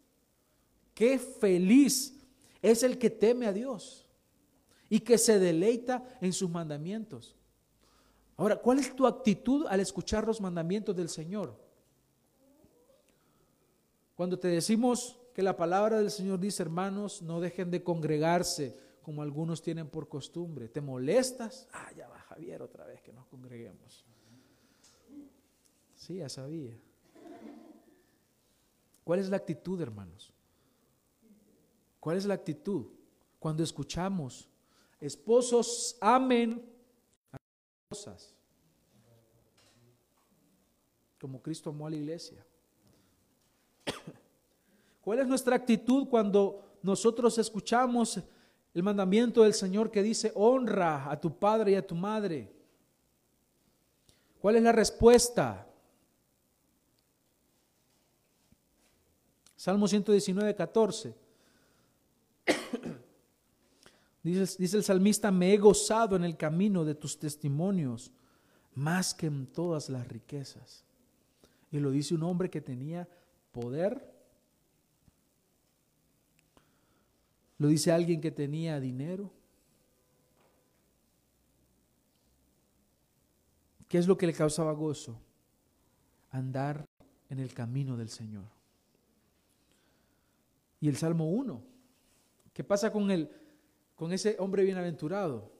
Qué 0.94 1.18
feliz 1.18 2.16
es 2.62 2.84
el 2.84 2.98
que 2.98 3.10
teme 3.10 3.46
a 3.46 3.52
Dios 3.52 4.08
y 4.88 5.00
que 5.00 5.18
se 5.18 5.40
deleita 5.40 6.04
en 6.20 6.32
sus 6.32 6.48
mandamientos. 6.48 7.36
Ahora, 8.36 8.56
¿cuál 8.56 8.78
es 8.78 8.94
tu 8.94 9.06
actitud 9.06 9.66
al 9.68 9.80
escuchar 9.80 10.26
los 10.26 10.40
mandamientos 10.40 10.96
del 10.96 11.08
Señor? 11.08 11.56
Cuando 14.16 14.38
te 14.38 14.48
decimos 14.48 15.18
que 15.34 15.42
la 15.42 15.56
palabra 15.56 15.98
del 15.98 16.10
Señor 16.10 16.38
dice, 16.38 16.62
hermanos, 16.62 17.22
no 17.22 17.40
dejen 17.40 17.70
de 17.70 17.82
congregarse 17.82 18.76
como 19.02 19.22
algunos 19.22 19.60
tienen 19.62 19.88
por 19.88 20.08
costumbre. 20.08 20.68
¿Te 20.68 20.80
molestas? 20.80 21.68
Ah, 21.72 21.90
ya 21.96 22.08
va 22.08 22.18
Javier 22.20 22.62
otra 22.62 22.86
vez 22.86 23.02
que 23.02 23.12
nos 23.12 23.26
congreguemos. 23.26 24.04
Sí, 25.94 26.16
ya 26.16 26.28
sabía. 26.28 26.76
¿Cuál 29.04 29.20
es 29.20 29.28
la 29.28 29.36
actitud, 29.36 29.80
hermanos? 29.80 30.32
¿Cuál 32.00 32.16
es 32.16 32.24
la 32.24 32.34
actitud 32.34 32.86
cuando 33.44 33.62
escuchamos, 33.62 34.48
esposos 35.00 35.98
amen 36.00 36.62
a 36.62 36.73
como 41.20 41.40
Cristo 41.40 41.70
amó 41.70 41.86
a 41.86 41.90
la 41.90 41.96
iglesia? 41.96 42.44
¿Cuál 45.00 45.20
es 45.20 45.26
nuestra 45.26 45.56
actitud 45.56 46.08
cuando 46.08 46.78
nosotros 46.82 47.38
escuchamos 47.38 48.20
el 48.74 48.82
mandamiento 48.82 49.42
del 49.42 49.54
Señor 49.54 49.90
que 49.90 50.02
dice, 50.02 50.32
honra 50.34 51.10
a 51.10 51.20
tu 51.20 51.38
padre 51.38 51.72
y 51.72 51.74
a 51.76 51.86
tu 51.86 51.94
madre? 51.94 52.52
¿Cuál 54.40 54.56
es 54.56 54.62
la 54.62 54.72
respuesta? 54.72 55.66
Salmo 59.56 59.88
119, 59.88 60.54
14. 60.54 61.23
Dice, 64.24 64.56
dice, 64.58 64.76
el 64.76 64.82
salmista, 64.82 65.30
me 65.30 65.54
he 65.54 65.58
gozado 65.58 66.16
en 66.16 66.24
el 66.24 66.36
camino 66.36 66.84
de 66.84 66.96
tus 66.96 67.18
testimonios 67.18 68.10
más 68.74 69.14
que 69.14 69.26
en 69.26 69.46
todas 69.46 69.88
las 69.88 70.08
riquezas. 70.08 70.84
Y 71.70 71.78
lo 71.78 71.92
dice 71.92 72.14
un 72.14 72.24
hombre 72.24 72.50
que 72.50 72.60
tenía 72.60 73.08
poder 73.52 74.14
Lo 77.58 77.68
dice 77.68 77.92
alguien 77.92 78.20
que 78.20 78.30
tenía 78.30 78.80
dinero. 78.80 79.30
¿Qué 83.88 83.98
es 83.98 84.06
lo 84.06 84.18
que 84.18 84.26
le 84.26 84.32
causaba 84.32 84.72
gozo? 84.72 85.20
Andar 86.30 86.84
en 87.30 87.38
el 87.38 87.54
camino 87.54 87.96
del 87.96 88.08
Señor. 88.08 88.44
Y 90.80 90.88
el 90.88 90.96
Salmo 90.96 91.30
1. 91.30 91.62
¿Qué 92.52 92.64
pasa 92.64 92.92
con, 92.92 93.10
el, 93.10 93.30
con 93.94 94.12
ese 94.12 94.36
hombre 94.38 94.64
bienaventurado? 94.64 95.52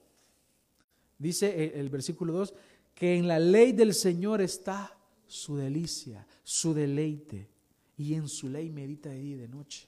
Dice 1.17 1.79
el, 1.79 1.89
versículo 1.89 2.33
2, 2.33 2.53
que 2.93 3.15
en 3.15 3.27
la 3.27 3.39
ley 3.39 3.71
del 3.71 3.93
Señor 3.93 4.41
está 4.41 4.97
su 5.27 5.55
delicia, 5.57 6.27
su 6.43 6.73
deleite, 6.73 7.49
y 7.97 8.13
en 8.13 8.27
su 8.27 8.49
ley 8.49 8.69
medita 8.69 9.09
de 9.09 9.19
día 9.19 9.35
y 9.35 9.39
de 9.39 9.47
noche. 9.47 9.87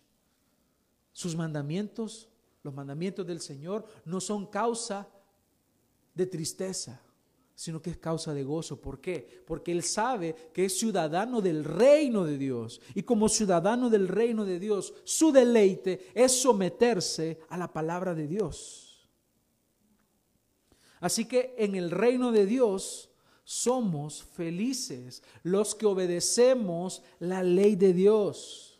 Sus 1.12 1.36
mandamientos, 1.36 2.30
los 2.64 2.74
mandamientos 2.74 3.28
del 3.28 3.41
Señor, 3.41 3.86
no 4.06 4.22
son 4.22 4.45
causa 4.45 5.08
de 6.14 6.26
tristeza, 6.26 7.02
sino 7.58 7.82
que 7.82 7.89
es 7.89 7.97
causa 7.97 8.36
de 8.36 8.43
gozo. 8.43 8.80
¿Por 8.80 9.01
qué? 9.01 9.41
Porque 9.47 9.72
Él 9.72 9.82
sabe 9.82 10.36
que 10.53 10.66
es 10.66 10.78
ciudadano 10.78 11.41
del 11.41 11.64
reino 11.64 12.24
de 12.24 12.38
Dios. 12.38 12.80
Y 12.93 13.01
como 13.01 13.28
ciudadano 13.28 13.89
del 13.89 14.08
reino 14.08 14.45
de 14.45 14.60
Dios, 14.60 14.93
su 15.03 15.32
deleite 15.32 16.12
es 16.14 16.39
someterse 16.39 17.39
a 17.49 17.58
la 17.58 17.74
palabra 17.74 18.14
de 18.14 18.28
Dios. 18.28 19.10
Así 20.99 21.26
que 21.26 21.55
en 21.58 21.74
el 21.74 21.89
reino 21.89 22.32
de 22.32 22.45
Dios 22.45 23.10
somos 23.43 24.24
felices 24.24 25.24
los 25.41 25.74
que 25.74 25.88
obedecemos 25.88 27.01
la 27.18 27.41
ley 27.41 27.76
de 27.76 27.91
Dios. 27.91 28.80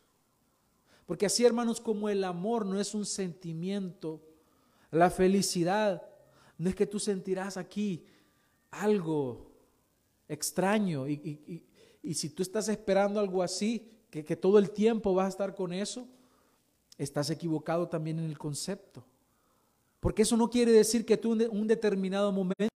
Porque 1.08 1.26
así, 1.26 1.44
hermanos, 1.44 1.82
como 1.82 2.10
el 2.10 2.24
amor 2.24 2.64
no 2.64 2.80
es 2.80 2.94
un 2.94 3.08
sentimiento, 3.08 4.22
la 4.92 5.10
felicidad 5.10 6.08
no 6.60 6.70
es 6.70 6.76
que 6.76 6.86
tú 6.86 7.00
sentirás 7.00 7.58
aquí 7.58 8.06
algo 8.72 9.52
extraño 10.28 11.08
y, 11.08 11.64
si 12.14 12.30
tú 12.30 12.42
estás 12.42 12.70
esperando 12.70 13.20
algo 13.20 13.44
así, 13.44 13.92
que, 14.10 14.24
que 14.24 14.36
todo 14.36 14.60
el 14.60 14.72
tiempo 14.72 15.14
vas 15.14 15.26
a 15.26 15.30
estar 15.30 15.56
con 15.56 15.74
eso, 15.74 16.08
estás 16.98 17.30
equivocado 17.30 17.90
también 17.90 18.20
en 18.20 18.26
el 18.26 18.38
concepto. 18.38 19.04
Porque 20.00 20.22
eso 20.22 20.38
no 20.38 20.50
quiere 20.50 20.72
decir 20.72 21.06
que 21.06 21.18
tú 21.18 21.34
en 21.34 21.50
un 21.50 21.68
determinado 21.68 22.32
momento 22.32 22.68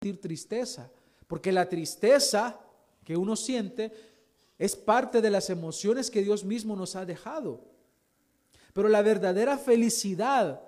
sentir 0.00 0.20
tristeza, 0.20 0.90
porque 1.26 1.52
la 1.52 1.68
tristeza 1.68 2.58
que 3.04 3.16
uno 3.16 3.36
siente 3.36 3.92
es 4.58 4.74
parte 4.74 5.20
de 5.20 5.30
las 5.30 5.50
emociones 5.50 6.10
que 6.10 6.22
Dios 6.22 6.44
mismo 6.44 6.74
nos 6.74 6.96
ha 6.96 7.06
dejado. 7.06 7.64
Pero 8.72 8.88
la 8.88 9.02
verdadera 9.02 9.56
felicidad 9.56 10.60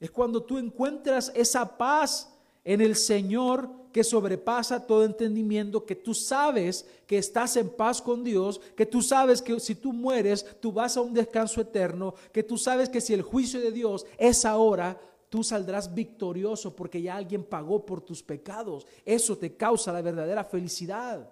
es 0.00 0.10
cuando 0.10 0.42
tú 0.42 0.58
encuentras 0.58 1.30
esa 1.34 1.76
paz 1.76 2.33
en 2.64 2.80
el 2.80 2.96
Señor 2.96 3.70
que 3.92 4.02
sobrepasa 4.02 4.86
todo 4.86 5.04
entendimiento, 5.04 5.84
que 5.84 5.94
tú 5.94 6.14
sabes 6.14 6.86
que 7.06 7.18
estás 7.18 7.56
en 7.56 7.68
paz 7.68 8.02
con 8.02 8.24
Dios, 8.24 8.60
que 8.76 8.86
tú 8.86 9.02
sabes 9.02 9.40
que 9.40 9.60
si 9.60 9.74
tú 9.76 9.92
mueres, 9.92 10.44
tú 10.60 10.72
vas 10.72 10.96
a 10.96 11.00
un 11.00 11.14
descanso 11.14 11.60
eterno, 11.60 12.14
que 12.32 12.42
tú 12.42 12.58
sabes 12.58 12.88
que 12.88 13.00
si 13.00 13.14
el 13.14 13.22
juicio 13.22 13.60
de 13.60 13.70
Dios 13.70 14.04
es 14.18 14.44
ahora, 14.44 14.98
tú 15.28 15.44
saldrás 15.44 15.94
victorioso 15.94 16.74
porque 16.74 17.02
ya 17.02 17.16
alguien 17.16 17.44
pagó 17.44 17.86
por 17.86 18.00
tus 18.00 18.22
pecados. 18.22 18.86
Eso 19.04 19.38
te 19.38 19.56
causa 19.56 19.92
la 19.92 20.02
verdadera 20.02 20.44
felicidad 20.44 21.28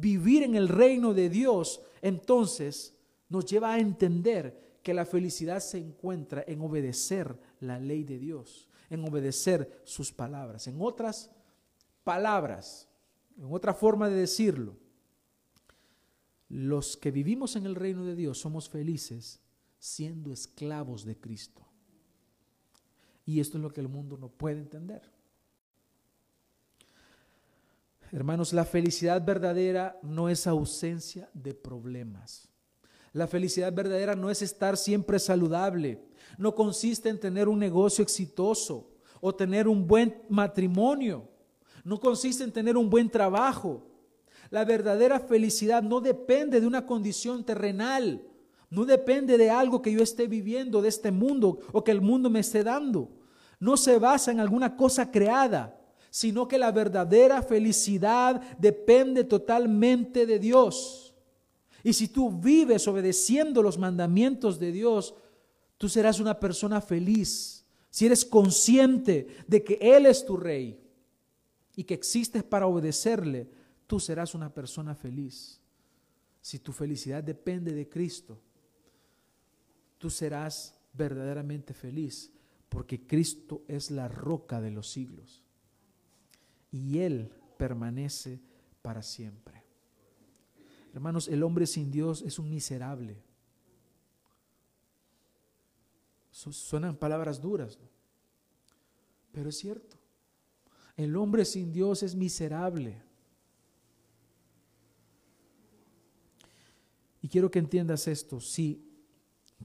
vivir 0.00 0.42
en 0.42 0.54
el 0.54 0.68
reino 0.68 1.12
de 1.12 1.28
Dios, 1.28 1.82
entonces 2.00 2.94
nos 3.28 3.44
lleva 3.44 3.74
a 3.74 3.78
entender 3.78 4.78
que 4.82 4.94
la 4.94 5.04
felicidad 5.04 5.60
se 5.60 5.78
encuentra 5.78 6.42
en 6.46 6.62
obedecer 6.62 7.36
la 7.60 7.78
ley 7.78 8.02
de 8.02 8.18
Dios, 8.18 8.68
en 8.90 9.08
obedecer 9.08 9.82
sus 9.84 10.12
palabras. 10.12 10.66
En 10.66 10.76
otras 10.80 11.30
palabras, 12.04 12.88
en 13.38 13.52
otra 13.52 13.72
forma 13.72 14.08
de 14.10 14.16
decirlo, 14.16 14.76
los 16.48 16.96
que 16.96 17.10
vivimos 17.10 17.56
en 17.56 17.64
el 17.64 17.76
reino 17.76 18.04
de 18.04 18.16
Dios 18.16 18.38
somos 18.38 18.68
felices 18.68 19.40
siendo 19.78 20.32
esclavos 20.32 21.04
de 21.04 21.16
Cristo. 21.16 21.64
Y 23.24 23.40
esto 23.40 23.56
es 23.56 23.62
lo 23.62 23.72
que 23.72 23.80
el 23.80 23.88
mundo 23.88 24.18
no 24.18 24.28
puede 24.28 24.58
entender. 24.58 25.02
Hermanos, 28.12 28.52
la 28.52 28.64
felicidad 28.64 29.24
verdadera 29.24 29.98
no 30.02 30.28
es 30.28 30.48
ausencia 30.48 31.30
de 31.32 31.54
problemas. 31.54 32.49
La 33.12 33.26
felicidad 33.26 33.72
verdadera 33.72 34.14
no 34.14 34.30
es 34.30 34.42
estar 34.42 34.76
siempre 34.76 35.18
saludable. 35.18 36.00
No 36.38 36.54
consiste 36.54 37.08
en 37.08 37.18
tener 37.18 37.48
un 37.48 37.58
negocio 37.58 38.02
exitoso 38.02 38.90
o 39.20 39.34
tener 39.34 39.68
un 39.68 39.86
buen 39.86 40.22
matrimonio. 40.28 41.28
No 41.84 41.98
consiste 41.98 42.44
en 42.44 42.52
tener 42.52 42.76
un 42.76 42.88
buen 42.88 43.10
trabajo. 43.10 43.86
La 44.50 44.64
verdadera 44.64 45.20
felicidad 45.20 45.82
no 45.82 46.00
depende 46.00 46.60
de 46.60 46.66
una 46.66 46.86
condición 46.86 47.44
terrenal. 47.44 48.22
No 48.68 48.84
depende 48.84 49.36
de 49.36 49.50
algo 49.50 49.82
que 49.82 49.92
yo 49.92 50.02
esté 50.02 50.28
viviendo 50.28 50.80
de 50.80 50.88
este 50.88 51.10
mundo 51.10 51.58
o 51.72 51.82
que 51.82 51.90
el 51.90 52.00
mundo 52.00 52.30
me 52.30 52.40
esté 52.40 52.62
dando. 52.62 53.08
No 53.58 53.76
se 53.76 53.98
basa 53.98 54.30
en 54.30 54.40
alguna 54.40 54.76
cosa 54.76 55.10
creada 55.10 55.76
sino 56.10 56.48
que 56.48 56.58
la 56.58 56.72
verdadera 56.72 57.40
felicidad 57.42 58.40
depende 58.58 59.24
totalmente 59.24 60.26
de 60.26 60.38
Dios. 60.38 61.09
Y 61.82 61.92
si 61.92 62.08
tú 62.08 62.30
vives 62.30 62.86
obedeciendo 62.88 63.62
los 63.62 63.78
mandamientos 63.78 64.58
de 64.58 64.72
Dios, 64.72 65.14
tú 65.78 65.88
serás 65.88 66.20
una 66.20 66.38
persona 66.38 66.80
feliz. 66.80 67.64
Si 67.90 68.06
eres 68.06 68.24
consciente 68.24 69.26
de 69.46 69.64
que 69.64 69.78
Él 69.80 70.06
es 70.06 70.24
tu 70.24 70.36
rey 70.36 70.78
y 71.74 71.84
que 71.84 71.94
existes 71.94 72.42
para 72.42 72.66
obedecerle, 72.66 73.48
tú 73.86 73.98
serás 73.98 74.34
una 74.34 74.52
persona 74.52 74.94
feliz. 74.94 75.60
Si 76.40 76.58
tu 76.58 76.72
felicidad 76.72 77.22
depende 77.22 77.72
de 77.72 77.88
Cristo, 77.88 78.40
tú 79.98 80.10
serás 80.10 80.74
verdaderamente 80.92 81.74
feliz, 81.74 82.30
porque 82.68 83.06
Cristo 83.06 83.62
es 83.68 83.90
la 83.90 84.08
roca 84.08 84.60
de 84.60 84.70
los 84.70 84.90
siglos 84.90 85.42
y 86.70 86.98
Él 86.98 87.30
permanece 87.56 88.40
para 88.82 89.02
siempre. 89.02 89.59
Hermanos, 90.92 91.28
el 91.28 91.42
hombre 91.42 91.66
sin 91.66 91.90
Dios 91.90 92.22
es 92.22 92.38
un 92.38 92.50
miserable. 92.50 93.22
Suenan 96.30 96.96
palabras 96.96 97.40
duras, 97.40 97.78
pero 99.32 99.50
es 99.50 99.58
cierto. 99.58 99.96
El 100.96 101.16
hombre 101.16 101.44
sin 101.44 101.72
Dios 101.72 102.02
es 102.02 102.14
miserable. 102.14 103.02
Y 107.22 107.28
quiero 107.28 107.50
que 107.50 107.58
entiendas 107.58 108.08
esto. 108.08 108.40
Si 108.40 108.82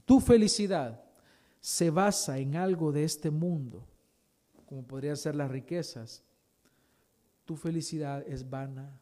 tu 0.04 0.20
felicidad 0.20 1.02
se 1.60 1.90
basa 1.90 2.38
en 2.38 2.56
algo 2.56 2.92
de 2.92 3.04
este 3.04 3.30
mundo, 3.30 3.86
como 4.66 4.86
podrían 4.86 5.16
ser 5.16 5.34
las 5.34 5.50
riquezas, 5.50 6.22
tu 7.44 7.56
felicidad 7.56 8.22
es 8.26 8.48
vana 8.48 9.00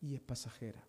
y 0.00 0.14
es 0.14 0.20
pasajera. 0.20 0.85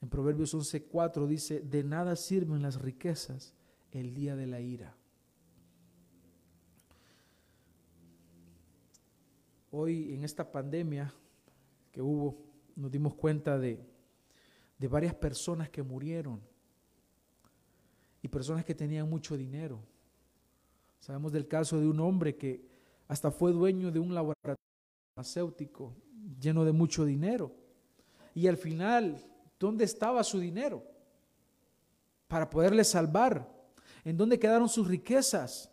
En 0.00 0.08
Proverbios 0.08 0.54
11:4 0.54 1.26
dice, 1.26 1.60
de 1.60 1.82
nada 1.82 2.14
sirven 2.16 2.62
las 2.62 2.80
riquezas 2.80 3.54
el 3.90 4.14
día 4.14 4.36
de 4.36 4.46
la 4.46 4.60
ira. 4.60 4.94
Hoy 9.70 10.14
en 10.14 10.24
esta 10.24 10.50
pandemia 10.50 11.12
que 11.90 12.00
hubo, 12.00 12.38
nos 12.76 12.90
dimos 12.90 13.14
cuenta 13.14 13.58
de, 13.58 13.84
de 14.78 14.88
varias 14.88 15.14
personas 15.14 15.68
que 15.68 15.82
murieron 15.82 16.40
y 18.22 18.28
personas 18.28 18.64
que 18.64 18.74
tenían 18.74 19.08
mucho 19.10 19.36
dinero. 19.36 19.80
Sabemos 21.00 21.32
del 21.32 21.48
caso 21.48 21.78
de 21.80 21.88
un 21.88 22.00
hombre 22.00 22.36
que 22.36 22.66
hasta 23.08 23.30
fue 23.30 23.52
dueño 23.52 23.90
de 23.90 23.98
un 23.98 24.14
laboratorio 24.14 24.56
farmacéutico 25.14 25.94
lleno 26.40 26.64
de 26.64 26.72
mucho 26.72 27.04
dinero. 27.04 27.52
Y 28.34 28.46
al 28.46 28.56
final, 28.56 29.24
¿dónde 29.58 29.84
estaba 29.84 30.22
su 30.24 30.38
dinero? 30.38 30.82
Para 32.26 32.48
poderle 32.48 32.84
salvar. 32.84 33.48
¿En 34.04 34.16
dónde 34.16 34.38
quedaron 34.38 34.68
sus 34.68 34.86
riquezas? 34.86 35.70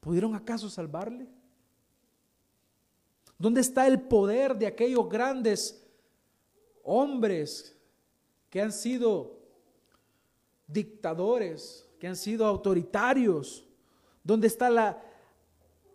¿Pudieron 0.00 0.34
acaso 0.34 0.68
salvarle? 0.68 1.28
¿Dónde 3.38 3.60
está 3.60 3.86
el 3.86 4.00
poder 4.00 4.56
de 4.56 4.66
aquellos 4.66 5.08
grandes 5.08 5.84
hombres 6.82 7.76
que 8.50 8.60
han 8.60 8.72
sido 8.72 9.38
dictadores, 10.66 11.88
que 11.98 12.06
han 12.06 12.16
sido 12.16 12.46
autoritarios? 12.46 13.66
¿Dónde 14.22 14.46
está 14.46 14.70
la, 14.70 15.02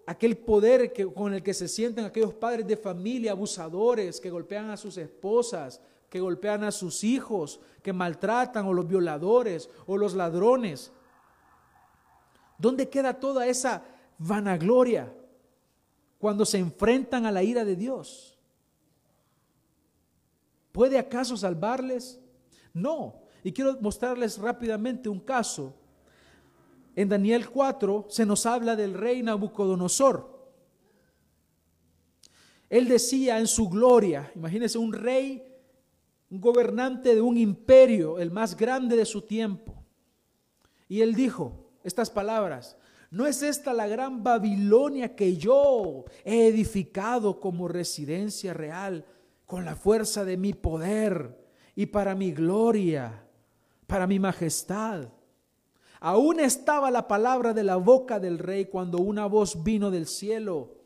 aquel 0.10 0.38
poder 0.38 0.92
que, 0.92 1.06
con 1.06 1.36
el 1.36 1.44
que 1.44 1.54
se 1.54 1.68
sienten 1.68 2.04
aquellos 2.04 2.34
padres 2.34 2.66
de 2.66 2.76
familia 2.76 3.32
abusadores 3.32 4.20
que 4.20 4.32
golpean 4.32 4.72
a 4.72 4.78
sus 4.78 4.98
esposas, 4.98 5.80
que 6.10 6.20
golpean 6.20 6.64
a 6.64 6.72
sus 6.72 7.04
hijos, 7.04 7.60
que 7.84 7.94
maltratan 7.94 8.66
o 8.66 8.74
los 8.74 8.88
violadores 8.88 9.70
o 9.86 9.98
los 9.98 10.14
ladrones? 10.16 10.92
¿Dónde 12.58 12.90
queda 12.90 13.20
toda 13.20 13.48
esa 13.48 13.84
vanagloria 14.18 15.14
cuando 16.18 16.46
se 16.46 16.58
enfrentan 16.58 17.26
a 17.26 17.32
la 17.32 17.44
ira 17.44 17.64
de 17.64 17.76
Dios? 17.76 18.38
¿Puede 20.72 21.00
acaso 21.00 21.38
salvarles? 21.38 22.20
No. 22.74 23.22
Y 23.44 23.52
quiero 23.52 23.78
mostrarles 23.80 24.38
rápidamente 24.38 25.10
un 25.10 25.20
caso. 25.20 25.74
En 26.96 27.08
Daniel 27.08 27.50
4 27.50 28.08
se 28.10 28.26
nos 28.26 28.46
habla 28.46 28.76
del 28.76 28.94
rey 28.94 29.24
Nabucodonosor. 29.24 30.38
Él 32.70 32.88
decía 32.88 33.40
en 33.40 33.48
su 33.48 33.70
gloria, 33.70 34.32
imagínense 34.36 34.78
un 34.78 34.94
rey, 34.94 35.44
un 36.30 36.40
gobernante 36.40 37.16
de 37.16 37.22
un 37.22 37.38
imperio, 37.38 38.20
el 38.20 38.32
más 38.32 38.56
grande 38.56 38.96
de 38.96 39.06
su 39.06 39.22
tiempo. 39.22 39.84
Y 40.88 41.02
él 41.02 41.16
dijo, 41.16 41.70
estas 41.84 42.10
palabras. 42.10 42.78
¿No 43.12 43.26
es 43.26 43.42
esta 43.42 43.74
la 43.74 43.88
gran 43.88 44.24
Babilonia 44.24 45.16
que 45.16 45.36
yo 45.36 46.06
he 46.24 46.48
edificado 46.48 47.40
como 47.40 47.68
residencia 47.68 48.54
real 48.54 49.04
con 49.46 49.66
la 49.66 49.76
fuerza 49.76 50.24
de 50.26 50.38
mi 50.38 50.54
poder 50.54 51.44
y 51.76 51.88
para 51.88 52.14
mi 52.14 52.32
gloria, 52.32 53.26
para 53.88 54.06
mi 54.06 54.20
majestad? 54.20 55.10
Aún 56.00 56.40
estaba 56.40 56.92
la 56.92 57.08
palabra 57.08 57.54
de 57.54 57.64
la 57.64 57.78
boca 57.78 58.20
del 58.20 58.38
rey 58.38 58.66
cuando 58.66 59.00
una 59.00 59.26
voz 59.26 59.64
vino 59.64 59.90
del 59.90 60.06
cielo 60.06 60.79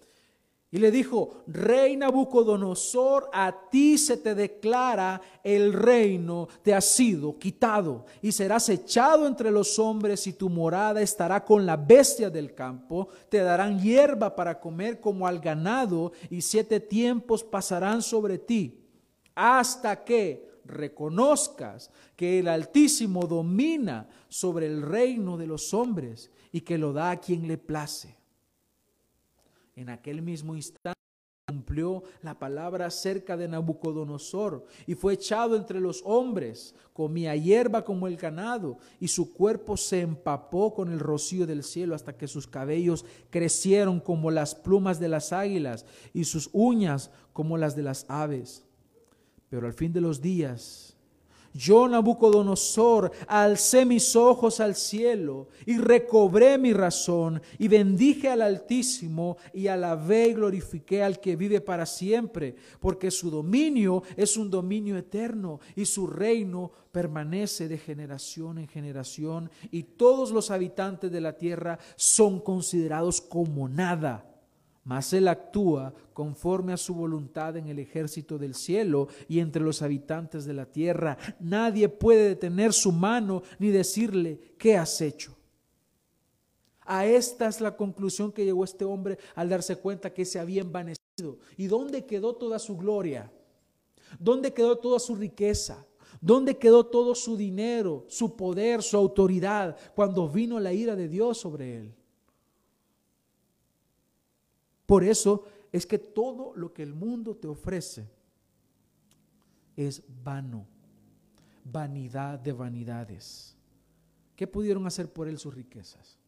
y 0.74 0.80
le 0.80 0.89
dijo, 0.89 1.43
Rey 1.45 1.95
Nabucodonosor, 1.95 3.30
a 3.32 3.69
ti 3.69 3.95
se 3.95 4.17
te 4.17 4.34
declara 4.34 5.21
el 5.43 5.71
reino, 5.71 6.47
te 6.63 6.74
ha 6.74 6.82
sido 6.82 7.38
quitado 7.38 8.07
y 8.24 8.32
serás 8.32 8.69
echado 8.69 9.28
entre 9.28 9.51
los 9.51 9.78
hombres 9.78 10.26
y 10.26 10.34
tu 10.34 10.49
morada 10.49 10.99
estará 10.99 11.45
con 11.45 11.67
la 11.67 11.78
bestia 11.78 12.32
del 12.32 12.55
campo. 12.55 13.09
Te 13.30 13.38
darán 13.38 13.80
hierba 13.80 14.36
para 14.36 14.59
comer 14.59 14.99
como 14.99 15.28
al 15.28 15.39
ganado 15.39 16.11
y 16.32 16.41
siete 16.41 16.80
tiempos 16.80 17.43
pasarán 17.43 18.01
sobre 18.01 18.39
ti 18.39 18.80
hasta 19.36 20.03
que 20.03 20.59
reconozcas 20.65 21.91
que 22.15 22.39
el 22.39 22.47
Altísimo 22.47 23.28
domina 23.28 24.09
sobre 24.28 24.65
el 24.65 24.82
reino 24.82 25.38
de 25.38 25.45
los 25.45 25.71
hombres 25.76 26.32
y 26.51 26.61
que 26.61 26.80
lo 26.80 26.93
da 26.93 27.11
a 27.11 27.19
quien 27.19 27.47
le 27.47 27.59
place. 27.59 28.22
En 29.76 29.89
aquel 29.89 30.21
mismo 30.21 30.55
instante 30.55 30.93
cumplió 31.47 32.03
la 32.21 32.39
palabra 32.39 32.86
acerca 32.86 33.36
de 33.36 33.47
Nabucodonosor 33.47 34.65
y 34.88 34.95
fue 34.95 35.13
echado 35.13 35.57
entre 35.57 35.82
los 35.82 36.01
hombres, 36.05 36.74
comía 36.93 37.36
hierba 37.36 37.84
como 37.84 38.07
el 38.07 38.15
ganado 38.15 38.78
y 38.99 39.09
su 39.09 39.34
cuerpo 39.34 39.76
se 39.76 40.01
empapó 40.01 40.74
con 40.74 40.91
el 40.91 40.99
rocío 40.99 41.45
del 41.45 41.63
cielo 41.63 41.95
hasta 41.95 42.15
que 42.17 42.28
sus 42.28 42.47
cabellos 42.47 43.05
crecieron 43.30 43.99
como 43.99 44.32
las 44.32 44.55
plumas 44.55 44.99
de 44.99 45.09
las 45.09 45.34
águilas 45.34 45.86
y 46.13 46.24
sus 46.24 46.49
uñas 46.53 47.11
como 47.34 47.57
las 47.57 47.76
de 47.76 47.84
las 47.84 48.05
aves. 48.07 48.65
Pero 49.49 49.67
al 49.67 49.74
fin 49.74 49.91
de 49.91 50.01
los 50.01 50.21
días 50.21 50.93
yo, 51.54 51.88
Nabucodonosor, 51.88 53.12
alcé 53.28 53.86
mis 53.86 54.16
ojos 54.16 54.60
al 54.60 54.76
cielo 54.76 55.49
y 55.66 55.78
recobré 55.78 56.58
mi 56.58 56.74
razón 56.74 57.41
y 57.60 57.68
bendije 57.68 58.30
al 58.30 58.41
Altísimo 58.41 59.38
y 59.54 59.68
alabé 59.68 60.30
y 60.30 60.34
glorifiqué 60.34 61.04
al 61.04 61.20
que 61.20 61.36
vive 61.36 61.62
para 61.62 61.86
siempre, 61.86 62.56
porque 62.80 63.12
su 63.12 63.30
dominio 63.30 64.01
es 64.18 64.36
un 64.36 64.49
dominio 64.49 64.97
eterno 64.97 65.60
y 65.76 65.86
su 65.86 66.08
reino 66.08 66.72
permanece 66.91 67.68
de 67.68 67.78
generación 67.78 68.58
en 68.58 68.68
generación 68.68 69.49
y 69.72 69.84
todos 69.84 70.32
los 70.32 70.49
habitantes 70.51 71.12
de 71.12 71.22
la 71.22 71.38
tierra 71.38 71.78
son 71.95 72.39
considerados 72.39 73.22
como 73.22 73.70
nada 73.70 74.33
mas 74.84 75.14
Él 75.14 75.28
actúa 75.28 75.94
conforme 76.14 76.74
a 76.74 76.78
su 76.78 76.94
voluntad 76.94 77.58
en 77.58 77.68
el 77.68 77.80
ejército 77.80 78.38
del 78.38 78.54
cielo 78.54 79.08
y 79.28 79.40
entre 79.40 79.64
los 79.64 79.82
habitantes 79.82 80.46
de 80.46 80.54
la 80.54 80.66
tierra. 80.66 81.18
Nadie 81.40 81.90
puede 81.90 82.30
detener 82.30 82.74
su 82.74 82.92
mano 82.92 83.44
ni 83.60 83.70
decirle, 83.70 84.56
¿qué 84.58 84.78
has 84.78 85.00
hecho? 85.02 85.36
A 86.82 87.06
esta 87.06 87.48
es 87.48 87.62
la 87.62 87.78
conclusión 87.78 88.32
que 88.32 88.44
llegó 88.44 88.64
este 88.64 88.84
hombre 88.84 89.18
al 89.36 89.50
darse 89.50 89.78
cuenta 89.78 90.14
que 90.14 90.26
se 90.26 90.40
había 90.40 90.62
envanecido. 90.62 91.40
¿Y 91.56 91.68
dónde 91.68 92.06
quedó 92.06 92.36
toda 92.36 92.60
su 92.60 92.78
gloria? 92.78 93.32
¿Dónde 94.20 94.54
quedó 94.54 94.78
toda 94.78 95.00
su 95.00 95.16
riqueza? 95.16 95.86
¿Dónde 96.20 96.58
quedó 96.58 96.86
todo 96.86 97.16
su 97.16 97.38
dinero, 97.38 98.06
su 98.10 98.36
poder, 98.36 98.84
su 98.84 98.98
autoridad 98.98 99.78
cuando 99.96 100.28
vino 100.28 100.60
la 100.60 100.74
ira 100.74 100.96
de 100.96 101.08
Dios 101.08 101.38
sobre 101.38 101.78
él? 101.78 101.96
Por 104.94 105.04
eso 105.04 105.46
es 105.72 105.88
que 105.88 105.98
todo 105.98 106.54
lo 106.56 106.72
que 106.72 106.84
el 106.84 106.94
mundo 106.94 107.36
te 107.36 107.48
ofrece 107.48 108.08
es 109.76 110.04
vano, 110.24 110.68
vanidad 111.66 112.38
de 112.38 112.52
vanidades. 112.52 113.58
¿Qué 114.36 114.46
pudieron 114.46 114.86
hacer 114.86 115.12
por 115.12 115.28
él 115.28 115.39
sus 115.39 115.52
riquezas? 115.52 116.20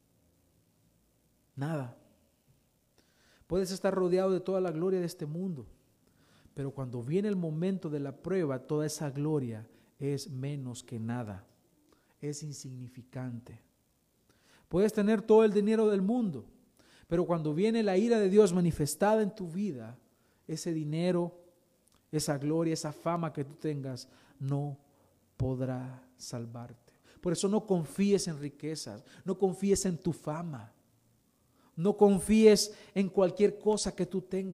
Nada. 1.55 1.95
Puedes 3.45 3.69
estar 3.69 3.93
rodeado 3.93 4.31
de 4.31 4.39
toda 4.39 4.59
la 4.59 4.71
gloria 4.71 4.99
de 4.99 5.05
este 5.05 5.27
mundo, 5.27 5.67
pero 6.55 6.71
cuando 6.71 7.03
viene 7.03 7.27
el 7.27 7.35
momento 7.35 7.87
de 7.91 7.99
la 7.99 8.17
prueba, 8.17 8.57
toda 8.57 8.87
esa 8.87 9.11
gloria 9.11 9.69
es 9.99 10.27
menos 10.27 10.81
que 10.81 10.99
nada, 10.99 11.45
es 12.19 12.41
insignificante. 12.41 13.61
Puedes 14.67 14.91
tener 14.91 15.21
todo 15.21 15.43
el 15.43 15.53
dinero 15.53 15.87
del 15.87 16.01
mundo, 16.01 16.47
pero 17.07 17.25
cuando 17.25 17.53
viene 17.53 17.83
la 17.83 17.97
ira 17.97 18.19
de 18.19 18.29
Dios 18.29 18.53
manifestada 18.53 19.21
en 19.21 19.33
tu 19.33 19.49
vida, 19.49 19.97
ese 20.47 20.73
dinero, 20.73 21.39
esa 22.11 22.37
gloria, 22.37 22.73
esa 22.73 22.91
fama 22.91 23.33
que 23.33 23.43
tú 23.43 23.55
tengas, 23.55 24.07
no 24.39 24.77
podrá 25.37 26.07
salvarte. 26.17 26.93
Por 27.21 27.33
eso 27.33 27.47
no 27.47 27.65
confíes 27.65 28.27
en 28.27 28.39
riquezas, 28.39 29.03
no 29.23 29.37
confíes 29.37 29.85
en 29.85 29.97
tu 29.97 30.13
fama, 30.13 30.71
no 31.75 31.97
confíes 31.97 32.73
en 32.93 33.09
cualquier 33.09 33.59
cosa 33.59 33.95
que 33.95 34.05
tú 34.05 34.21
tengas. 34.21 34.53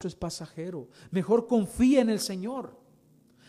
Eso 0.00 0.08
es 0.08 0.14
pasajero. 0.14 0.88
Mejor 1.10 1.46
confía 1.46 2.00
en 2.00 2.10
el 2.10 2.20
Señor. 2.20 2.81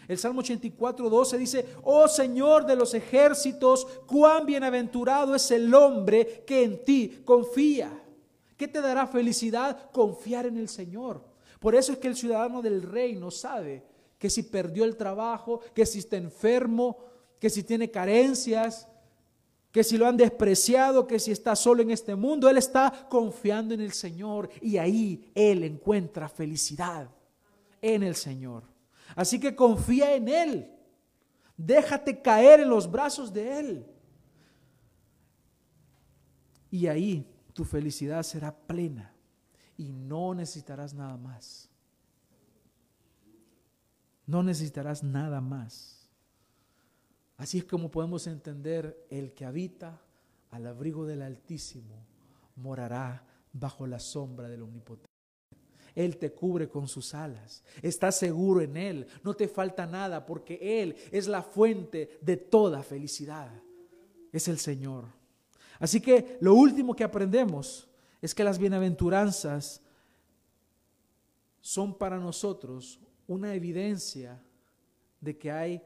El 0.07 0.17
Salmo 0.17 0.41
84, 0.41 1.09
12 1.09 1.37
dice, 1.37 1.65
oh 1.83 2.07
Señor 2.07 2.65
de 2.65 2.75
los 2.75 2.93
ejércitos, 2.93 3.85
cuán 4.05 4.45
bienaventurado 4.45 5.35
es 5.35 5.49
el 5.51 5.73
hombre 5.73 6.43
que 6.45 6.63
en 6.63 6.83
ti 6.83 7.21
confía. 7.23 8.03
¿Qué 8.57 8.67
te 8.67 8.81
dará 8.81 9.07
felicidad? 9.07 9.91
Confiar 9.91 10.45
en 10.45 10.57
el 10.57 10.69
Señor. 10.69 11.23
Por 11.59 11.75
eso 11.75 11.93
es 11.93 11.97
que 11.97 12.09
el 12.09 12.15
ciudadano 12.15 12.61
del 12.61 12.81
reino 12.81 13.31
sabe 13.31 13.83
que 14.17 14.29
si 14.29 14.43
perdió 14.43 14.83
el 14.83 14.97
trabajo, 14.97 15.61
que 15.73 15.85
si 15.85 15.99
está 15.99 16.17
enfermo, 16.17 16.97
que 17.39 17.49
si 17.49 17.63
tiene 17.63 17.89
carencias, 17.89 18.87
que 19.71 19.83
si 19.83 19.97
lo 19.97 20.07
han 20.07 20.17
despreciado, 20.17 21.07
que 21.07 21.19
si 21.19 21.31
está 21.31 21.55
solo 21.55 21.81
en 21.81 21.91
este 21.91 22.15
mundo, 22.15 22.47
él 22.47 22.57
está 22.57 23.07
confiando 23.09 23.73
en 23.73 23.81
el 23.81 23.91
Señor 23.91 24.49
y 24.61 24.77
ahí 24.77 25.31
él 25.33 25.63
encuentra 25.63 26.29
felicidad 26.29 27.09
en 27.81 28.03
el 28.03 28.15
Señor. 28.15 28.72
Así 29.15 29.39
que 29.39 29.55
confía 29.55 30.15
en 30.15 30.27
Él, 30.27 30.71
déjate 31.57 32.21
caer 32.21 32.61
en 32.61 32.69
los 32.69 32.89
brazos 32.89 33.31
de 33.31 33.59
Él. 33.59 33.85
Y 36.71 36.87
ahí 36.87 37.31
tu 37.53 37.63
felicidad 37.63 38.23
será 38.23 38.55
plena 38.55 39.13
y 39.77 39.91
no 39.91 40.33
necesitarás 40.33 40.93
nada 40.93 41.17
más. 41.17 41.69
No 44.25 44.41
necesitarás 44.41 45.03
nada 45.03 45.41
más. 45.41 46.09
Así 47.37 47.59
es 47.59 47.65
como 47.65 47.91
podemos 47.91 48.25
entender, 48.27 49.05
el 49.09 49.33
que 49.33 49.45
habita 49.45 50.01
al 50.51 50.65
abrigo 50.67 51.05
del 51.05 51.21
Altísimo 51.21 52.05
morará 52.55 53.25
bajo 53.51 53.85
la 53.85 53.99
sombra 53.99 54.47
del 54.47 54.61
Omnipotente. 54.61 55.12
Él 55.95 56.17
te 56.17 56.31
cubre 56.31 56.67
con 56.67 56.87
sus 56.87 57.13
alas. 57.13 57.63
Estás 57.81 58.17
seguro 58.17 58.61
en 58.61 58.77
Él. 58.77 59.07
No 59.23 59.33
te 59.33 59.47
falta 59.47 59.85
nada 59.85 60.25
porque 60.25 60.81
Él 60.81 60.95
es 61.11 61.27
la 61.27 61.43
fuente 61.43 62.17
de 62.21 62.37
toda 62.37 62.83
felicidad. 62.83 63.51
Es 64.31 64.47
el 64.47 64.59
Señor. 64.59 65.05
Así 65.79 66.01
que 66.01 66.37
lo 66.41 66.55
último 66.55 66.95
que 66.95 67.03
aprendemos 67.03 67.87
es 68.21 68.33
que 68.33 68.43
las 68.43 68.57
bienaventuranzas 68.57 69.81
son 71.61 71.97
para 71.97 72.17
nosotros 72.17 72.99
una 73.27 73.53
evidencia 73.53 74.41
de 75.21 75.37
que 75.37 75.51
hay 75.51 75.81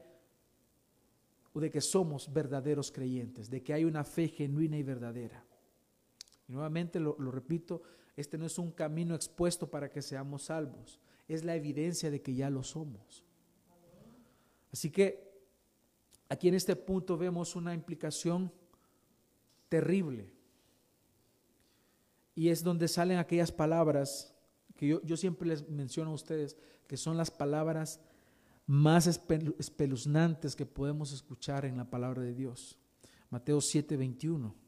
de 1.60 1.70
que 1.70 1.80
somos 1.80 2.32
verdaderos 2.32 2.90
creyentes, 2.90 3.50
de 3.50 3.62
que 3.62 3.72
hay 3.72 3.84
una 3.84 4.04
fe 4.04 4.28
genuina 4.28 4.76
y 4.76 4.82
verdadera. 4.82 5.44
Y 6.46 6.52
nuevamente 6.52 7.00
lo, 7.00 7.16
lo 7.18 7.30
repito, 7.30 7.82
este 8.18 8.36
no 8.36 8.46
es 8.46 8.58
un 8.58 8.72
camino 8.72 9.14
expuesto 9.14 9.70
para 9.70 9.90
que 9.90 10.02
seamos 10.02 10.44
salvos, 10.44 10.98
es 11.28 11.44
la 11.44 11.54
evidencia 11.54 12.10
de 12.10 12.20
que 12.20 12.34
ya 12.34 12.50
lo 12.50 12.64
somos. 12.64 13.24
Así 14.72 14.90
que 14.90 15.40
aquí 16.28 16.48
en 16.48 16.54
este 16.54 16.74
punto 16.74 17.16
vemos 17.16 17.54
una 17.54 17.74
implicación 17.74 18.52
terrible. 19.68 20.32
Y 22.34 22.48
es 22.48 22.62
donde 22.64 22.88
salen 22.88 23.18
aquellas 23.18 23.52
palabras 23.52 24.34
que 24.76 24.88
yo, 24.88 25.02
yo 25.02 25.16
siempre 25.16 25.48
les 25.48 25.68
menciono 25.68 26.10
a 26.10 26.14
ustedes, 26.14 26.56
que 26.86 26.96
son 26.96 27.16
las 27.16 27.30
palabras 27.30 28.00
más 28.66 29.06
espeluznantes 29.06 30.56
que 30.56 30.66
podemos 30.66 31.12
escuchar 31.12 31.64
en 31.64 31.76
la 31.76 31.88
palabra 31.88 32.22
de 32.22 32.34
Dios. 32.34 32.78
Mateo 33.30 33.60
7, 33.60 33.96
21. 33.96 34.67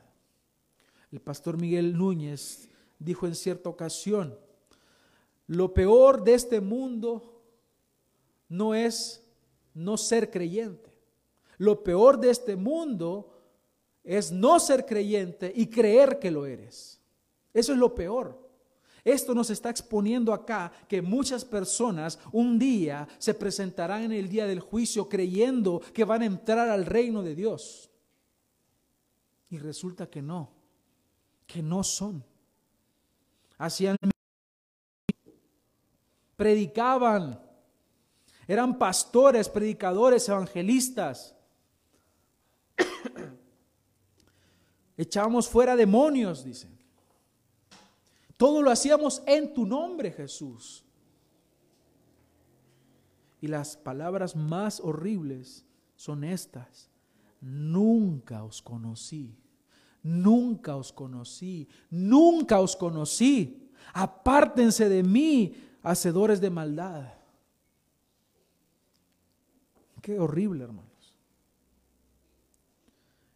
El 1.11 1.19
pastor 1.19 1.59
Miguel 1.59 1.97
Núñez 1.97 2.69
dijo 2.97 3.27
en 3.27 3.35
cierta 3.35 3.69
ocasión, 3.69 4.37
lo 5.47 5.73
peor 5.73 6.23
de 6.23 6.33
este 6.33 6.61
mundo 6.61 7.43
no 8.47 8.73
es 8.73 9.23
no 9.73 9.97
ser 9.97 10.31
creyente. 10.31 10.89
Lo 11.57 11.83
peor 11.83 12.19
de 12.19 12.29
este 12.29 12.55
mundo 12.55 13.29
es 14.03 14.31
no 14.31 14.59
ser 14.59 14.85
creyente 14.85 15.51
y 15.53 15.67
creer 15.67 16.19
que 16.19 16.31
lo 16.31 16.45
eres. 16.45 17.01
Eso 17.53 17.73
es 17.73 17.77
lo 17.77 17.93
peor. 17.93 18.49
Esto 19.03 19.33
nos 19.33 19.49
está 19.49 19.69
exponiendo 19.69 20.31
acá 20.31 20.71
que 20.87 21.01
muchas 21.01 21.43
personas 21.43 22.19
un 22.31 22.59
día 22.59 23.07
se 23.17 23.33
presentarán 23.33 24.03
en 24.03 24.11
el 24.11 24.29
día 24.29 24.45
del 24.45 24.59
juicio 24.59 25.09
creyendo 25.09 25.81
que 25.93 26.05
van 26.05 26.21
a 26.21 26.27
entrar 26.27 26.69
al 26.69 26.85
reino 26.85 27.23
de 27.23 27.35
Dios. 27.35 27.89
Y 29.49 29.57
resulta 29.57 30.09
que 30.09 30.21
no, 30.21 30.60
que 31.51 31.61
no 31.61 31.83
son. 31.83 32.23
Hacían 33.57 33.97
predicaban, 36.37 37.39
eran 38.47 38.77
pastores, 38.79 39.49
predicadores, 39.49 40.27
evangelistas. 40.29 41.35
Echábamos 44.97 45.49
fuera 45.49 45.75
demonios, 45.75 46.43
dicen. 46.43 46.79
Todo 48.37 48.61
lo 48.61 48.71
hacíamos 48.71 49.21
en 49.27 49.53
tu 49.53 49.65
nombre, 49.65 50.11
Jesús. 50.11 50.85
Y 53.41 53.47
las 53.47 53.75
palabras 53.75 54.35
más 54.35 54.79
horribles 54.79 55.65
son 55.95 56.23
estas. 56.23 56.89
Nunca 57.41 58.43
os 58.43 58.61
conocí. 58.61 59.40
Nunca 60.03 60.75
os 60.75 60.91
conocí. 60.91 61.67
Nunca 61.89 62.59
os 62.59 62.75
conocí. 62.75 63.69
Apártense 63.93 64.89
de 64.89 65.03
mí, 65.03 65.55
hacedores 65.83 66.39
de 66.41 66.49
maldad. 66.49 67.13
Qué 70.01 70.19
horrible, 70.19 70.63
hermanos. 70.63 70.91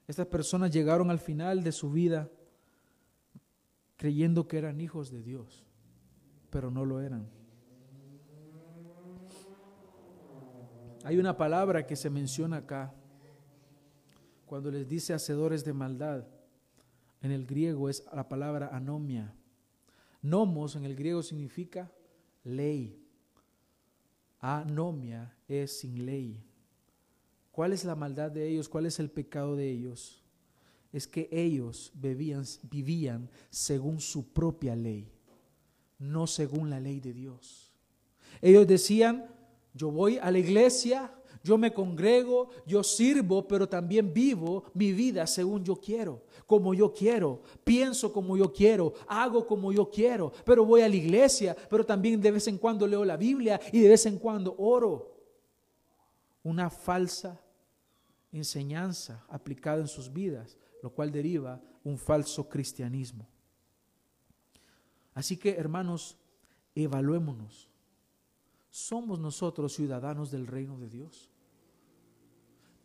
Estas 0.08 0.28
personas 0.28 0.72
llegaron 0.72 1.10
al 1.10 1.20
final 1.20 1.64
de 1.64 1.72
su 1.72 1.92
vida 1.92 2.30
creyendo 3.98 4.48
que 4.48 4.58
eran 4.58 4.82
hijos 4.82 5.10
de 5.10 5.22
Dios, 5.24 5.64
pero 6.50 6.70
no 6.70 6.86
lo 6.86 7.02
eran. 7.02 7.28
Hay 11.04 11.18
una 11.18 11.38
palabra 11.38 11.86
que 11.86 11.96
se 11.96 12.10
menciona 12.10 12.58
acá, 12.58 12.94
cuando 14.46 14.72
les 14.72 14.88
dice 14.88 15.14
hacedores 15.14 15.64
de 15.64 15.74
maldad. 15.74 16.26
En 17.26 17.32
el 17.32 17.48
griego 17.48 17.90
es 17.90 18.06
la 18.14 18.30
palabra 18.30 18.70
anomia. 18.72 19.34
Nomos 20.22 20.76
en 20.76 20.86
el 20.86 20.96
griego 20.96 21.24
significa 21.24 21.92
ley. 22.44 23.04
Anomia 24.40 25.36
es 25.48 25.80
sin 25.80 26.06
ley. 26.06 26.46
¿Cuál 27.52 27.74
es 27.74 27.84
la 27.84 27.96
maldad 27.96 28.30
de 28.30 28.48
ellos? 28.48 28.70
¿Cuál 28.70 28.86
es 28.86 29.00
el 29.00 29.10
pecado 29.10 29.56
de 29.56 29.72
ellos? 29.72 30.22
es 30.96 31.08
que 31.08 31.28
ellos 31.30 31.92
vivían 31.94 33.30
según 33.50 34.00
su 34.00 34.32
propia 34.32 34.78
ley, 34.78 35.12
no 36.00 36.26
según 36.26 36.70
la 36.70 36.80
ley 36.80 37.02
de 37.02 37.12
Dios. 37.12 37.74
Ellos 38.42 38.66
decían, 38.66 39.26
yo 39.74 39.92
voy 39.92 40.20
a 40.20 40.32
la 40.32 40.40
iglesia, 40.40 41.14
yo 41.46 41.60
me 41.60 41.72
congrego, 41.72 42.50
yo 42.66 42.84
sirvo, 42.84 43.48
pero 43.48 43.70
también 43.70 44.12
vivo 44.12 44.64
mi 44.74 44.94
vida 44.94 45.28
según 45.28 45.64
yo 45.64 45.76
quiero, 45.76 46.24
como 46.48 46.74
yo 46.74 46.92
quiero, 46.92 47.44
pienso 47.64 48.12
como 48.12 48.36
yo 48.36 48.52
quiero, 48.52 48.94
hago 49.08 49.46
como 49.46 49.72
yo 49.72 49.88
quiero, 49.88 50.32
pero 50.44 50.66
voy 50.66 50.82
a 50.82 50.90
la 50.90 50.96
iglesia, 50.96 51.56
pero 51.70 51.86
también 51.86 52.20
de 52.20 52.32
vez 52.32 52.48
en 52.48 52.58
cuando 52.58 52.88
leo 52.88 53.06
la 53.06 53.16
Biblia 53.16 53.62
y 53.72 53.80
de 53.80 53.90
vez 53.90 54.08
en 54.08 54.18
cuando 54.18 54.56
oro. 54.58 55.14
Una 56.42 56.72
falsa 56.72 57.40
enseñanza 58.32 59.24
aplicada 59.30 59.82
en 59.82 59.88
sus 59.88 60.12
vidas 60.12 60.58
lo 60.82 60.90
cual 60.90 61.12
deriva 61.12 61.62
un 61.84 62.00
falso 62.00 62.50
cristianismo. 62.50 63.28
Así 65.14 65.38
que, 65.38 65.52
hermanos, 65.52 66.18
evaluémonos. 66.74 67.70
¿Somos 68.72 69.20
nosotros 69.20 69.74
ciudadanos 69.74 70.32
del 70.32 70.48
reino 70.48 70.78
de 70.80 70.90
Dios? 70.90 71.30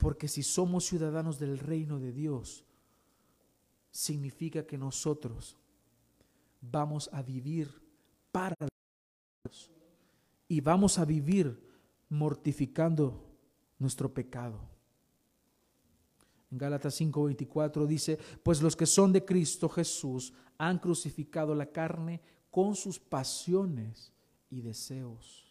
Porque 0.00 0.28
si 0.28 0.42
somos 0.42 0.86
ciudadanos 0.86 1.38
del 1.38 1.58
reino 1.58 1.98
de 1.98 2.10
Dios, 2.10 2.64
significa 3.90 4.66
que 4.66 4.78
nosotros 4.78 5.58
vamos 6.62 7.10
a 7.12 7.20
vivir 7.20 7.70
para 8.32 8.56
Dios 8.58 9.70
y 10.48 10.62
vamos 10.62 10.98
a 10.98 11.04
vivir 11.04 11.62
mortificando 12.08 13.26
nuestro 13.78 14.12
pecado. 14.12 14.58
En 16.50 16.56
Gálatas 16.56 16.98
5:24 16.98 17.86
dice, 17.86 18.18
pues 18.42 18.62
los 18.62 18.74
que 18.74 18.86
son 18.86 19.12
de 19.12 19.26
Cristo 19.26 19.68
Jesús 19.68 20.32
han 20.56 20.78
crucificado 20.78 21.54
la 21.54 21.66
carne 21.66 22.22
con 22.50 22.74
sus 22.74 22.98
pasiones 22.98 24.14
y 24.48 24.62
deseos. 24.62 25.49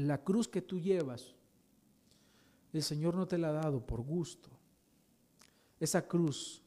La 0.00 0.22
cruz 0.22 0.48
que 0.48 0.62
tú 0.62 0.78
llevas, 0.78 1.34
el 2.72 2.82
Señor 2.82 3.14
no 3.14 3.28
te 3.28 3.36
la 3.36 3.48
ha 3.48 3.52
dado 3.52 3.84
por 3.84 4.00
gusto. 4.00 4.48
Esa 5.78 6.06
cruz 6.06 6.62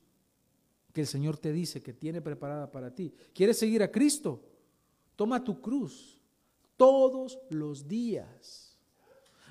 que 0.92 1.02
el 1.02 1.08
Señor 1.08 1.38
te 1.38 1.52
dice 1.52 1.82
que 1.82 1.94
tiene 1.94 2.22
preparada 2.22 2.72
para 2.72 2.94
ti. 2.94 3.12
¿Quieres 3.34 3.58
seguir 3.58 3.82
a 3.82 3.92
Cristo? 3.92 4.40
Toma 5.16 5.44
tu 5.44 5.60
cruz 5.62 6.22
todos 6.78 7.40
los 7.50 7.88
días. 7.88 8.78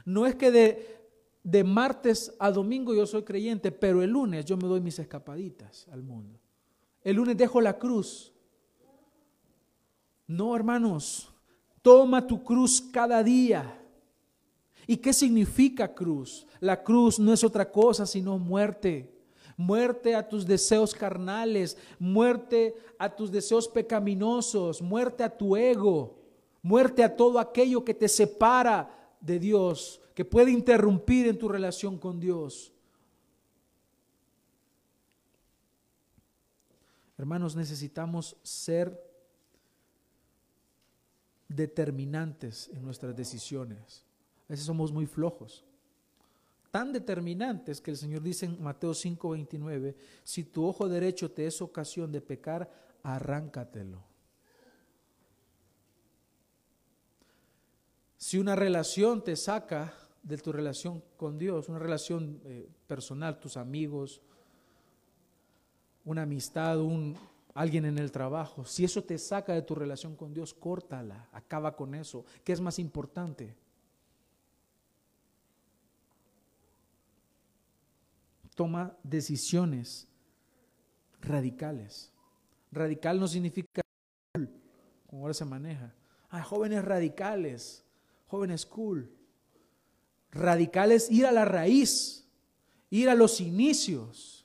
No 0.04 0.26
es 0.26 0.36
que 0.36 0.52
de, 0.52 1.08
de 1.42 1.64
martes 1.64 2.34
a 2.38 2.52
domingo 2.52 2.94
yo 2.94 3.04
soy 3.04 3.24
creyente, 3.24 3.72
pero 3.72 4.00
el 4.00 4.10
lunes 4.10 4.44
yo 4.44 4.56
me 4.56 4.68
doy 4.68 4.80
mis 4.80 4.98
escapaditas 5.00 5.88
al 5.88 6.04
mundo. 6.04 6.38
El 7.02 7.16
lunes 7.16 7.36
dejo 7.36 7.60
la 7.60 7.78
cruz. 7.78 8.32
No, 10.28 10.54
hermanos, 10.54 11.31
toma 11.82 12.26
tu 12.26 12.42
cruz 12.42 12.80
cada 12.80 13.22
día. 13.22 13.78
¿Y 14.86 14.96
qué 14.96 15.12
significa 15.12 15.92
cruz? 15.92 16.46
La 16.60 16.82
cruz 16.82 17.18
no 17.18 17.32
es 17.32 17.44
otra 17.44 17.70
cosa 17.70 18.06
sino 18.06 18.38
muerte. 18.38 19.12
Muerte 19.56 20.14
a 20.16 20.26
tus 20.26 20.46
deseos 20.46 20.94
carnales, 20.94 21.76
muerte 21.98 22.74
a 22.98 23.14
tus 23.14 23.30
deseos 23.30 23.68
pecaminosos, 23.68 24.80
muerte 24.80 25.22
a 25.22 25.36
tu 25.36 25.56
ego, 25.56 26.18
muerte 26.62 27.04
a 27.04 27.14
todo 27.14 27.38
aquello 27.38 27.84
que 27.84 27.94
te 27.94 28.08
separa 28.08 29.14
de 29.20 29.38
Dios, 29.38 30.00
que 30.14 30.24
puede 30.24 30.50
interrumpir 30.50 31.28
en 31.28 31.38
tu 31.38 31.48
relación 31.48 31.98
con 31.98 32.18
Dios. 32.18 32.72
Hermanos, 37.18 37.54
necesitamos 37.54 38.36
ser 38.42 39.11
determinantes 41.54 42.70
en 42.72 42.84
nuestras 42.84 43.16
decisiones. 43.16 44.04
A 44.48 44.52
veces 44.52 44.66
somos 44.66 44.92
muy 44.92 45.06
flojos. 45.06 45.64
Tan 46.70 46.92
determinantes 46.92 47.80
que 47.80 47.90
el 47.90 47.96
Señor 47.96 48.22
dice 48.22 48.46
en 48.46 48.62
Mateo 48.62 48.94
5:29, 48.94 49.94
si 50.24 50.44
tu 50.44 50.64
ojo 50.64 50.88
derecho 50.88 51.30
te 51.30 51.46
es 51.46 51.60
ocasión 51.60 52.10
de 52.10 52.20
pecar, 52.20 52.70
arráncatelo. 53.02 54.02
Si 58.16 58.38
una 58.38 58.56
relación 58.56 59.22
te 59.22 59.36
saca 59.36 59.92
de 60.22 60.38
tu 60.38 60.52
relación 60.52 61.02
con 61.16 61.38
Dios, 61.38 61.68
una 61.68 61.78
relación 61.78 62.40
eh, 62.44 62.68
personal, 62.86 63.40
tus 63.40 63.56
amigos, 63.56 64.22
una 66.04 66.22
amistad, 66.22 66.80
un, 66.80 67.16
alguien 67.54 67.84
en 67.84 67.98
el 67.98 68.10
trabajo, 68.10 68.64
si 68.64 68.84
eso 68.84 69.02
te 69.04 69.18
saca 69.18 69.52
de 69.52 69.62
tu 69.62 69.74
relación 69.74 70.16
con 70.16 70.32
Dios, 70.32 70.54
córtala, 70.54 71.28
acaba 71.32 71.76
con 71.76 71.94
eso. 71.94 72.24
¿Qué 72.44 72.52
es 72.52 72.60
más 72.60 72.78
importante? 72.78 73.54
Toma 78.54 78.96
decisiones 79.02 80.06
radicales. 81.20 82.12
Radical 82.70 83.20
no 83.20 83.28
significa 83.28 83.82
como 85.06 85.22
ahora 85.22 85.34
se 85.34 85.44
maneja. 85.44 85.92
Hay 86.30 86.42
jóvenes 86.42 86.82
radicales, 86.82 87.84
jóvenes 88.26 88.64
cool. 88.64 89.10
Radical 90.30 90.92
es 90.92 91.10
ir 91.10 91.26
a 91.26 91.32
la 91.32 91.44
raíz, 91.44 92.26
ir 92.88 93.10
a 93.10 93.14
los 93.14 93.40
inicios. 93.42 94.41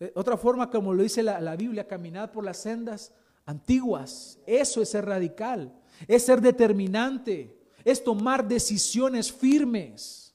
Eh, 0.00 0.12
otra 0.14 0.36
forma, 0.36 0.70
como 0.70 0.94
lo 0.94 1.02
dice 1.02 1.22
la, 1.22 1.40
la 1.40 1.54
Biblia, 1.54 1.86
caminar 1.86 2.32
por 2.32 2.44
las 2.44 2.56
sendas 2.56 3.12
antiguas. 3.44 4.38
Eso 4.46 4.80
es 4.80 4.88
ser 4.88 5.04
radical, 5.04 5.78
es 6.08 6.24
ser 6.24 6.40
determinante, 6.40 7.56
es 7.84 8.02
tomar 8.02 8.46
decisiones 8.48 9.30
firmes. 9.30 10.34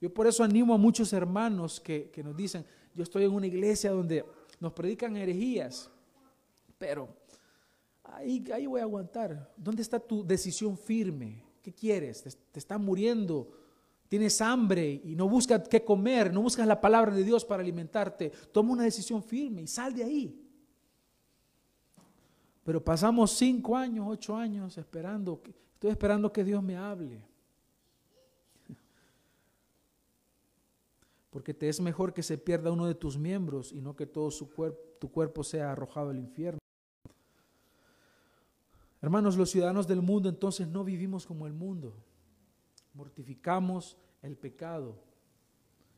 Yo 0.00 0.12
por 0.12 0.26
eso 0.26 0.44
animo 0.44 0.74
a 0.74 0.78
muchos 0.78 1.12
hermanos 1.12 1.80
que, 1.80 2.10
que 2.10 2.22
nos 2.22 2.36
dicen, 2.36 2.66
yo 2.94 3.02
estoy 3.02 3.24
en 3.24 3.32
una 3.32 3.46
iglesia 3.46 3.90
donde 3.90 4.24
nos 4.60 4.72
predican 4.72 5.16
herejías, 5.16 5.90
pero 6.76 7.08
ahí, 8.02 8.44
ahí 8.52 8.66
voy 8.66 8.80
a 8.80 8.84
aguantar. 8.84 9.52
¿Dónde 9.56 9.82
está 9.82 9.98
tu 9.98 10.26
decisión 10.26 10.76
firme? 10.76 11.42
¿Qué 11.62 11.72
quieres? 11.72 12.22
Te, 12.22 12.30
te 12.30 12.58
está 12.58 12.76
muriendo. 12.78 13.50
Tienes 14.14 14.40
hambre 14.40 15.00
y 15.02 15.16
no 15.16 15.28
buscas 15.28 15.68
qué 15.68 15.84
comer, 15.84 16.32
no 16.32 16.40
buscas 16.40 16.68
la 16.68 16.80
palabra 16.80 17.12
de 17.12 17.24
Dios 17.24 17.44
para 17.44 17.64
alimentarte. 17.64 18.30
Toma 18.52 18.70
una 18.70 18.84
decisión 18.84 19.20
firme 19.24 19.62
y 19.62 19.66
sal 19.66 19.92
de 19.92 20.04
ahí. 20.04 20.40
Pero 22.62 22.84
pasamos 22.84 23.32
cinco 23.32 23.76
años, 23.76 24.06
ocho 24.08 24.36
años 24.36 24.78
esperando, 24.78 25.42
estoy 25.72 25.90
esperando 25.90 26.32
que 26.32 26.44
Dios 26.44 26.62
me 26.62 26.76
hable. 26.76 27.26
Porque 31.30 31.52
te 31.52 31.68
es 31.68 31.80
mejor 31.80 32.14
que 32.14 32.22
se 32.22 32.38
pierda 32.38 32.70
uno 32.70 32.86
de 32.86 32.94
tus 32.94 33.18
miembros 33.18 33.72
y 33.72 33.80
no 33.80 33.96
que 33.96 34.06
todo 34.06 34.28
tu 35.00 35.10
cuerpo 35.10 35.42
sea 35.42 35.72
arrojado 35.72 36.10
al 36.10 36.20
infierno. 36.20 36.60
Hermanos, 39.02 39.36
los 39.36 39.50
ciudadanos 39.50 39.88
del 39.88 40.02
mundo 40.02 40.28
entonces 40.28 40.68
no 40.68 40.84
vivimos 40.84 41.26
como 41.26 41.48
el 41.48 41.52
mundo. 41.52 41.96
Mortificamos 42.92 43.96
el 44.24 44.36
pecado 44.36 44.96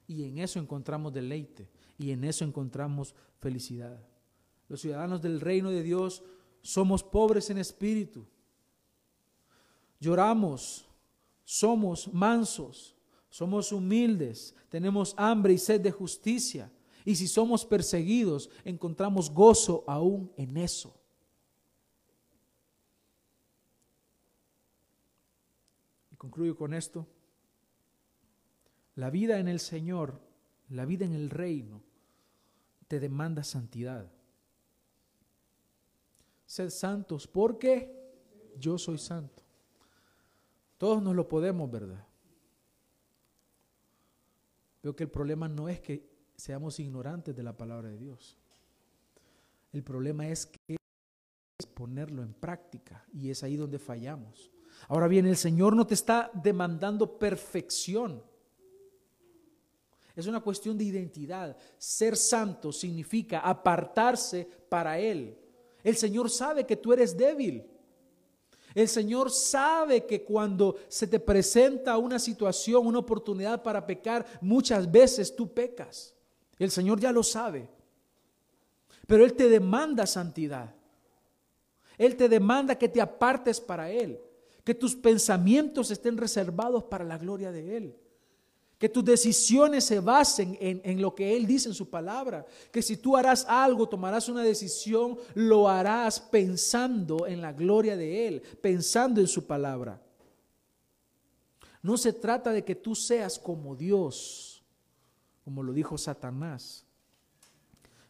y 0.07 0.24
en 0.24 0.39
eso 0.39 0.59
encontramos 0.59 1.12
deleite 1.12 1.68
y 1.99 2.11
en 2.11 2.24
eso 2.24 2.45
encontramos 2.45 3.14
felicidad. 3.39 3.99
Los 4.68 4.81
ciudadanos 4.81 5.22
del 5.22 5.41
reino 5.41 5.70
de 5.70 5.83
Dios 5.83 6.22
somos 6.61 7.03
pobres 7.03 7.51
en 7.51 7.59
espíritu. 7.59 8.27
Lloramos, 10.01 10.87
somos 11.45 12.12
mansos, 12.12 12.97
somos 13.31 13.72
humildes, 13.72 14.55
tenemos 14.68 15.14
hambre 15.16 15.53
y 15.53 15.59
sed 15.59 15.81
de 15.81 15.93
justicia. 15.93 16.70
Y 17.05 17.14
si 17.14 17.29
somos 17.29 17.64
perseguidos, 17.64 18.51
encontramos 18.64 19.31
gozo 19.31 19.85
aún 19.87 20.33
en 20.37 20.57
eso. 20.57 20.93
concluyo 26.16 26.57
con 26.57 26.74
esto. 26.74 27.07
La 28.97 29.11
vida 29.11 29.38
en 29.38 29.49
el 29.49 29.61
Señor, 29.61 30.20
la 30.70 30.84
vida 30.84 31.05
en 31.05 31.14
el 31.14 31.30
reino, 31.30 31.82
te 32.88 32.99
demanda 32.99 33.44
santidad. 33.44 34.11
Sed 36.47 36.70
santos 36.70 37.26
porque 37.26 37.92
yo 38.59 38.78
soy 38.78 38.99
santo. 38.99 39.42
Todos 40.78 41.03
nos 41.03 41.14
lo 41.14 41.28
podemos, 41.28 41.70
¿verdad? 41.70 42.05
Veo 44.82 44.94
que 44.94 45.05
el 45.05 45.11
problema 45.11 45.49
no 45.49 45.68
es 45.68 45.80
que 45.80 46.09
seamos 46.36 46.78
ignorantes 46.78 47.34
de 47.34 47.42
la 47.42 47.57
palabra 47.57 47.88
de 47.88 47.99
Dios. 47.99 48.38
El 49.72 49.82
problema 49.82 50.28
es 50.28 50.47
que 50.47 50.76
es 51.59 51.66
ponerlo 51.66 52.22
en 52.22 52.34
práctica 52.34 53.05
y 53.12 53.30
es 53.30 53.42
ahí 53.42 53.57
donde 53.57 53.78
fallamos. 53.78 54.51
Ahora 54.88 55.09
bien, 55.09 55.26
el 55.26 55.36
Señor 55.36 55.74
no 55.74 55.86
te 55.86 55.94
está 55.94 56.30
demandando 56.34 57.18
perfección. 57.18 58.22
Es 60.17 60.27
una 60.27 60.41
cuestión 60.41 60.77
de 60.77 60.85
identidad. 60.85 61.57
Ser 61.79 62.17
santo 62.17 62.73
significa 62.73 63.41
apartarse 63.41 64.49
para 64.69 64.99
Él. 64.99 65.39
El 65.85 65.97
Señor 65.97 66.31
sabe 66.31 66.64
que 66.64 66.77
tú 66.77 66.93
eres 66.93 67.17
débil. 67.17 67.64
El 68.75 68.89
Señor 68.89 69.31
sabe 69.31 70.05
que 70.05 70.25
cuando 70.25 70.77
se 70.89 71.07
te 71.07 71.21
presenta 71.21 71.97
una 71.99 72.19
situación, 72.19 72.87
una 72.87 72.99
oportunidad 72.99 73.62
para 73.62 73.87
pecar, 73.87 74.27
muchas 74.41 74.91
veces 74.91 75.37
tú 75.37 75.53
pecas. 75.53 76.14
El 76.59 76.71
Señor 76.71 76.99
ya 76.99 77.12
lo 77.12 77.23
sabe. 77.23 77.69
Pero 79.07 79.25
Él 79.25 79.35
te 79.35 79.49
demanda 79.49 80.07
santidad. 80.07 80.75
Él 81.97 82.17
te 82.17 82.29
demanda 82.29 82.77
que 82.77 82.89
te 82.89 83.01
apartes 83.01 83.61
para 83.61 83.91
Él 83.91 84.21
que 84.67 84.75
tus 84.75 84.97
pensamientos 84.97 85.93
estén 85.93 86.17
reservados 86.17 86.83
para 86.83 87.05
la 87.05 87.19
gloria 87.19 87.53
de 87.53 87.77
Él. 87.77 87.97
Que 88.79 88.89
tus 88.91 89.05
decisiones 89.05 89.85
se 89.85 90.01
basen 90.01 90.57
en, 90.61 91.01
lo 91.01 91.14
que 91.14 91.35
Él 91.35 91.47
dice 91.47 91.70
en 91.70 91.74
su 91.74 91.89
palabra. 91.89 92.45
Que 92.70 92.83
si 92.83 92.99
tú 92.99 93.16
harás 93.16 93.47
algo, 93.49 93.89
tomarás 93.89 94.29
una 94.29 94.43
decisión, 94.43 95.18
lo 95.35 95.68
harás 95.68 96.20
pensando 96.20 97.27
en 97.27 97.41
la 97.41 97.53
gloria 97.53 97.97
de 97.97 98.29
Él, 98.29 98.43
pensando 98.61 99.20
en 99.20 99.29
su 99.29 99.47
palabra. 99.47 100.03
No 101.83 101.97
se 101.97 102.12
trata 102.12 102.53
de 102.53 102.64
que 102.64 102.74
tú 102.74 102.95
seas 102.95 103.39
como 103.39 103.77
Dios, 103.77 104.62
como 105.45 105.62
lo 105.62 105.72
dijo 105.72 105.97
Satanás, 105.97 106.85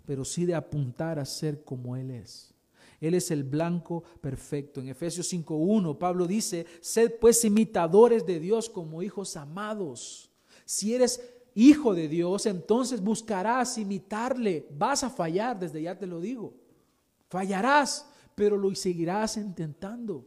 pero 0.05 0.25
sí 0.25 0.47
de 0.47 0.55
apuntar 0.55 1.19
a 1.19 1.25
ser 1.25 1.63
como 1.63 1.95
Él 1.95 2.11
es. 2.11 2.55
Él 3.01 3.15
es 3.15 3.31
el 3.31 3.45
blanco 3.45 4.03
perfecto. 4.21 4.81
En 4.81 4.89
Efesios 4.89 5.33
5.1 5.33 5.99
Pablo 5.99 6.27
dice, 6.27 6.67
sed 6.81 7.13
pues 7.21 7.45
imitadores 7.45 8.25
de 8.25 8.41
Dios 8.41 8.71
como 8.71 9.03
hijos 9.03 9.37
amados. 9.37 10.31
Si 10.67 10.95
eres 10.95 11.23
hijo 11.55 11.95
de 11.95 12.09
Dios, 12.09 12.45
entonces 12.45 13.01
buscarás 13.01 13.79
imitarle. 13.79 14.69
Vas 14.77 15.03
a 15.05 15.09
fallar, 15.09 15.59
desde 15.59 15.81
ya 15.81 15.97
te 15.97 16.07
lo 16.07 16.21
digo. 16.21 16.53
Fallarás, 17.29 18.07
pero 18.35 18.59
lo 18.59 18.75
seguirás 18.75 19.39
intentando. 19.39 20.27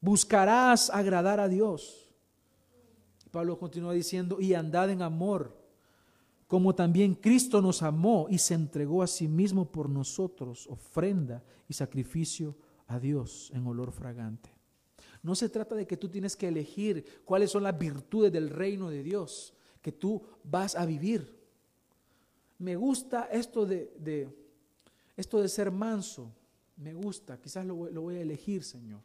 Buscarás 0.00 0.90
agradar 0.90 1.38
a 1.38 1.48
Dios. 1.48 2.08
Pablo 3.30 3.58
continúa 3.58 3.92
diciendo, 3.92 4.40
y 4.40 4.54
andad 4.54 4.90
en 4.90 5.02
amor, 5.02 5.56
como 6.48 6.74
también 6.74 7.14
Cristo 7.14 7.62
nos 7.62 7.82
amó 7.82 8.26
y 8.28 8.38
se 8.38 8.54
entregó 8.54 9.04
a 9.04 9.06
sí 9.06 9.28
mismo 9.28 9.70
por 9.70 9.88
nosotros, 9.88 10.66
ofrenda 10.68 11.44
y 11.68 11.74
sacrificio 11.74 12.56
a 12.88 12.98
Dios 12.98 13.52
en 13.54 13.66
olor 13.66 13.92
fragante. 13.92 14.59
No 15.22 15.34
se 15.34 15.48
trata 15.48 15.74
de 15.74 15.86
que 15.86 15.96
tú 15.96 16.08
tienes 16.08 16.34
que 16.36 16.48
elegir 16.48 17.22
cuáles 17.24 17.50
son 17.50 17.62
las 17.62 17.78
virtudes 17.78 18.32
del 18.32 18.48
reino 18.48 18.88
de 18.88 19.02
Dios 19.02 19.52
que 19.82 19.92
tú 19.92 20.22
vas 20.44 20.74
a 20.74 20.86
vivir. 20.86 21.38
Me 22.58 22.76
gusta 22.76 23.28
esto 23.32 23.64
de, 23.66 24.28
esto 25.16 25.40
de 25.40 25.48
ser 25.48 25.70
manso, 25.70 26.32
me 26.76 26.94
gusta, 26.94 27.40
quizás 27.40 27.64
lo, 27.64 27.90
lo 27.90 28.02
voy 28.02 28.16
a 28.16 28.22
elegir, 28.22 28.64
Señor. 28.64 29.00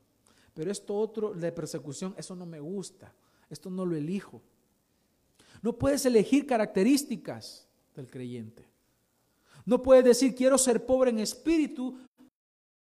Pero 0.54 0.72
esto 0.72 0.96
otro 0.96 1.34
de 1.34 1.52
persecución, 1.52 2.14
eso 2.18 2.36
no 2.36 2.46
me 2.46 2.60
gusta, 2.60 3.14
esto 3.50 3.70
no 3.70 3.86
lo 3.86 3.96
elijo. 3.96 4.42
No 5.62 5.78
puedes 5.78 6.06
elegir 6.06 6.46
características 6.46 7.68
del 7.96 8.10
creyente. 8.10 8.66
No 9.66 9.82
puedes 9.82 10.06
decir 10.06 10.36
quiero 10.36 10.58
ser 10.58 10.86
pobre 10.86 11.10
en 11.10 11.20
espíritu, 11.20 11.98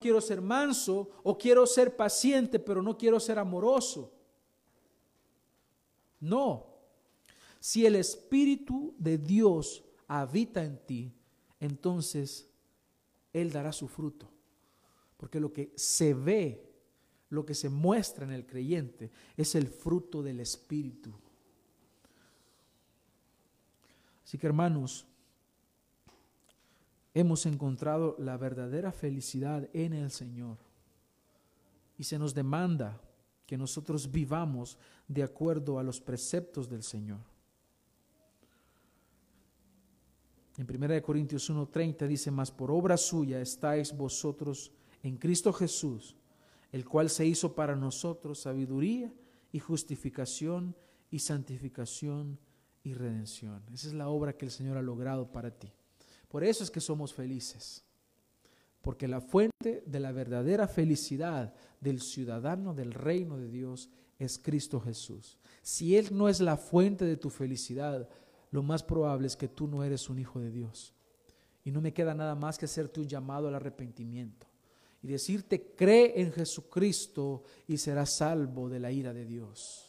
quiero 0.05 0.21
ser 0.21 0.43
manso 0.43 1.09
o 1.23 1.39
quiero 1.39 1.67
ser 1.67 1.97
paciente, 1.97 2.59
pero 2.59 2.83
no 2.83 2.99
quiero 2.99 3.19
ser 3.19 3.39
amoroso. 3.39 4.13
No. 6.21 6.67
Si 7.59 7.87
el 7.87 7.97
Espíritu 7.97 8.95
de 8.99 9.17
Dios 9.17 9.83
habita 10.07 10.63
en 10.63 10.77
ti, 10.77 11.15
entonces 11.59 12.51
Él 13.33 13.51
dará 13.51 13.73
su 13.73 13.89
fruto. 13.89 14.29
Porque 15.17 15.41
lo 15.41 15.55
que 15.55 15.73
se 15.75 16.13
ve, 16.13 16.71
lo 17.31 17.47
que 17.47 17.55
se 17.55 17.71
muestra 17.71 18.27
en 18.27 18.33
el 18.33 18.45
creyente, 18.45 19.11
es 19.39 19.55
el 19.55 19.69
fruto 19.69 20.23
del 20.23 20.41
Espíritu. 20.41 21.15
Así 24.23 24.37
que 24.37 24.47
hermanos, 24.47 25.07
hemos 27.15 27.47
encontrado 27.47 28.17
la 28.19 28.37
verdadera 28.37 28.91
felicidad 28.93 29.69
en 29.73 29.93
el 29.93 30.11
Señor. 30.11 30.59
Y 31.97 32.05
se 32.05 32.19
nos 32.19 32.35
demanda 32.35 33.01
que 33.47 33.57
nosotros 33.57 34.11
vivamos 34.11 34.77
de 35.07 35.23
acuerdo 35.23 35.79
a 35.79 35.85
los 35.85 36.01
preceptos 36.01 36.69
del 36.69 36.83
Señor. 36.83 37.21
En 40.57 40.67
1 40.67 41.03
Corintios 41.03 41.49
1:30 41.51 42.07
dice, 42.07 42.31
más 42.31 42.51
por 42.51 42.71
obra 42.71 42.97
suya 42.97 43.41
estáis 43.41 43.97
vosotros 43.97 44.73
en 45.03 45.17
Cristo 45.17 45.53
Jesús, 45.53 46.17
el 46.73 46.85
cual 46.85 47.11
se 47.11 47.27
hizo 47.27 47.55
para 47.55 47.77
nosotros 47.77 48.41
sabiduría 48.41 49.13
y 49.53 49.61
justificación 49.61 50.77
y 51.11 51.21
santificación 51.21 52.39
y 52.83 52.95
redención. 52.95 53.63
Esa 53.73 53.89
es 53.89 53.95
la 53.95 54.09
obra 54.09 54.37
que 54.37 54.47
el 54.47 54.51
Señor 54.51 54.77
ha 54.77 54.83
logrado 54.83 55.31
para 55.31 55.51
ti. 55.51 55.73
Por 56.35 56.43
eso 56.43 56.65
es 56.65 56.71
que 56.73 56.81
somos 56.81 57.15
felices. 57.15 57.85
Porque 58.83 59.07
la 59.07 59.21
fuente 59.21 59.85
de 59.87 60.01
la 60.01 60.11
verdadera 60.11 60.67
felicidad 60.67 61.55
del 61.81 62.01
ciudadano 62.01 62.75
del 62.75 62.93
reino 62.93 63.39
de 63.39 63.49
Dios 63.49 63.89
es 64.19 64.41
Cristo 64.41 64.81
Jesús. 64.81 65.39
Si 65.63 65.97
Él 65.97 66.09
no 66.11 66.29
es 66.29 66.41
la 66.41 66.57
fuente 66.57 67.05
de 67.05 67.17
tu 67.17 67.31
felicidad, 67.31 68.09
lo 68.51 68.65
más 68.65 68.83
probable 68.83 69.29
es 69.29 69.37
que 69.37 69.47
tú 69.47 69.69
no 69.69 69.85
eres 69.85 70.11
un 70.11 70.19
hijo 70.19 70.41
de 70.41 70.51
Dios. 70.51 70.93
Y 71.63 71.71
no 71.71 71.81
me 71.81 71.95
queda 71.95 72.15
nada 72.15 72.35
más 72.35 72.59
que 72.59 72.65
hacerte 72.65 72.99
un 72.99 73.07
llamado 73.07 73.47
al 73.47 73.55
arrepentimiento 73.55 74.49
y 75.05 75.07
decirte, 75.07 75.77
cree 75.77 76.21
en 76.21 76.33
Jesucristo 76.33 77.45
y 77.69 77.77
serás 77.79 78.11
salvo 78.11 78.69
de 78.69 78.81
la 78.81 78.91
ira 78.91 79.13
de 79.13 79.25
Dios. 79.25 79.89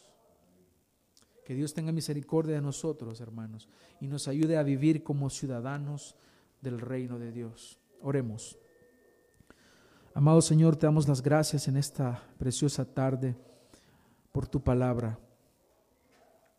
Que 1.44 1.54
Dios 1.54 1.74
tenga 1.74 1.90
misericordia 1.90 2.54
de 2.54 2.62
nosotros, 2.62 3.20
hermanos, 3.20 3.68
y 4.00 4.06
nos 4.06 4.28
ayude 4.28 4.56
a 4.56 4.62
vivir 4.62 5.02
como 5.02 5.28
ciudadanos 5.28 6.14
del 6.66 6.80
reino 6.80 7.16
de 7.20 7.30
Dios. 7.30 7.78
Oremos. 8.02 8.58
Amado 10.14 10.42
Señor, 10.42 10.74
te 10.74 10.86
damos 10.86 11.06
las 11.06 11.22
gracias 11.22 11.68
en 11.68 11.76
esta 11.76 12.20
preciosa 12.38 12.84
tarde 12.84 13.36
por 14.32 14.48
tu 14.48 14.60
palabra. 14.60 15.16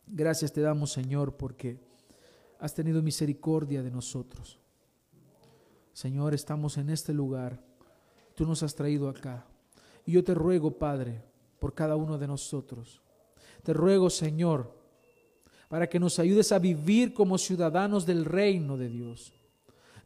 Gracias 0.06 0.50
te 0.50 0.62
damos, 0.62 0.92
Señor, 0.92 1.36
porque 1.36 1.78
has 2.58 2.74
tenido 2.74 3.02
misericordia 3.02 3.82
de 3.82 3.90
nosotros. 3.90 4.58
Señor, 5.92 6.32
estamos 6.32 6.78
en 6.78 6.88
este 6.88 7.12
lugar. 7.12 7.60
Tú 8.34 8.46
nos 8.46 8.62
has 8.62 8.74
traído 8.74 9.10
acá. 9.10 9.44
Y 10.06 10.12
yo 10.12 10.24
te 10.24 10.32
ruego, 10.32 10.70
Padre, 10.78 11.22
por 11.58 11.74
cada 11.74 11.96
uno 11.96 12.16
de 12.16 12.26
nosotros. 12.26 13.02
Te 13.62 13.74
ruego, 13.74 14.08
Señor, 14.08 14.74
para 15.68 15.86
que 15.86 16.00
nos 16.00 16.18
ayudes 16.18 16.50
a 16.52 16.58
vivir 16.58 17.12
como 17.12 17.36
ciudadanos 17.36 18.06
del 18.06 18.24
reino 18.24 18.78
de 18.78 18.88
Dios. 18.88 19.34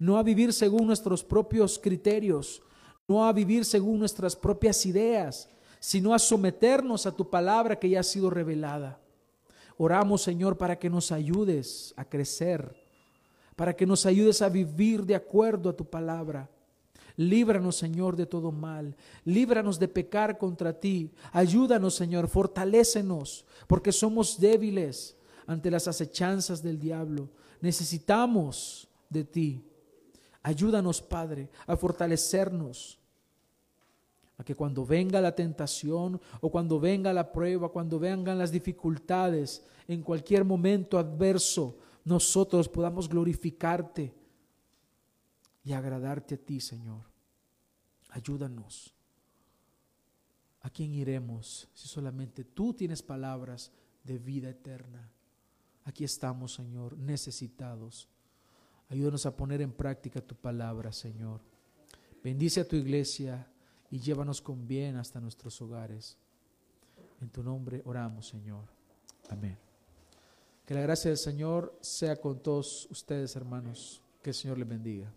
No 0.03 0.19
a 0.19 0.25
vivir 0.25 0.53
según 0.53 0.89
nuestros 0.89 1.23
propios 1.23 1.79
criterios, 1.79 2.61
no 3.07 3.25
a 3.25 3.33
vivir 3.33 3.65
según 3.65 4.01
nuestras 4.01 4.35
propias 4.35 4.85
ideas, 4.85 5.49
sino 5.79 6.13
a 6.13 6.19
someternos 6.19 7.07
a 7.07 7.15
tu 7.15 7.31
palabra 7.31 7.79
que 7.79 7.89
ya 7.89 8.01
ha 8.01 8.03
sido 8.03 8.29
revelada. 8.29 8.99
Oramos, 9.77 10.21
Señor, 10.21 10.59
para 10.59 10.77
que 10.77 10.91
nos 10.91 11.13
ayudes 11.13 11.95
a 11.97 12.05
crecer, 12.05 12.75
para 13.55 13.77
que 13.77 13.87
nos 13.87 14.05
ayudes 14.05 14.43
a 14.43 14.49
vivir 14.49 15.07
de 15.07 15.15
acuerdo 15.15 15.71
a 15.71 15.77
tu 15.77 15.85
palabra. 15.85 16.51
Líbranos, 17.15 17.77
Señor, 17.77 18.17
de 18.17 18.27
todo 18.27 18.51
mal. 18.51 18.97
Líbranos 19.25 19.79
de 19.79 19.87
pecar 19.87 20.37
contra 20.37 20.73
ti. 20.73 21.13
Ayúdanos, 21.31 21.95
Señor, 21.95 22.27
fortalécenos, 22.27 23.45
porque 23.69 23.93
somos 23.93 24.41
débiles 24.41 25.17
ante 25.47 25.71
las 25.71 25.87
acechanzas 25.87 26.61
del 26.61 26.81
diablo. 26.81 27.29
Necesitamos 27.61 28.89
de 29.09 29.23
ti. 29.23 29.65
Ayúdanos, 30.43 31.01
Padre, 31.01 31.49
a 31.67 31.77
fortalecernos, 31.77 32.99
a 34.39 34.45
que 34.45 34.55
cuando 34.55 34.85
venga 34.85 35.21
la 35.21 35.35
tentación 35.35 36.21
o 36.41 36.51
cuando 36.51 36.81
venga 36.81 37.13
la 37.13 37.31
prueba, 37.31 37.69
cuando 37.69 37.99
vengan 37.99 38.39
las 38.39 38.51
dificultades, 38.51 39.65
en 39.87 40.03
cualquier 40.03 40.45
momento 40.45 40.99
adverso, 40.99 41.79
nosotros 42.05 42.69
podamos 42.69 43.09
glorificarte 43.09 44.13
y 45.65 45.73
agradarte 45.73 46.35
a 46.35 46.39
ti, 46.39 46.61
Señor. 46.61 47.03
Ayúdanos. 48.11 48.95
¿A 50.63 50.71
quién 50.71 50.95
iremos 50.95 51.69
si 51.75 51.89
solamente 51.89 52.45
tú 52.45 52.73
tienes 52.73 53.03
palabras 53.03 53.73
de 54.05 54.19
vida 54.19 54.49
eterna? 54.51 55.11
Aquí 55.85 56.05
estamos, 56.05 56.55
Señor, 56.55 56.97
necesitados. 56.97 58.09
Ayúdanos 58.93 59.25
a 59.25 59.35
poner 59.35 59.63
en 59.63 59.73
práctica 59.73 60.21
tu 60.21 60.35
palabra, 60.35 60.93
Señor. 60.93 61.41
Bendice 62.23 62.61
a 62.61 62.69
tu 62.69 62.77
iglesia 62.77 63.51
y 63.91 63.99
llévanos 63.99 64.43
con 64.43 64.69
bien 64.69 64.97
hasta 64.97 65.19
nuestros 65.19 65.63
hogares. 65.63 66.19
En 67.23 67.31
tu 67.31 67.43
nombre 67.43 67.81
oramos, 67.87 68.29
Señor. 68.29 68.67
Amén. 69.31 69.57
Que 70.67 70.75
la 70.75 70.83
gracia 70.83 71.09
del 71.11 71.17
Señor 71.17 71.75
sea 71.81 72.17
con 72.17 72.43
todos 72.43 72.87
ustedes, 72.91 73.35
hermanos. 73.35 74.03
Que 74.23 74.29
el 74.29 74.35
Señor 74.35 74.59
les 74.59 74.69
bendiga. 74.69 75.11